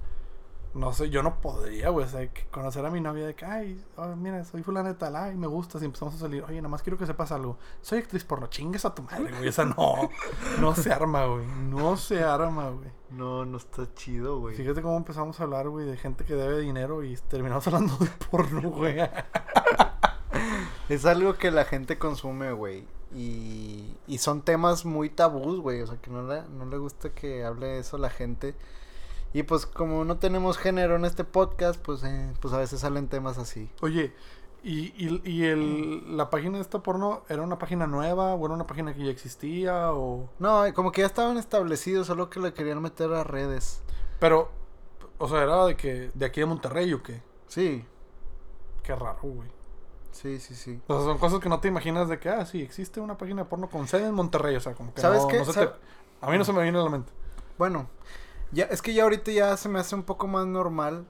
No 0.74 0.92
sé, 0.92 1.08
yo 1.08 1.22
no 1.22 1.40
podría, 1.40 1.88
güey. 1.88 2.06
O 2.06 2.08
sea, 2.08 2.28
conocer 2.50 2.84
a 2.84 2.90
mi 2.90 3.00
novia 3.00 3.26
de 3.26 3.34
que, 3.34 3.44
ay, 3.44 3.82
oh, 3.96 4.14
mira, 4.16 4.44
soy 4.44 4.62
fulana 4.62 4.90
de 4.90 4.94
tal, 4.94 5.16
ay, 5.16 5.34
me 5.34 5.46
gusta, 5.46 5.78
si 5.78 5.86
empezamos 5.86 6.14
a 6.14 6.18
salir, 6.18 6.44
oye, 6.44 6.56
nada 6.56 6.68
más 6.68 6.82
quiero 6.82 6.98
que 6.98 7.06
sepas 7.06 7.32
algo. 7.32 7.58
Soy 7.80 7.98
actriz 8.00 8.22
porno, 8.24 8.48
chingues 8.48 8.84
a 8.84 8.94
tu 8.94 9.02
madre, 9.02 9.32
güey. 9.32 9.48
O 9.48 9.52
sea, 9.52 9.64
no, 9.64 10.10
no 10.60 10.74
se 10.74 10.92
arma, 10.92 11.24
güey. 11.24 11.46
No 11.46 11.96
se 11.96 12.22
arma, 12.22 12.68
güey. 12.70 12.90
No, 13.10 13.44
no 13.44 13.56
está 13.56 13.92
chido, 13.94 14.40
güey. 14.40 14.56
Fíjate 14.56 14.82
cómo 14.82 14.96
empezamos 14.96 15.40
a 15.40 15.44
hablar, 15.44 15.68
güey, 15.68 15.86
de 15.86 15.96
gente 15.96 16.24
que 16.24 16.34
debe 16.34 16.60
dinero 16.60 17.02
y 17.02 17.16
terminamos 17.28 17.66
hablando 17.66 17.96
de 17.96 18.10
porno, 18.30 18.70
güey. 18.70 18.98
Es 20.88 21.04
algo 21.04 21.34
que 21.34 21.50
la 21.50 21.64
gente 21.64 21.98
consume, 21.98 22.52
güey. 22.52 22.84
Y, 23.14 23.96
y 24.06 24.18
son 24.18 24.42
temas 24.42 24.84
muy 24.84 25.10
tabús, 25.10 25.60
güey. 25.60 25.80
O 25.82 25.86
sea, 25.86 25.96
que 26.00 26.10
no 26.10 26.26
le, 26.26 26.42
no 26.48 26.66
le 26.66 26.78
gusta 26.78 27.10
que 27.10 27.44
hable 27.44 27.66
de 27.66 27.78
eso 27.80 27.98
la 27.98 28.10
gente. 28.10 28.54
Y 29.32 29.42
pues 29.42 29.66
como 29.66 30.04
no 30.04 30.16
tenemos 30.18 30.56
género 30.56 30.96
en 30.96 31.04
este 31.04 31.24
podcast, 31.24 31.80
pues, 31.80 32.02
eh, 32.04 32.32
pues 32.40 32.54
a 32.54 32.58
veces 32.58 32.80
salen 32.80 33.08
temas 33.08 33.36
así. 33.36 33.70
Oye, 33.82 34.14
¿y, 34.62 34.92
y, 34.96 35.20
y 35.24 35.44
el, 35.44 36.16
la 36.16 36.30
página 36.30 36.56
de 36.56 36.62
esta 36.62 36.82
porno 36.82 37.22
era 37.28 37.42
una 37.42 37.58
página 37.58 37.86
nueva 37.86 38.34
o 38.34 38.44
era 38.46 38.54
una 38.54 38.66
página 38.66 38.94
que 38.94 39.04
ya 39.04 39.10
existía 39.10 39.92
o...? 39.92 40.30
No, 40.38 40.64
como 40.74 40.92
que 40.92 41.02
ya 41.02 41.06
estaban 41.06 41.36
establecidos, 41.36 42.06
solo 42.06 42.30
que 42.30 42.40
le 42.40 42.54
querían 42.54 42.80
meter 42.80 43.12
a 43.12 43.24
redes. 43.24 43.82
Pero, 44.18 44.50
o 45.18 45.28
sea, 45.28 45.42
era 45.42 45.66
de 45.66 45.76
que 45.76 46.10
de 46.14 46.26
aquí 46.26 46.40
de 46.40 46.46
Monterrey 46.46 46.92
o 46.94 47.02
qué. 47.02 47.22
Sí, 47.48 47.84
Qué 48.82 48.94
raro, 48.96 49.18
güey. 49.20 49.50
Sí, 50.20 50.38
sí, 50.40 50.54
sí. 50.54 50.80
O 50.86 50.94
sea, 50.96 51.04
son 51.04 51.18
cosas 51.18 51.40
que 51.40 51.48
no 51.48 51.60
te 51.60 51.68
imaginas 51.68 52.08
de 52.08 52.18
que, 52.18 52.28
ah, 52.28 52.44
sí, 52.46 52.60
existe 52.62 53.00
una 53.00 53.16
página 53.18 53.42
de 53.42 53.48
porno 53.48 53.68
con 53.68 53.86
sede 53.88 54.06
en 54.08 54.14
Monterrey. 54.14 54.56
O 54.56 54.60
sea, 54.60 54.74
como 54.74 54.92
que 54.94 55.00
¿Sabes 55.00 55.22
no, 55.22 55.28
qué? 55.28 55.38
no 55.38 55.44
se 55.44 55.52
Sab- 55.52 55.72
te- 55.72 55.78
A 56.26 56.30
mí 56.30 56.38
no 56.38 56.44
se 56.44 56.52
me 56.52 56.62
viene 56.62 56.78
a 56.78 56.82
la 56.82 56.90
mente. 56.90 57.12
Bueno, 57.58 57.86
ya 58.52 58.64
es 58.64 58.82
que 58.82 58.94
ya 58.94 59.04
ahorita 59.04 59.30
ya 59.32 59.56
se 59.56 59.68
me 59.68 59.78
hace 59.78 59.94
un 59.94 60.02
poco 60.02 60.26
más 60.26 60.46
normal. 60.46 61.04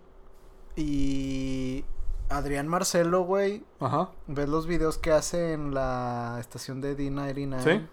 Y 0.77 1.85
Adrián 2.29 2.69
Marcelo, 2.69 3.23
güey, 3.25 3.65
Ajá. 3.81 4.11
ves 4.27 4.49
los 4.49 4.67
videos 4.67 4.99
que 4.99 5.11
hace 5.13 5.53
en 5.53 5.75
la 5.75 6.37
estación 6.41 6.81
de 6.81 6.97
D99. 6.97 7.61
Sí. 7.63 7.87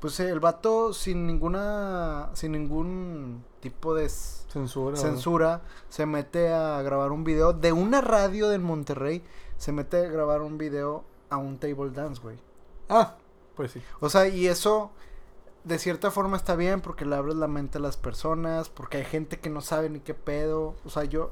Pues 0.00 0.18
eh, 0.20 0.30
el 0.30 0.40
vato 0.40 0.92
sin 0.94 1.26
ninguna 1.26 2.30
sin 2.34 2.52
ningún 2.52 3.44
tipo 3.60 3.94
de 3.94 4.08
Censura. 4.08 4.96
censura 4.96 5.62
se 5.90 6.06
mete 6.06 6.52
a 6.52 6.80
grabar 6.82 7.12
un 7.12 7.22
video 7.24 7.52
de 7.52 7.72
una 7.72 8.00
radio 8.00 8.48
de 8.48 8.58
Monterrey, 8.58 9.22
se 9.60 9.72
mete 9.72 10.06
a 10.06 10.08
grabar 10.08 10.40
un 10.40 10.56
video 10.56 11.04
a 11.28 11.36
un 11.36 11.58
table 11.58 11.90
dance, 11.90 12.18
güey. 12.22 12.38
Ah, 12.88 13.16
pues 13.54 13.72
sí. 13.72 13.82
O 14.00 14.08
sea, 14.08 14.26
y 14.26 14.46
eso 14.46 14.90
de 15.64 15.78
cierta 15.78 16.10
forma 16.10 16.38
está 16.38 16.56
bien 16.56 16.80
porque 16.80 17.04
le 17.04 17.14
abres 17.14 17.34
la 17.36 17.46
mente 17.46 17.76
a 17.76 17.80
las 17.82 17.98
personas, 17.98 18.70
porque 18.70 18.96
hay 18.96 19.04
gente 19.04 19.38
que 19.38 19.50
no 19.50 19.60
sabe 19.60 19.90
ni 19.90 20.00
qué 20.00 20.14
pedo. 20.14 20.76
O 20.86 20.88
sea, 20.88 21.04
yo, 21.04 21.30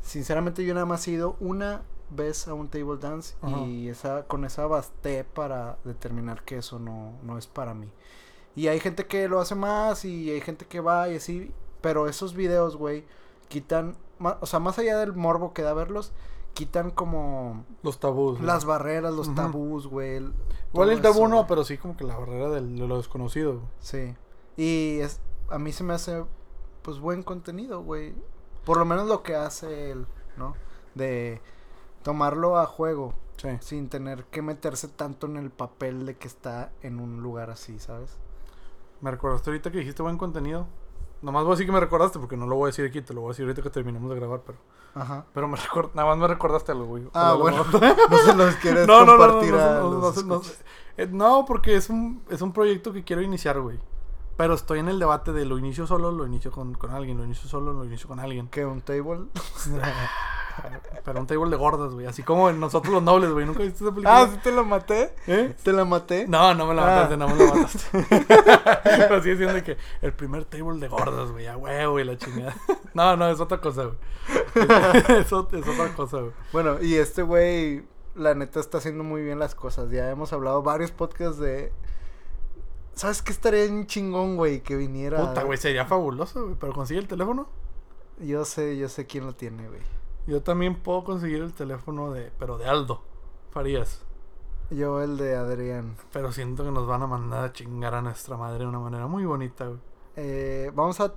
sinceramente, 0.00 0.64
yo 0.64 0.72
nada 0.72 0.86
más 0.86 1.06
he 1.06 1.10
ido 1.10 1.36
una 1.38 1.82
vez 2.08 2.48
a 2.48 2.54
un 2.54 2.68
table 2.68 2.96
dance 2.98 3.34
y 3.66 3.90
esa, 3.90 4.22
con 4.22 4.46
esa 4.46 4.66
basté 4.66 5.24
para 5.24 5.76
determinar 5.84 6.44
que 6.44 6.56
eso 6.56 6.78
no, 6.78 7.12
no 7.22 7.36
es 7.36 7.46
para 7.46 7.74
mí. 7.74 7.90
Y 8.54 8.68
hay 8.68 8.80
gente 8.80 9.06
que 9.06 9.28
lo 9.28 9.38
hace 9.38 9.54
más 9.54 10.06
y 10.06 10.30
hay 10.30 10.40
gente 10.40 10.64
que 10.64 10.80
va 10.80 11.10
y 11.10 11.16
así, 11.16 11.52
pero 11.82 12.08
esos 12.08 12.32
videos, 12.32 12.74
güey, 12.76 13.04
quitan, 13.48 13.98
o 14.18 14.46
sea, 14.46 14.60
más 14.60 14.78
allá 14.78 14.96
del 14.96 15.12
morbo 15.12 15.52
que 15.52 15.60
da 15.60 15.74
verlos, 15.74 16.14
quitan 16.56 16.90
como 16.90 17.64
Los 17.82 18.00
tabús. 18.00 18.40
las 18.40 18.64
barreras, 18.64 19.12
los 19.14 19.32
tabús, 19.34 19.86
güey. 19.86 20.16
el- 20.16 20.32
Igual 20.72 20.90
el 20.90 21.02
tabú 21.02 21.20
eso, 21.20 21.28
no, 21.28 21.46
pero 21.46 21.64
sí 21.64 21.76
como 21.78 21.96
que 21.96 22.04
la 22.04 22.16
barrera 22.16 22.48
de 22.48 22.62
lo 22.62 22.96
desconocido. 22.96 23.60
Sí. 23.78 24.16
Y 24.56 24.98
es, 25.00 25.20
a 25.50 25.58
mí 25.58 25.70
se 25.72 25.84
me 25.84 25.92
hace, 25.92 26.24
pues, 26.82 26.98
buen 26.98 27.22
contenido, 27.22 27.82
güey. 27.82 28.14
Por 28.64 28.78
lo 28.78 28.84
menos 28.86 29.06
lo 29.06 29.22
que 29.22 29.36
hace 29.36 29.90
él, 29.92 30.06
¿no? 30.38 30.54
De 30.94 31.40
tomarlo 32.02 32.58
a 32.58 32.66
juego, 32.66 33.12
Sí. 33.36 33.50
sin 33.60 33.88
tener 33.90 34.24
que 34.24 34.40
meterse 34.40 34.88
tanto 34.88 35.26
en 35.26 35.36
el 35.36 35.50
papel 35.50 36.06
de 36.06 36.16
que 36.16 36.26
está 36.26 36.72
en 36.82 37.00
un 37.00 37.22
lugar 37.22 37.50
así, 37.50 37.78
¿sabes? 37.78 38.16
Me 39.02 39.10
recordaste 39.10 39.50
ahorita 39.50 39.70
que 39.70 39.78
dijiste 39.78 40.02
buen 40.02 40.16
contenido. 40.16 40.66
Nomás 41.22 41.44
voy 41.44 41.52
a 41.52 41.54
decir 41.54 41.66
que 41.66 41.72
me 41.72 41.80
recordaste 41.80 42.18
porque 42.18 42.36
no 42.36 42.46
lo 42.46 42.56
voy 42.56 42.64
a 42.64 42.66
decir 42.68 42.84
aquí, 42.84 43.00
te 43.00 43.14
lo 43.14 43.22
voy 43.22 43.28
a 43.28 43.32
decir 43.32 43.44
ahorita 43.44 43.62
que 43.62 43.70
terminemos 43.70 44.08
de 44.10 44.16
grabar, 44.16 44.42
pero... 44.44 44.58
Ajá. 44.94 45.24
Pero 45.32 45.48
me 45.48 45.56
record... 45.56 45.94
nada 45.94 46.08
más 46.08 46.18
me 46.18 46.26
recordaste 46.26 46.72
algo, 46.72 46.86
güey. 46.86 47.08
Ah, 47.14 47.34
bueno. 47.34 47.64
No 47.72 48.18
se 48.18 48.34
los 48.34 48.54
quieres 48.56 48.86
no, 48.86 49.00
no, 49.00 49.06
no, 49.06 49.12
no, 49.12 49.18
compartir 49.18 49.52
no, 49.54 49.60
a 49.60 49.80
no, 49.80 49.90
no, 49.90 50.36
los 50.36 50.60
eh, 50.96 51.06
no, 51.10 51.44
porque 51.46 51.76
es 51.76 51.90
un, 51.90 52.22
es 52.30 52.40
un 52.40 52.52
proyecto 52.52 52.92
que 52.92 53.04
quiero 53.04 53.22
iniciar, 53.22 53.60
güey. 53.60 53.78
Pero 54.36 54.54
estoy 54.54 54.80
en 54.80 54.88
el 54.88 54.98
debate 54.98 55.32
de 55.32 55.44
lo 55.44 55.58
inicio 55.58 55.86
solo, 55.86 56.12
lo 56.12 56.26
inicio 56.26 56.50
con, 56.50 56.74
con 56.74 56.90
alguien, 56.90 57.16
lo 57.16 57.24
inicio 57.24 57.48
solo, 57.48 57.72
lo 57.72 57.84
inicio 57.84 58.08
con 58.08 58.20
alguien. 58.20 58.48
¿Qué, 58.48 58.64
un 58.64 58.82
table? 58.82 59.26
Pero 61.04 61.20
un 61.20 61.26
table 61.26 61.50
de 61.50 61.56
gordas, 61.56 61.92
güey. 61.92 62.06
Así 62.06 62.22
como 62.22 62.50
en 62.50 62.58
nosotros 62.58 62.92
los 62.92 63.02
nobles, 63.02 63.30
güey. 63.30 63.46
¿Nunca 63.46 63.62
viste 63.62 63.84
esa 63.84 63.94
película? 63.94 64.20
Ah, 64.22 64.28
¿sí 64.32 64.38
te 64.42 64.50
lo 64.52 64.64
maté? 64.64 65.14
¿Eh? 65.26 65.54
¿Te 65.62 65.72
la 65.72 65.84
maté? 65.84 66.26
No, 66.26 66.54
no 66.54 66.66
me 66.66 66.74
la 66.74 66.82
Ah. 66.82 66.86
mataste, 66.86 67.16
no 67.16 67.28
me 67.28 67.34
la 67.36 67.54
mataste. 67.54 68.06
Pero 68.84 69.22
sigue 69.22 69.36
siendo 69.36 69.62
que 69.62 69.76
el 70.02 70.12
primer 70.12 70.44
table 70.46 70.78
de 70.80 70.88
gordas, 70.88 71.30
güey. 71.30 71.46
A 71.46 71.56
huevo, 71.56 71.92
güey, 71.92 72.04
la 72.04 72.16
chingada. 72.18 72.56
No, 72.94 73.16
no, 73.16 73.28
es 73.28 73.38
otra 73.40 73.60
cosa, 73.60 73.84
güey. 73.84 73.96
Es, 75.20 75.26
es 75.26 75.32
otra 75.32 75.94
cosa, 75.94 76.18
güey. 76.18 76.32
Bueno, 76.52 76.82
y 76.82 76.94
este 76.96 77.22
güey, 77.22 77.84
la 78.14 78.34
neta, 78.34 78.58
está 78.58 78.78
haciendo 78.78 79.04
muy 79.04 79.22
bien 79.22 79.38
las 79.38 79.54
cosas. 79.54 79.90
Ya 79.90 80.10
hemos 80.10 80.32
hablado 80.32 80.62
varios 80.62 80.90
podcasts 80.90 81.38
de... 81.38 81.72
¿Sabes 82.94 83.20
qué 83.22 83.30
estaría 83.32 83.64
en 83.64 83.86
chingón, 83.86 84.36
güey? 84.36 84.62
Que 84.62 84.74
viniera... 84.74 85.20
Puta, 85.20 85.42
güey, 85.44 85.58
sería 85.58 85.84
fabuloso, 85.84 86.44
güey. 86.44 86.56
Pero 86.58 86.72
consigue 86.72 86.98
el 87.00 87.06
teléfono. 87.06 87.48
Yo 88.18 88.44
sé, 88.46 88.78
yo 88.78 88.88
sé 88.88 89.06
quién 89.06 89.26
lo 89.26 89.34
tiene, 89.34 89.68
güey. 89.68 89.82
Yo 90.26 90.42
también 90.42 90.74
puedo 90.74 91.04
conseguir 91.04 91.42
el 91.42 91.52
teléfono 91.52 92.10
de, 92.10 92.32
pero 92.38 92.58
de 92.58 92.66
Aldo 92.66 93.02
Farías. 93.50 94.02
Yo 94.70 95.00
el 95.00 95.16
de 95.16 95.36
Adrián. 95.36 95.96
Pero 96.12 96.32
siento 96.32 96.64
que 96.64 96.72
nos 96.72 96.86
van 96.86 97.02
a 97.02 97.06
mandar 97.06 97.44
a 97.44 97.52
chingar 97.52 97.94
a 97.94 98.02
nuestra 98.02 98.36
madre 98.36 98.60
de 98.60 98.66
una 98.66 98.80
manera 98.80 99.06
muy 99.06 99.24
bonita, 99.24 99.66
güey. 99.66 99.78
Eh, 100.16 100.70
vamos 100.74 101.00
a... 101.00 101.12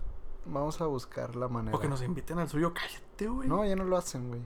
Vamos 0.45 0.79
a 0.81 0.85
buscar 0.85 1.35
la 1.35 1.47
manera. 1.47 1.75
O 1.75 1.79
que 1.79 1.87
nos 1.87 2.01
inviten 2.01 2.39
al 2.39 2.47
suyo, 2.49 2.73
cállate, 2.73 3.27
güey. 3.27 3.47
No, 3.47 3.65
ya 3.65 3.75
no 3.75 3.83
lo 3.83 3.97
hacen, 3.97 4.29
güey. 4.29 4.41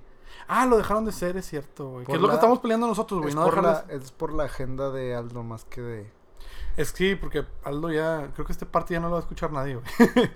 Ah, 0.48 0.66
lo 0.66 0.78
dejaron 0.78 1.06
de 1.06 1.12
ser, 1.12 1.38
es 1.38 1.46
cierto, 1.46 1.90
güey. 1.90 2.06
Que 2.06 2.14
es 2.14 2.20
lo 2.22 2.28
que 2.28 2.36
estamos 2.36 2.60
peleando 2.60 2.88
nosotros, 2.88 3.20
güey. 3.20 3.30
Es, 3.30 3.36
No 3.36 3.46
por 3.46 3.62
la, 3.62 3.70
dejarles... 3.70 4.04
es 4.04 4.12
por 4.12 4.34
la 4.34 4.44
agenda 4.46 4.90
de 4.90 5.16
Aldo 5.16 5.44
más 5.44 5.66
que 5.66 5.82
de... 5.82 6.12
Es 6.76 6.92
que 6.92 6.98
sí, 7.10 7.16
porque 7.16 7.46
Aldo 7.64 7.92
ya... 7.92 8.32
Creo 8.34 8.46
que 8.46 8.52
este 8.52 8.66
parte 8.66 8.94
ya 8.94 9.00
no 9.00 9.08
lo 9.08 9.14
va 9.14 9.20
a 9.20 9.22
escuchar 9.22 9.52
nadie, 9.52 9.76
güey. 9.76 9.86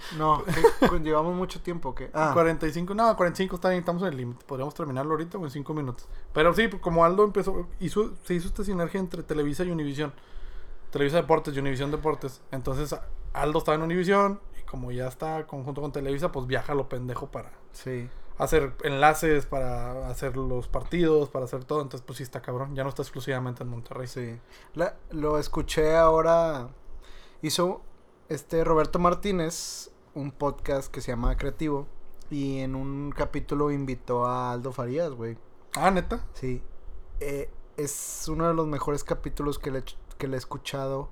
No, 0.18 0.44
con- 0.88 1.04
llevamos 1.04 1.36
mucho 1.36 1.62
tiempo 1.62 1.96
que... 1.96 2.10
Ah, 2.14 2.32
45, 2.34 2.94
no, 2.94 3.16
45 3.16 3.56
está 3.56 3.70
bien, 3.70 3.80
estamos 3.80 4.02
en 4.04 4.10
el 4.10 4.18
límite. 4.18 4.46
Podríamos 4.46 4.74
terminarlo 4.76 5.12
ahorita 5.14 5.38
o 5.38 5.44
en 5.46 5.50
5 5.52 5.74
minutos. 5.74 6.08
Pero 6.34 6.54
sí, 6.54 6.68
pues, 6.68 6.82
como 6.82 7.04
Aldo 7.06 7.24
empezó, 7.24 7.68
hizo, 7.80 8.14
se 8.24 8.36
hizo 8.36 8.48
esta 8.48 8.64
sinergia 8.64 9.00
entre 9.00 9.24
Televisa 9.24 9.64
y 9.64 9.72
Univisión. 9.72 10.14
Televisa 10.92 11.18
Deportes 11.18 11.56
y 11.56 11.60
Univisión 11.60 11.92
Deportes. 11.92 12.42
Entonces 12.52 12.96
Aldo 13.34 13.60
estaba 13.60 13.76
en 13.76 13.82
Univisión 13.82 14.40
y 14.60 14.64
como 14.64 14.92
ya 14.92 15.08
está 15.08 15.46
conjunto 15.48 15.82
con 15.82 15.92
Televisa, 15.92 16.32
pues 16.32 16.48
viaja 16.48 16.72
a 16.72 16.76
lo 16.76 16.88
pendejo 16.88 17.28
para 17.32 17.52
sí. 17.72 18.10
Hacer 18.38 18.74
enlaces, 18.84 19.46
para 19.46 20.08
hacer 20.10 20.38
los 20.38 20.68
partidos, 20.68 21.30
para 21.30 21.46
hacer 21.46 21.64
todo. 21.66 21.82
Entonces, 21.82 22.06
pues 22.06 22.18
sí 22.18 22.24
está 22.24 22.42
cabrón. 22.42 22.76
Ya 22.76 22.84
no 22.84 22.90
está 22.90 23.02
exclusivamente 23.02 23.64
en 23.64 23.70
Monterrey. 23.70 24.08
Sí. 24.08 24.40
La- 24.74 24.96
lo 25.12 25.38
escuché 25.40 25.96
ahora. 25.96 26.70
Hizo 27.42 27.82
este 28.30 28.64
Roberto 28.64 29.00
Martínez 29.00 29.92
un 30.14 30.32
podcast 30.32 30.92
que 30.92 31.02
se 31.02 31.12
llama 31.12 31.36
Creativo. 31.38 31.88
Y 32.30 32.60
en 32.60 32.76
un 32.76 33.12
capítulo 33.16 33.72
invitó 33.72 34.26
a 34.26 34.52
Aldo 34.52 34.72
Farías, 34.74 35.12
güey. 35.12 35.38
Ah, 35.76 35.92
neta. 35.92 36.26
Sí. 36.34 36.62
Eh, 37.20 37.50
es 37.78 38.26
uno 38.28 38.48
de 38.48 38.54
los 38.54 38.68
mejores 38.68 39.04
capítulos 39.04 39.60
que 39.60 39.72
le, 39.72 39.84
que 40.18 40.28
le 40.28 40.36
he 40.36 40.38
escuchado 40.40 41.10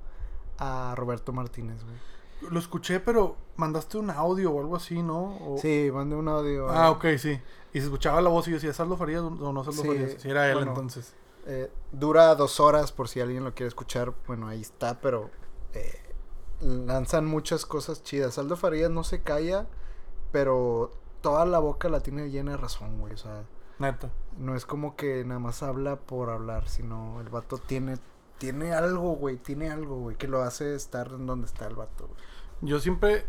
a 0.57 0.93
Roberto 0.97 1.31
Martínez, 1.31 1.83
güey. 1.83 1.95
Lo 2.41 2.59
escuché, 2.59 2.99
pero 2.99 3.37
mandaste 3.55 3.97
un 3.97 4.09
audio 4.09 4.51
o 4.51 4.59
algo 4.59 4.75
así, 4.75 5.01
¿no? 5.01 5.37
O- 5.37 5.57
Sí, 5.59 5.89
mandé 5.93 6.15
un 6.15 6.27
audio. 6.27 6.69
Ah, 6.69 6.91
ok, 6.91 7.05
sí. 7.17 7.39
Y 7.73 7.79
se 7.79 7.85
escuchaba 7.85 8.21
la 8.21 8.29
voz 8.29 8.47
y 8.47 8.51
yo 8.51 8.55
decía, 8.57 8.69
¿es 8.71 8.79
Aldo 8.79 8.97
Farías 8.97 9.21
o 9.21 9.29
no 9.29 9.61
es 9.61 9.67
Aldo 9.67 9.81
Sí, 9.81 9.87
Farías? 9.87 10.21
Si 10.21 10.29
era 10.29 10.47
él 10.47 10.55
bueno. 10.55 10.71
entonces. 10.71 11.13
Eh, 11.47 11.71
dura 11.91 12.33
dos 12.35 12.59
horas 12.59 12.91
por 12.91 13.07
si 13.07 13.19
alguien 13.21 13.43
lo 13.43 13.53
quiere 13.53 13.67
escuchar. 13.67 14.13
Bueno, 14.27 14.47
ahí 14.47 14.61
está, 14.61 14.99
pero 14.99 15.29
eh, 15.73 15.99
lanzan 16.61 17.25
muchas 17.25 17.65
cosas 17.65 18.03
chidas. 18.03 18.37
Aldo 18.37 18.57
Farías 18.57 18.89
no 18.91 19.03
se 19.03 19.21
calla, 19.21 19.67
pero 20.31 20.91
toda 21.21 21.45
la 21.45 21.59
boca 21.59 21.89
la 21.89 21.99
tiene 22.01 22.29
llena 22.29 22.51
de 22.51 22.57
razón, 22.57 22.99
güey. 22.99 23.13
O 23.13 23.17
sea, 23.17 23.43
Neta. 23.79 24.09
no 24.37 24.55
es 24.55 24.65
como 24.65 24.95
que 24.95 25.23
nada 25.25 25.39
más 25.39 25.63
habla 25.63 25.97
por 25.97 26.29
hablar, 26.29 26.67
sino 26.69 27.19
el 27.21 27.29
vato 27.29 27.57
tiene, 27.57 27.97
tiene 28.37 28.73
algo, 28.73 29.15
güey. 29.15 29.37
Tiene 29.37 29.69
algo, 29.69 29.97
güey, 29.97 30.17
que 30.17 30.27
lo 30.27 30.41
hace 30.41 30.75
estar 30.75 31.07
en 31.07 31.25
donde 31.25 31.47
está 31.47 31.67
el 31.67 31.75
vato, 31.75 32.07
güey. 32.07 32.19
Yo 32.61 32.79
siempre 32.79 33.25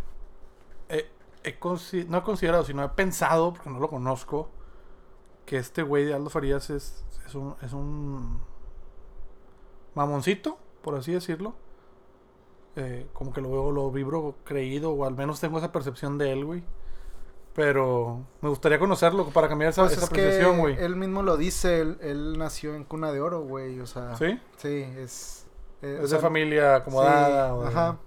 he, 0.88 1.10
he 1.44 1.58
no 2.08 2.18
he 2.18 2.22
considerado, 2.22 2.64
sino 2.64 2.84
he 2.84 2.88
pensado, 2.90 3.52
porque 3.52 3.70
no 3.70 3.78
lo 3.78 3.88
conozco, 3.88 4.50
que 5.44 5.58
este 5.58 5.82
güey 5.82 6.04
de 6.04 6.14
Aldo 6.14 6.30
Farías 6.30 6.70
es, 6.70 7.04
es 7.26 7.34
un, 7.34 7.56
es 7.62 7.72
un 7.72 8.40
mamoncito, 9.94 10.58
por 10.82 10.94
así 10.94 11.12
decirlo. 11.12 11.54
Eh, 12.76 13.08
como 13.14 13.32
que 13.32 13.40
lo 13.40 13.50
veo, 13.50 13.70
lo 13.72 13.90
vibro 13.90 14.34
creído, 14.44 14.92
o 14.92 15.04
al 15.04 15.16
menos 15.16 15.40
tengo 15.40 15.58
esa 15.58 15.72
percepción 15.72 16.18
de 16.18 16.32
él, 16.32 16.44
güey. 16.44 16.62
Pero 17.56 18.24
me 18.42 18.48
gustaría 18.50 18.78
conocerlo 18.78 19.26
para 19.30 19.48
cambiar 19.48 19.70
esa, 19.70 19.82
Pues 19.82 19.96
esa 19.96 20.06
apreciación, 20.06 20.58
güey. 20.58 20.76
él 20.78 20.94
mismo 20.94 21.22
lo 21.22 21.36
dice, 21.38 21.80
él, 21.80 21.98
él 22.02 22.38
nació 22.38 22.74
en 22.74 22.84
cuna 22.84 23.10
de 23.12 23.20
oro, 23.20 23.40
güey. 23.40 23.80
O 23.80 23.86
sea, 23.86 24.14
¿Sí? 24.16 24.38
sí, 24.58 24.84
es... 24.98 25.46
eh, 25.82 26.00
Es 26.02 26.10
de 26.10 26.18
familia 26.18 26.76
acomodada. 26.76 27.48
Sí, 27.48 27.54
o 27.56 27.62
de- 27.62 27.68
Ajá. 27.68 27.98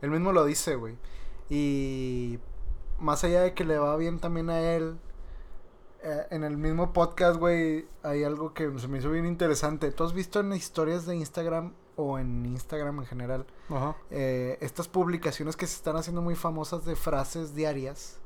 Él 0.00 0.10
mismo 0.10 0.32
lo 0.32 0.44
dice, 0.44 0.76
güey. 0.76 0.96
Y 1.50 2.38
más 2.98 3.24
allá 3.24 3.42
de 3.42 3.52
que 3.54 3.64
le 3.64 3.78
va 3.78 3.96
bien 3.96 4.20
también 4.20 4.48
a 4.48 4.60
él, 4.60 4.96
eh, 6.04 6.26
en 6.30 6.44
el 6.44 6.56
mismo 6.56 6.92
podcast, 6.92 7.38
güey, 7.38 7.86
hay 8.02 8.24
algo 8.24 8.54
que 8.54 8.70
se 8.78 8.88
me 8.88 8.98
hizo 8.98 9.10
bien 9.10 9.26
interesante. 9.26 9.90
¿Tú 9.92 10.04
has 10.04 10.12
visto 10.12 10.40
en 10.40 10.52
historias 10.52 11.04
de 11.06 11.16
Instagram 11.16 11.74
o 11.96 12.18
en 12.18 12.46
Instagram 12.46 13.00
en 13.00 13.06
general 13.06 13.46
Ajá. 13.68 13.96
eh, 14.10 14.56
estas 14.60 14.88
publicaciones 14.88 15.56
que 15.56 15.66
se 15.66 15.76
están 15.76 15.96
haciendo 15.96 16.22
muy 16.22 16.34
famosas 16.36 16.84
de 16.84 16.96
frases 16.96 17.54
diarias? 17.54 18.18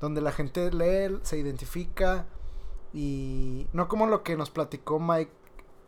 Donde 0.00 0.20
la 0.20 0.32
gente 0.32 0.70
lee, 0.72 1.18
se 1.22 1.38
identifica 1.38 2.26
y 2.92 3.66
no 3.72 3.88
como 3.88 4.06
lo 4.06 4.22
que 4.22 4.36
nos 4.36 4.50
platicó 4.50 4.98
Mike. 5.00 5.30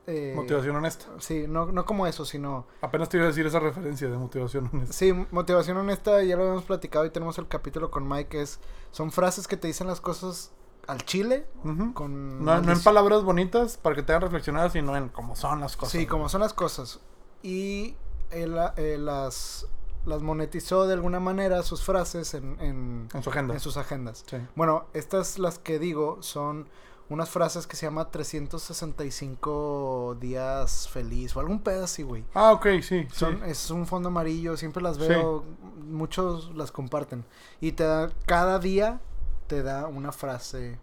eh, 0.06 0.32
Motivación 0.34 0.76
honesta. 0.76 1.06
Sí, 1.18 1.46
no, 1.48 1.66
no 1.66 1.84
como 1.84 2.06
eso, 2.06 2.24
sino 2.24 2.66
Apenas 2.80 3.08
te 3.08 3.16
iba 3.16 3.24
a 3.24 3.28
decir 3.28 3.46
esa 3.46 3.61
referencia 3.61 4.08
de 4.08 4.16
motivación 4.16 4.68
honesta. 4.72 4.92
Sí, 4.92 5.12
motivación 5.30 5.76
honesta, 5.76 6.22
ya 6.22 6.36
lo 6.36 6.42
habíamos 6.42 6.64
platicado 6.64 7.04
y 7.06 7.11
tenemos 7.11 7.38
el 7.38 7.46
capítulo 7.48 7.90
con 7.90 8.08
Mike, 8.08 8.28
que 8.28 8.42
es, 8.42 8.58
son 8.90 9.12
frases 9.12 9.46
que 9.46 9.56
te 9.56 9.68
dicen 9.68 9.86
las 9.86 10.00
cosas 10.00 10.52
al 10.88 11.04
chile, 11.04 11.46
con... 11.94 12.44
No, 12.44 12.61
no 12.61 12.72
en 12.72 12.82
palabras 12.82 13.22
bonitas 13.22 13.76
para 13.76 13.94
que 13.94 14.02
te 14.02 14.12
hagan 14.12 14.22
reflexionar, 14.22 14.70
sino 14.72 14.96
en 14.96 15.08
cómo 15.08 15.36
son 15.36 15.61
las 15.61 15.76
cosas. 15.76 15.92
Sí, 15.92 15.98
güey. 15.98 16.06
como 16.08 16.28
son 16.28 16.40
las 16.40 16.52
cosas. 16.52 16.98
Y 17.42 17.94
eh, 18.32 18.96
las, 18.98 19.66
las 20.07 20.22
monetizó 20.22 20.86
de 20.86 20.94
alguna 20.94 21.20
manera, 21.20 21.62
sus 21.62 21.82
frases, 21.84 22.34
en, 22.34 22.59
en, 22.61 23.09
En 23.12 23.22
su 23.22 23.30
agenda. 23.30 23.55
en 23.55 23.61
sus 23.61 23.76
agendas. 23.76 24.24
Sí. 24.28 24.38
Bueno, 24.57 24.86
estas 24.94 25.38
las 25.38 25.59
que 25.59 25.78
digo 25.78 26.22
son 26.22 26.68
unas 27.09 27.28
frases 27.28 27.66
que 27.66 27.76
se 27.76 27.86
llama 27.86 28.11
365 28.11 30.16
días 30.20 30.88
feliz 30.88 31.34
o 31.36 31.40
algún 31.40 31.61
pedo 31.61 31.84
así, 31.84 32.03
güey. 32.03 32.24
Ah, 32.34 32.53
ok, 32.53 32.66
sí. 32.82 33.07
Son, 33.12 33.36
sí. 33.38 33.42
Es 33.46 33.70
un 33.70 33.86
fondo 33.86 34.09
amarillo, 34.09 34.57
siempre 34.57 34.82
las 34.82 34.96
Sí. 34.96 35.09
veo, 35.09 35.44
muchos 35.88 36.55
las 36.55 36.72
comparten. 36.72 37.24
Y 37.61 37.72
te 37.72 37.84
da, 37.84 38.11
cada 38.26 38.59
día 38.59 39.01
te 39.46 39.62
da 39.62 39.86
una 39.86 40.12
frase 40.12 40.78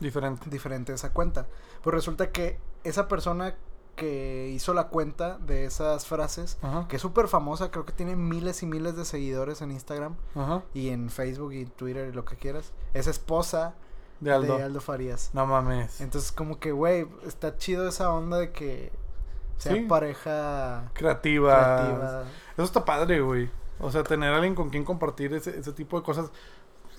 Diferente. 0.00 0.48
diferente 0.50 0.92
de 0.92 0.96
esa 0.96 1.12
cuenta. 1.12 1.46
Pues 1.82 1.94
resulta 1.94 2.30
que 2.30 2.58
esa 2.84 3.08
persona 3.08 3.54
que 3.96 4.48
hizo 4.54 4.72
la 4.74 4.88
cuenta 4.88 5.38
de 5.38 5.64
esas 5.64 6.06
frases, 6.06 6.58
Ajá. 6.62 6.86
que 6.88 6.96
es 6.96 7.02
súper 7.02 7.28
famosa, 7.28 7.70
creo 7.70 7.84
que 7.84 7.92
tiene 7.92 8.16
miles 8.16 8.62
y 8.62 8.66
miles 8.66 8.96
de 8.96 9.04
seguidores 9.04 9.60
en 9.62 9.70
Instagram 9.70 10.16
Ajá. 10.34 10.62
y 10.74 10.88
en 10.88 11.10
Facebook 11.10 11.52
y 11.52 11.66
Twitter 11.66 12.08
y 12.08 12.12
lo 12.12 12.24
que 12.24 12.36
quieras, 12.36 12.72
es 12.94 13.06
esposa 13.06 13.74
De 14.20 14.32
Aldo. 14.32 14.56
de 14.56 14.62
Aldo 14.64 14.80
Farías. 14.80 15.30
No 15.34 15.46
mames. 15.46 16.00
Entonces 16.00 16.32
como 16.32 16.58
que, 16.58 16.72
güey, 16.72 17.06
está 17.26 17.56
chido 17.56 17.86
esa 17.88 18.12
onda 18.12 18.38
de 18.38 18.50
que 18.52 18.92
sea 19.58 19.74
Sí. 19.74 19.80
pareja 19.82 20.90
Creativa. 20.94 21.76
creativa. 21.76 22.24
Eso 22.54 22.62
está 22.64 22.84
padre, 22.84 23.20
güey. 23.20 23.50
O 23.78 23.90
sea, 23.90 24.02
tener 24.04 24.32
a 24.32 24.36
alguien 24.36 24.54
con 24.54 24.70
quien 24.70 24.84
compartir 24.84 25.32
ese, 25.34 25.58
ese 25.58 25.72
tipo 25.72 25.98
de 25.98 26.04
cosas. 26.04 26.30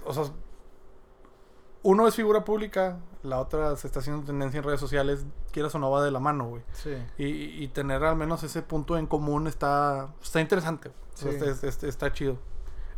O 0.05 0.13
sea, 0.13 0.25
uno 1.83 2.07
es 2.07 2.15
figura 2.15 2.43
pública, 2.45 2.97
la 3.23 3.39
otra 3.39 3.75
se 3.75 3.87
está 3.87 3.99
haciendo 3.99 4.25
tendencia 4.25 4.57
en 4.59 4.63
redes 4.63 4.79
sociales, 4.79 5.25
quieras 5.51 5.75
o 5.75 5.79
no 5.79 5.91
va 5.91 6.03
de 6.03 6.11
la 6.11 6.19
mano, 6.19 6.47
güey. 6.47 6.63
Sí. 6.73 6.95
Y, 7.17 7.25
y 7.63 7.67
tener 7.69 8.03
al 8.03 8.15
menos 8.15 8.43
ese 8.43 8.61
punto 8.61 8.97
en 8.97 9.05
común 9.07 9.47
está, 9.47 10.09
está 10.21 10.41
interesante. 10.41 10.91
Sí. 11.13 11.29
está, 11.29 11.45
es- 11.45 11.63
es- 11.63 11.83
está 11.83 12.11
chido. 12.11 12.37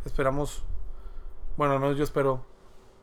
Esperamos, 0.04 0.64
bueno, 1.56 1.74
al 1.74 1.80
menos 1.80 1.96
yo 1.98 2.04
espero 2.04 2.44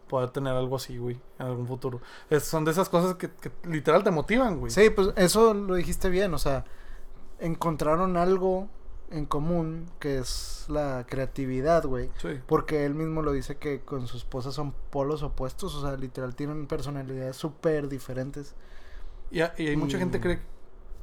poder 0.07 0.29
tener 0.31 0.53
algo 0.55 0.75
así, 0.75 0.97
güey, 0.97 1.19
en 1.39 1.45
algún 1.47 1.67
futuro. 1.67 2.01
Es- 2.29 2.43
son 2.45 2.65
de 2.65 2.71
esas 2.71 2.87
cosas 2.89 3.15
que, 3.15 3.29
que 3.31 3.51
literal 3.67 4.03
te 4.03 4.11
motivan, 4.11 4.59
güey. 4.59 4.71
Sí, 4.71 4.89
pues 4.89 5.09
eso 5.15 5.53
lo 5.53 5.75
dijiste 5.75 6.09
bien, 6.09 6.33
o 6.33 6.37
sea, 6.37 6.65
encontraron 7.39 8.15
algo 8.17 8.69
en 9.11 9.25
común 9.25 9.85
que 9.99 10.17
es 10.17 10.65
la 10.69 11.05
creatividad, 11.07 11.85
güey. 11.85 12.09
Sí. 12.17 12.39
Porque 12.47 12.85
él 12.85 12.95
mismo 12.95 13.21
lo 13.21 13.31
dice 13.31 13.57
que 13.57 13.81
con 13.81 14.07
su 14.07 14.17
esposa 14.17 14.51
son 14.51 14.73
polos 14.89 15.21
opuestos, 15.23 15.75
o 15.75 15.81
sea, 15.81 15.95
literal 15.97 16.35
tienen 16.35 16.65
personalidades 16.67 17.35
súper 17.35 17.89
diferentes. 17.89 18.55
Y, 19.31 19.41
a- 19.41 19.53
y 19.57 19.67
hay 19.67 19.75
mucha 19.77 19.97
gente 19.97 20.19
cree 20.19 20.39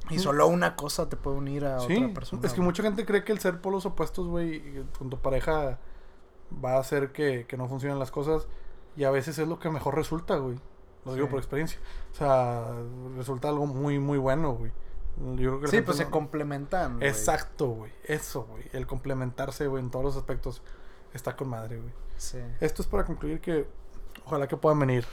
Y 0.09 0.19
solo 0.19 0.47
una 0.47 0.75
cosa 0.75 1.07
te 1.09 1.15
puede 1.15 1.37
unir 1.37 1.63
a 1.65 1.79
Sí, 1.81 1.95
otra 1.97 2.13
persona. 2.13 2.41
es 2.45 2.51
que 2.53 2.57
güey. 2.57 2.65
mucha 2.67 2.83
gente 2.83 3.05
cree 3.05 3.23
que 3.23 3.31
el 3.31 3.39
ser 3.39 3.61
polos 3.61 3.85
opuestos, 3.85 4.27
güey, 4.27 4.83
con 4.97 5.09
tu 5.09 5.19
pareja 5.19 5.79
va 6.63 6.73
a 6.73 6.79
hacer 6.79 7.11
que, 7.11 7.45
que 7.47 7.55
no 7.55 7.67
funcionen 7.67 7.99
las 7.99 8.11
cosas. 8.11 8.47
Y 8.97 9.03
a 9.05 9.11
veces 9.11 9.37
es 9.39 9.47
lo 9.47 9.57
que 9.59 9.69
mejor 9.69 9.95
resulta, 9.95 10.35
güey. 10.37 10.57
Lo 11.05 11.13
digo 11.13 11.29
por 11.29 11.39
experiencia. 11.39 11.79
O 12.11 12.15
sea, 12.15 12.67
resulta 13.15 13.47
algo 13.49 13.65
muy, 13.67 13.99
muy 13.99 14.17
bueno, 14.17 14.53
güey. 14.53 14.71
Yo 15.35 15.35
creo 15.35 15.59
que 15.59 15.65
la 15.67 15.71
Sí, 15.71 15.81
pues 15.81 15.97
se 15.97 16.09
complementan. 16.09 16.97
güey. 16.97 17.07
Exacto, 17.07 17.67
güey. 17.67 17.91
Eso, 18.03 18.43
güey. 18.45 18.63
El 18.73 18.87
complementarse, 18.87 19.67
güey, 19.67 19.83
en 19.83 19.91
todos 19.91 20.03
los 20.05 20.17
aspectos 20.17 20.61
está 21.13 21.35
con 21.35 21.49
madre, 21.49 21.79
güey. 21.79 21.93
Sí. 22.17 22.39
Esto 22.59 22.81
es 22.81 22.87
para 22.87 23.05
concluir 23.05 23.39
que 23.41 23.67
ojalá 24.25 24.47
que 24.47 24.57
puedan 24.57 24.79
venir. 24.79 25.05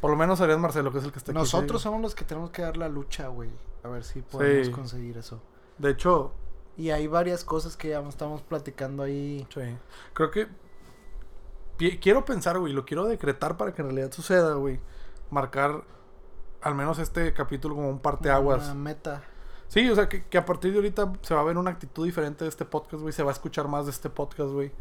Por 0.00 0.10
lo 0.10 0.16
menos 0.16 0.40
Arias 0.40 0.58
Marcelo, 0.58 0.90
que 0.92 0.98
es 0.98 1.04
el 1.04 1.12
que 1.12 1.18
está 1.18 1.32
aquí. 1.32 1.38
Nosotros 1.38 1.82
somos 1.82 2.00
los 2.00 2.14
que 2.14 2.24
tenemos 2.24 2.50
que 2.50 2.62
dar 2.62 2.76
la 2.76 2.88
lucha, 2.88 3.28
güey. 3.28 3.50
A 3.82 3.88
ver 3.88 4.04
si 4.04 4.22
podemos 4.22 4.66
Sí. 4.68 4.72
conseguir 4.72 5.16
eso. 5.18 5.40
De 5.78 5.90
hecho, 5.90 6.32
Y 6.76 6.90
hay 6.90 7.06
varias 7.08 7.44
cosas 7.44 7.76
que 7.76 7.88
ya 7.90 8.00
estamos 8.00 8.40
platicando 8.42 9.02
ahí. 9.02 9.46
sí. 9.52 9.76
Creo 10.14 10.30
que 10.30 10.48
quiero 12.00 12.24
pensar, 12.24 12.58
güey, 12.58 12.72
lo 12.72 12.84
quiero 12.84 13.04
decretar 13.06 13.56
para 13.56 13.74
que 13.74 13.82
en 13.82 13.88
realidad 13.88 14.12
suceda, 14.12 14.54
güey. 14.54 14.80
Marcar 15.30 15.82
al 16.62 16.74
menos 16.74 16.98
este 16.98 17.32
capítulo 17.32 17.74
como 17.74 17.88
un 17.88 17.98
parteaguas. 18.00 18.64
Una 18.64 18.74
meta. 18.74 19.22
Sí, 19.70 19.88
o 19.88 19.94
sea, 19.94 20.08
que, 20.08 20.24
que 20.24 20.36
a 20.36 20.44
partir 20.44 20.72
de 20.72 20.78
ahorita 20.78 21.12
se 21.22 21.32
va 21.32 21.42
a 21.42 21.44
ver 21.44 21.56
una 21.56 21.70
actitud 21.70 22.04
diferente 22.04 22.42
de 22.44 22.48
este 22.50 22.64
podcast, 22.64 23.00
güey. 23.02 23.12
Se 23.12 23.22
va 23.22 23.30
a 23.30 23.32
escuchar 23.32 23.68
más 23.68 23.84
de 23.84 23.92
este 23.92 24.10
podcast, 24.10 24.50
güey. 24.50 24.72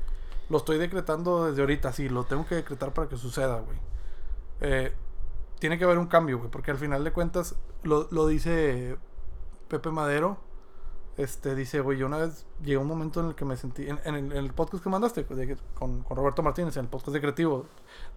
Lo 0.50 0.58
estoy 0.58 0.80
decretando 0.80 1.46
desde 1.46 1.62
ahorita, 1.62 1.94
sí. 1.94 2.10
Lo 2.10 2.24
tengo 2.24 2.48
que 2.48 2.56
decretar 2.56 2.92
para 2.92 3.08
que 3.08 3.16
suceda, 3.16 3.60
güey. 3.60 3.78
Eh, 4.62 4.92
tiene 5.60 5.78
que 5.78 5.84
haber 5.84 6.00
un 6.00 6.08
cambio, 6.08 6.40
güey. 6.40 6.50
Porque 6.50 6.72
al 6.72 6.78
final 6.80 7.04
de 7.04 7.12
cuentas, 7.12 7.54
lo, 7.84 8.08
lo 8.10 8.26
dice 8.26 8.98
Pepe 9.68 9.92
Madero. 9.92 10.40
Este, 11.18 11.54
dice, 11.54 11.82
güey, 11.82 12.00
yo 12.00 12.08
una 12.08 12.18
vez 12.18 12.48
llegué 12.62 12.78
a 12.78 12.80
un 12.80 12.88
momento 12.88 13.20
en 13.20 13.28
el 13.28 13.36
que 13.36 13.46
me 13.46 13.58
sentí... 13.58 13.88
En, 13.88 14.32
el, 14.32 14.54
podcast 14.54 14.82
que 14.84 14.90
mandaste 14.90 15.24
que- 15.24 15.58
con, 15.76 16.02
con 16.02 16.18
Roberto 16.18 16.42
Martínez, 16.42 16.76
en 16.78 16.86
el 16.86 16.90
podcast 16.90 17.14
de 17.14 17.22
Creativo. 17.22 17.68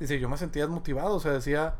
Dice, 0.01 0.19
yo 0.19 0.27
me 0.31 0.39
sentía 0.39 0.63
desmotivado. 0.63 1.17
O 1.17 1.21
sea, 1.21 1.33
decía... 1.33 1.77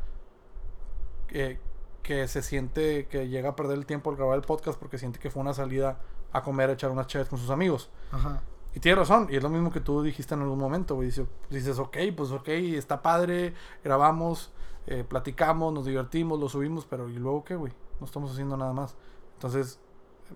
que 2.03 2.27
se 2.27 2.41
siente 2.43 3.07
que 3.07 3.29
llega 3.29 3.49
a 3.49 3.55
perder 3.55 3.77
el 3.77 3.85
tiempo 3.85 4.09
al 4.11 4.17
grabar 4.17 4.35
el 4.35 4.43
podcast 4.43 4.77
porque 4.77 4.97
siente 4.97 5.19
que 5.19 5.31
fue 5.31 5.41
una 5.41 5.53
salida 5.53 5.99
a 6.31 6.43
comer, 6.43 6.69
a 6.69 6.73
echar 6.73 6.91
unas 6.91 7.07
chaves 7.07 7.29
con 7.29 7.39
sus 7.39 7.49
amigos. 7.49 7.89
Ajá. 8.11 8.41
Y 8.75 8.79
tiene 8.79 8.97
razón, 8.97 9.27
y 9.29 9.35
es 9.35 9.43
lo 9.43 9.49
mismo 9.49 9.71
que 9.71 9.79
tú 9.79 10.01
dijiste 10.01 10.33
en 10.33 10.41
algún 10.41 10.57
momento, 10.59 10.95
güey. 10.95 11.11
Dices, 11.49 11.79
ok, 11.79 11.97
pues 12.15 12.31
ok, 12.31 12.47
está 12.49 13.01
padre, 13.01 13.53
grabamos, 13.83 14.51
eh, 14.87 15.03
platicamos, 15.07 15.71
nos 15.73 15.85
divertimos, 15.85 16.39
lo 16.39 16.49
subimos, 16.49 16.85
pero 16.85 17.07
¿y 17.07 17.13
luego 17.13 17.43
qué, 17.43 17.55
güey? 17.55 17.71
No 17.99 18.05
estamos 18.05 18.31
haciendo 18.31 18.57
nada 18.57 18.73
más. 18.73 18.95
Entonces, 19.35 19.79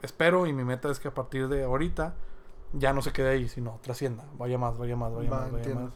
espero 0.04 0.46
y 0.46 0.54
mi 0.54 0.64
meta 0.64 0.90
es 0.92 1.00
que 1.00 1.08
a 1.08 1.14
partir 1.14 1.48
de 1.48 1.64
ahorita 1.64 2.14
ya 2.74 2.94
no 2.94 3.02
se 3.02 3.12
quede 3.12 3.30
ahí, 3.30 3.50
sino 3.50 3.80
trascienda, 3.82 4.26
vaya 4.38 4.58
más, 4.58 4.78
vaya 4.78 4.96
más, 4.96 5.14
vaya 5.14 5.30
Va, 5.30 5.38
más, 5.40 5.52
vaya 5.52 5.58
entiendo. 5.58 5.84
más. 5.86 5.94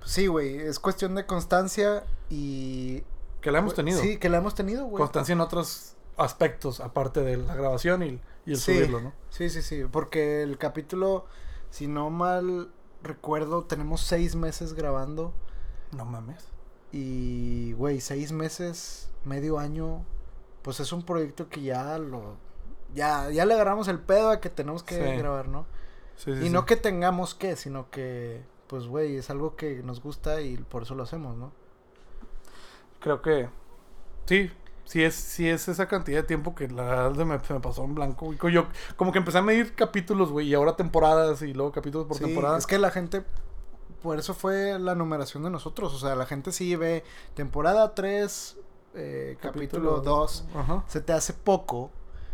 Pues 0.00 0.10
sí, 0.10 0.26
güey. 0.26 0.56
Es 0.56 0.78
cuestión 0.80 1.14
de 1.14 1.26
constancia 1.26 2.04
y. 2.30 3.04
Que 3.40 3.50
la 3.50 3.58
hemos 3.60 3.74
tenido. 3.74 4.00
Sí, 4.00 4.18
que 4.18 4.28
la 4.28 4.38
hemos 4.38 4.54
tenido, 4.54 4.84
güey. 4.84 4.98
Constancia 5.00 5.32
en 5.32 5.40
otros 5.40 5.96
aspectos, 6.16 6.80
aparte 6.80 7.20
de 7.22 7.36
la 7.38 7.54
grabación 7.54 8.02
y, 8.02 8.20
y 8.46 8.52
el 8.52 8.56
Sí. 8.58 8.74
subirlo, 8.74 9.00
¿no? 9.00 9.12
Sí, 9.30 9.48
sí, 9.50 9.62
sí. 9.62 9.84
Porque 9.90 10.42
el 10.42 10.58
capítulo, 10.58 11.26
si 11.70 11.86
no 11.86 12.10
mal 12.10 12.70
recuerdo, 13.02 13.64
tenemos 13.64 14.02
seis 14.02 14.36
meses 14.36 14.74
grabando. 14.74 15.32
No 15.92 16.04
mames. 16.04 16.44
Y, 16.92 17.72
güey, 17.74 18.00
seis 18.00 18.32
meses, 18.32 19.10
medio 19.24 19.58
año. 19.58 20.04
Pues 20.62 20.80
es 20.80 20.92
un 20.92 21.04
proyecto 21.04 21.48
que 21.48 21.62
ya 21.62 21.96
lo. 21.98 22.36
Ya, 22.94 23.30
ya 23.30 23.46
le 23.46 23.54
agarramos 23.54 23.88
el 23.88 24.00
pedo 24.00 24.30
a 24.30 24.40
que 24.40 24.50
tenemos 24.50 24.82
que 24.82 24.96
Sí. 24.96 25.16
grabar, 25.18 25.48
¿no? 25.48 25.64
Sí, 26.16 26.34
sí, 26.36 26.46
y 26.46 26.50
no 26.50 26.66
que 26.66 26.76
tengamos 26.76 27.34
que, 27.34 27.56
sino 27.56 27.88
que, 27.90 28.42
pues, 28.66 28.86
güey, 28.86 29.16
es 29.16 29.30
algo 29.30 29.56
que 29.56 29.82
nos 29.82 30.02
gusta 30.02 30.42
y 30.42 30.56
por 30.58 30.82
eso 30.82 30.94
lo 30.94 31.04
hacemos, 31.04 31.36
¿no? 31.36 31.52
Creo 33.00 33.22
que 33.22 33.48
sí, 34.26 34.50
sí 34.84 35.02
es, 35.02 35.14
sí 35.14 35.48
es 35.48 35.68
esa 35.68 35.88
cantidad 35.88 36.18
de 36.18 36.26
tiempo 36.26 36.54
que 36.54 36.68
la 36.68 36.84
verdad 36.84 37.14
se 37.16 37.24
me, 37.24 37.38
se 37.40 37.54
me 37.54 37.60
pasó 37.60 37.84
en 37.84 37.94
blanco. 37.94 38.32
Yo 38.48 38.66
como 38.96 39.12
que 39.12 39.18
empecé 39.18 39.38
a 39.38 39.42
medir 39.42 39.74
capítulos, 39.74 40.30
güey, 40.30 40.48
y 40.48 40.54
ahora 40.54 40.76
temporadas 40.76 41.42
y 41.42 41.54
luego 41.54 41.72
capítulos 41.72 42.06
por 42.06 42.16
Sí, 42.16 42.24
temporada. 42.24 42.58
Es 42.58 42.66
que 42.66 42.78
la 42.78 42.90
gente, 42.90 43.24
por 44.02 44.18
eso 44.18 44.34
fue 44.34 44.78
la 44.78 44.94
numeración 44.94 45.42
de 45.42 45.50
nosotros. 45.50 45.94
O 45.94 45.98
sea, 45.98 46.14
la 46.14 46.26
gente 46.26 46.52
sí 46.52 46.76
ve 46.76 47.04
temporada 47.34 47.94
3, 47.94 48.56
eh, 48.94 49.38
capítulo 49.40 50.00
2. 50.00 50.44
Ajá. 50.54 50.84
Se 50.88 51.00
te 51.00 51.12
hace 51.12 51.32
poco. 51.32 51.90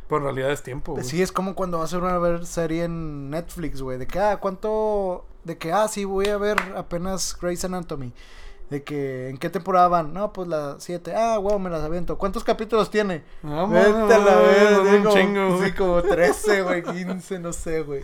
Pero 0.08 0.18
en 0.18 0.24
realidad 0.24 0.52
es 0.52 0.62
tiempo, 0.62 0.92
güey. 0.92 1.04
Sí, 1.04 1.20
es 1.20 1.32
como 1.32 1.54
cuando 1.54 1.78
vas 1.78 1.92
a 1.92 1.96
ver 1.96 2.04
una 2.04 2.18
ver 2.18 2.46
serie 2.46 2.84
en 2.84 3.28
Netflix, 3.30 3.82
güey. 3.82 3.98
De 3.98 4.06
que, 4.06 4.20
ah, 4.20 4.38
¿cuánto? 4.38 5.24
De 5.44 5.58
que, 5.58 5.72
ah, 5.72 5.88
sí, 5.88 6.04
voy 6.04 6.28
a 6.28 6.38
ver 6.38 6.58
apenas 6.76 7.36
Grey's 7.40 7.64
Anatomy. 7.64 8.12
De 8.70 8.82
que, 8.82 9.28
¿en 9.28 9.38
qué 9.38 9.48
temporada 9.48 9.86
van? 9.88 10.12
No, 10.12 10.32
pues 10.32 10.48
la 10.48 10.76
7. 10.78 11.14
Ah, 11.14 11.38
wow, 11.38 11.58
me 11.58 11.70
las 11.70 11.82
aviento. 11.84 12.18
¿Cuántos 12.18 12.42
capítulos 12.42 12.90
tiene? 12.90 13.22
Ah, 13.44 13.66
Vete 13.70 14.14
a 14.14 14.18
la 14.18 14.36
vez, 14.36 14.78
un 14.78 15.02
como, 15.04 15.14
chingo, 15.16 15.58
sí, 15.64 15.72
como 15.72 16.02
13, 16.02 16.62
güey, 16.62 16.82
15, 16.82 17.38
no 17.38 17.52
sé, 17.52 17.82
güey. 17.82 18.02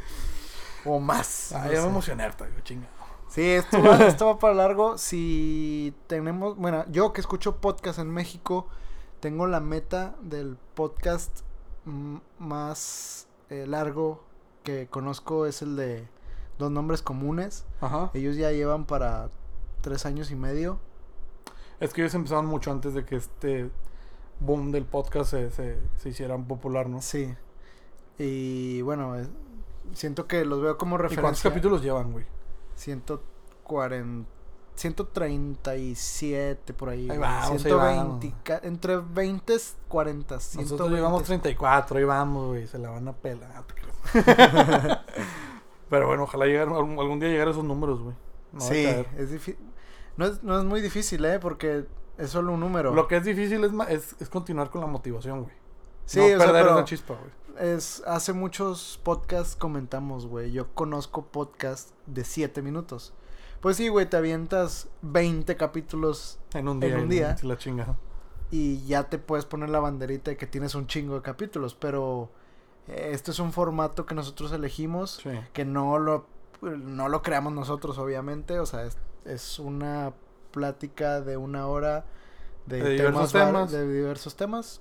O 0.85 1.01
más. 1.01 1.53
Ah, 1.53 1.65
no 1.65 1.73
ya 1.73 1.79
me 1.79 1.83
sé. 1.83 1.89
emocioné 1.89 2.23
harta, 2.23 2.47
güey, 2.47 2.63
chinga. 2.63 2.87
Sí, 3.29 3.43
esto 3.43 3.83
va, 3.83 3.97
esto 4.07 4.27
va 4.27 4.39
para 4.39 4.55
largo. 4.55 4.99
Si 4.99 5.95
tenemos, 6.07 6.57
bueno, 6.57 6.85
yo 6.91 7.13
que 7.13 7.21
escucho 7.21 7.57
podcast 7.57 7.99
en 7.99 8.11
México, 8.11 8.69
tengo 9.21 9.47
la 9.49 9.59
meta 9.61 10.15
del 10.21 10.57
podcast 10.75 11.41
más 12.39 13.27
eh, 13.51 13.67
largo 13.67 14.23
que 14.63 14.87
conozco 14.87 15.47
es 15.47 15.63
el 15.63 15.75
de 15.75 16.07
Dos 16.59 16.71
Nombres 16.71 17.03
Comunes. 17.03 17.65
Ajá. 17.81 18.11
Ellos 18.15 18.37
ya 18.37 18.53
llevan 18.53 18.85
para 18.85 19.31
tres 19.83 20.07
años 20.07 20.31
y 20.31 20.37
medio. 20.37 20.79
Es 21.81 21.93
que 21.93 22.01
ellos 22.01 22.15
empezaron 22.15 22.47
mucho 22.47 22.71
antes 22.71 22.95
de 22.95 23.05
que 23.05 23.17
este 23.17 23.71
boom 24.41 24.71
del 24.73 24.85
podcast 24.87 25.31
se, 25.33 25.51
se, 25.51 25.79
se 25.99 26.09
hiciera 26.09 26.39
popular, 26.39 26.89
¿no? 26.89 27.03
Sí. 27.03 27.35
Y 28.19 28.81
bueno, 28.83 29.19
eh, 29.19 29.27
siento 29.93 30.27
que 30.27 30.45
los 30.45 30.63
veo 30.63 30.79
como 30.79 30.95
¿Y 30.97 30.99
referencia. 30.99 31.23
cuántos 31.23 31.43
capítulos 31.43 31.83
llevan, 31.83 32.13
güey? 32.13 32.25
140 32.77 34.29
137 34.75 36.73
por 36.75 36.89
ahí. 36.89 37.11
Ahí 37.11 37.19
vamos, 37.19 37.51
ahí 37.51 37.59
120, 37.59 38.35
ca- 38.43 38.61
entre 38.63 38.97
20 38.97 39.55
y 39.55 39.59
40. 39.89 40.35
Nosotros 40.37 40.67
120. 40.69 40.97
llevamos 40.97 41.23
34, 41.25 41.99
ahí 41.99 42.05
vamos, 42.05 42.49
güey, 42.49 42.67
se 42.67 42.79
la 42.79 42.91
van 42.91 43.09
a 43.09 43.13
pelar. 43.13 43.65
Pero 45.91 46.07
bueno, 46.07 46.23
ojalá 46.25 46.47
llegar, 46.47 46.69
algún, 46.69 46.99
algún 46.99 47.21
día 47.21 47.29
llegar 47.29 47.49
a 47.49 47.51
esos 47.51 47.65
números, 47.65 48.01
güey. 48.03 48.17
Sí, 48.59 48.85
es 49.17 49.31
difícil. 49.31 49.59
No 50.17 50.27
es, 50.27 50.43
no 50.43 50.59
es 50.59 50.65
muy 50.65 50.81
difícil, 50.81 51.25
¿eh? 51.25 51.39
Porque 51.39 51.87
es 52.19 52.31
solo 52.31 52.53
un 52.53 52.61
número. 52.61 52.93
Lo 52.95 53.09
que 53.09 53.17
es 53.17 53.25
difícil 53.25 53.65
es, 53.65 53.73
es, 53.89 54.17
es 54.21 54.29
continuar 54.29 54.71
con 54.71 54.81
la 54.83 54.87
motivación, 54.87 55.43
güey. 55.45 55.55
sí, 56.07 56.19
no 56.19 56.25
o 56.25 56.29
sea, 56.29 56.39
perder 56.39 56.63
pero 56.65 56.75
esa 56.77 56.85
chispa, 56.85 57.15
güey. 57.15 57.71
es, 57.75 58.03
hace 58.07 58.33
muchos 58.35 59.01
podcasts 59.03 59.57
comentamos, 59.57 60.27
güey. 60.27 60.53
Yo 60.53 60.73
conozco 60.75 61.27
podcasts 61.27 61.95
de 62.07 62.25
7 62.25 62.61
minutos. 62.63 63.15
Pues 63.63 63.77
sí, 63.77 63.89
güey, 63.89 64.07
te 64.11 64.17
avientas 64.17 64.89
20 65.03 65.57
capítulos 65.57 66.39
En 66.53 66.69
un 66.69 66.83
en 66.83 66.91
día. 66.91 66.99
un 66.99 67.07
y 67.07 67.15
día. 67.15 67.37
La 67.43 67.57
chinga. 67.57 67.97
y 68.51 68.85
ya 68.87 69.05
te 69.05 69.19
puedes 69.19 69.47
poner 69.47 69.71
la 69.71 69.79
banderita 69.81 70.31
de 70.33 70.37
que 70.37 70.47
tienes 70.47 70.75
un 70.75 70.87
chingo 70.89 71.15
de 71.15 71.23
capítulos, 71.23 71.75
pero 71.75 72.29
este 72.89 73.31
es 73.31 73.39
un 73.39 73.53
formato 73.53 74.05
que 74.05 74.15
nosotros 74.15 74.53
elegimos, 74.53 75.21
Sí. 75.23 75.31
que 75.55 75.65
no 75.65 75.99
lo, 75.99 76.27
no 76.63 77.09
lo 77.09 77.23
creamos 77.23 77.53
nosotros, 77.53 77.99
obviamente, 77.99 78.59
o 78.61 78.67
sea, 78.67 78.85
es, 78.85 78.97
es 79.25 79.59
una 79.59 80.13
plática 80.53 81.21
de 81.21 81.37
una 81.37 81.67
hora 81.67 82.05
de, 82.67 82.83
De 82.83 82.91
diversos 82.91 83.33
temas, 83.33 83.53
temas. 83.53 83.73
de 83.73 83.93
diversos 83.93 84.37
temas 84.37 84.81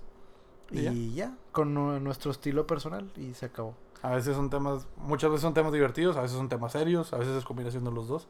Y 0.69 0.79
y, 0.87 1.15
ya. 1.15 1.27
ya, 1.27 1.37
con 1.51 1.73
nu- 1.73 1.99
nuestro 1.99 2.31
estilo 2.31 2.67
personal 2.67 3.11
y 3.17 3.33
se 3.33 3.47
acabó. 3.47 3.75
A 4.03 4.11
veces 4.15 4.35
son 4.35 4.49
temas, 4.49 4.87
muchas 4.97 5.29
veces 5.29 5.41
son 5.41 5.53
temas 5.53 5.71
divertidos, 5.73 6.17
a 6.17 6.21
veces 6.21 6.37
son 6.37 6.49
temas 6.49 6.71
serios, 6.71 7.13
a 7.13 7.17
veces 7.17 7.35
es 7.35 7.43
combinación 7.43 7.83
de 7.83 7.91
los 7.91 8.07
dos. 8.07 8.27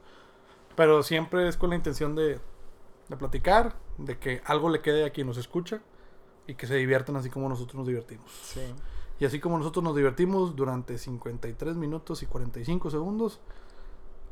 Pero 0.76 1.02
siempre 1.02 1.48
es 1.48 1.56
con 1.56 1.70
la 1.70 1.76
intención 1.76 2.14
de, 2.14 2.40
de 3.08 3.16
platicar, 3.16 3.74
de 3.98 4.18
que 4.18 4.42
algo 4.46 4.68
le 4.70 4.80
quede 4.80 5.04
a 5.04 5.10
quien 5.10 5.26
nos 5.26 5.36
escucha 5.36 5.80
y 6.46 6.54
que 6.54 6.66
se 6.66 6.74
diviertan 6.76 7.16
así 7.16 7.30
como 7.30 7.48
nosotros 7.48 7.76
nos 7.76 7.86
divertimos. 7.86 8.30
Sí. 8.42 8.60
Y 9.22 9.24
así 9.24 9.38
como 9.38 9.56
nosotros 9.56 9.84
nos 9.84 9.94
divertimos 9.94 10.56
durante 10.56 10.98
53 10.98 11.76
minutos 11.76 12.24
y 12.24 12.26
45 12.26 12.90
segundos, 12.90 13.38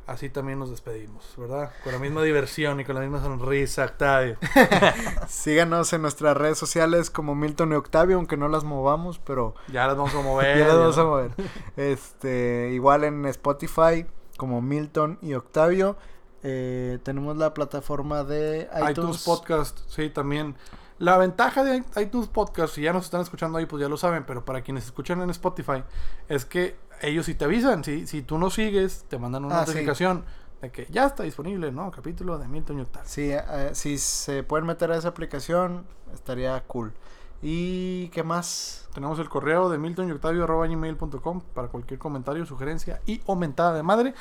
así 0.09 0.31
también 0.31 0.59
nos 0.59 0.69
despedimos, 0.71 1.33
¿verdad? 1.37 1.71
Con 1.85 1.93
la 1.93 2.01
misma 2.01 2.25
diversión 2.25 2.81
y 2.81 2.85
con 2.85 2.97
la 2.97 3.01
misma 3.01 3.23
sonrisa, 3.23 3.85
Octavio. 3.85 4.37
Síganos 5.29 5.93
en 5.93 6.03
nuestras 6.03 6.37
redes 6.37 6.59
sociales 6.59 7.09
como 7.09 7.37
Milton 7.37 7.71
y 7.71 7.77
Octavio, 7.77 8.17
aunque 8.17 8.37
no 8.37 8.49
las 8.49 8.65
movamos, 8.65 9.21
pero 9.21 9.55
Ya 9.69 9.87
las 9.87 9.97
vamos 9.97 10.13
a 10.13 10.21
mover. 10.23 10.59
ya 10.59 10.67
las 10.67 10.77
vamos 10.77 10.99
a 10.99 11.05
mover. 11.05 11.31
Este, 11.77 12.71
igual 12.73 13.05
en 13.05 13.27
Spotify 13.27 14.07
como 14.39 14.61
Milton 14.61 15.19
y 15.23 15.35
Octavio. 15.35 15.97
Eh, 16.43 16.99
tenemos 17.05 17.37
la 17.37 17.55
plataforma 17.55 18.25
de 18.25 18.69
iTunes. 18.75 18.91
iTunes 18.91 19.25
Podcast, 19.25 19.79
sí, 19.87 20.11
también. 20.11 20.57
La 21.01 21.17
ventaja 21.17 21.65
de 21.65 21.83
iTunes 21.97 22.29
Podcast, 22.29 22.75
si 22.75 22.83
ya 22.83 22.93
nos 22.93 23.07
están 23.07 23.23
escuchando 23.23 23.57
ahí, 23.57 23.65
pues 23.65 23.81
ya 23.81 23.89
lo 23.89 23.97
saben, 23.97 24.25
pero 24.27 24.45
para 24.45 24.61
quienes 24.61 24.85
escuchan 24.85 25.23
en 25.23 25.31
Spotify, 25.31 25.83
es 26.29 26.45
que 26.45 26.77
ellos 27.01 27.25
sí 27.25 27.35
te 27.35 27.47
avisan. 27.47 27.83
Si, 27.83 28.07
si 28.07 28.21
tú 28.21 28.37
no 28.37 28.51
sigues, 28.51 29.07
te 29.09 29.19
mandan 29.19 29.47
una 29.47 29.61
Ah, 29.61 29.65
sí. 29.65 29.71
notificación 29.73 30.25
de 30.61 30.71
que 30.71 30.87
ya 30.91 31.07
está 31.07 31.23
disponible 31.23 31.73
nuevo 31.73 31.91
capítulo 31.91 32.37
de 32.37 32.47
Milton 32.49 32.81
y 32.81 32.83
Octavio. 32.83 33.09
Sí, 33.09 33.31
eh, 33.33 33.71
si 33.73 33.97
se 33.97 34.43
pueden 34.43 34.67
meter 34.67 34.93
a 34.93 34.97
esa 34.99 35.09
aplicación, 35.09 35.87
estaría 36.13 36.61
cool. 36.67 36.93
¿Y 37.41 38.09
qué 38.11 38.23
más? 38.23 38.87
Tenemos 38.93 39.19
el 39.21 39.31
correo 39.31 39.71
de 39.71 39.79
miltonyoctavio.com 39.79 41.41
para 41.55 41.69
cualquier 41.69 41.99
comentario, 41.99 42.45
sugerencia 42.45 43.01
y 43.07 43.23
o 43.25 43.37
mentada 43.37 43.73
de 43.73 43.83
madre 43.83 44.13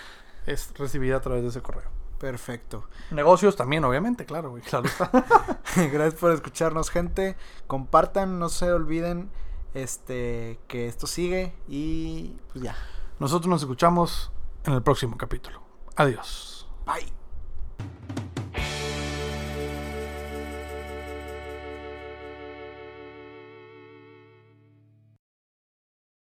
es 0.45 0.73
recibida 0.77 1.17
a 1.17 1.19
través 1.19 1.43
de 1.43 1.49
ese 1.49 1.61
correo. 1.61 1.89
Perfecto. 2.20 2.88
Negocios 3.11 3.55
también, 3.55 3.84
obviamente, 3.86 4.26
claro, 4.26 4.51
güey, 4.51 4.61
claro. 4.61 4.89
Gracias 5.76 6.15
por 6.15 6.32
escucharnos, 6.32 6.89
gente. 6.89 7.38
Compartan, 7.65 8.39
no 8.39 8.49
se 8.49 8.72
olviden 8.72 9.32
este 9.74 10.59
que 10.67 10.88
esto 10.88 11.07
sigue 11.07 11.53
y 11.67 12.36
pues 12.51 12.63
ya. 12.63 12.76
Nosotros 13.20 13.49
nos 13.49 13.61
escuchamos 13.61 14.32
en 14.65 14.74
el 14.74 14.84
próximo 14.84 15.17
capítulo. 15.17 15.61
Adiós. 15.95 16.67
Bye. 16.86 18.39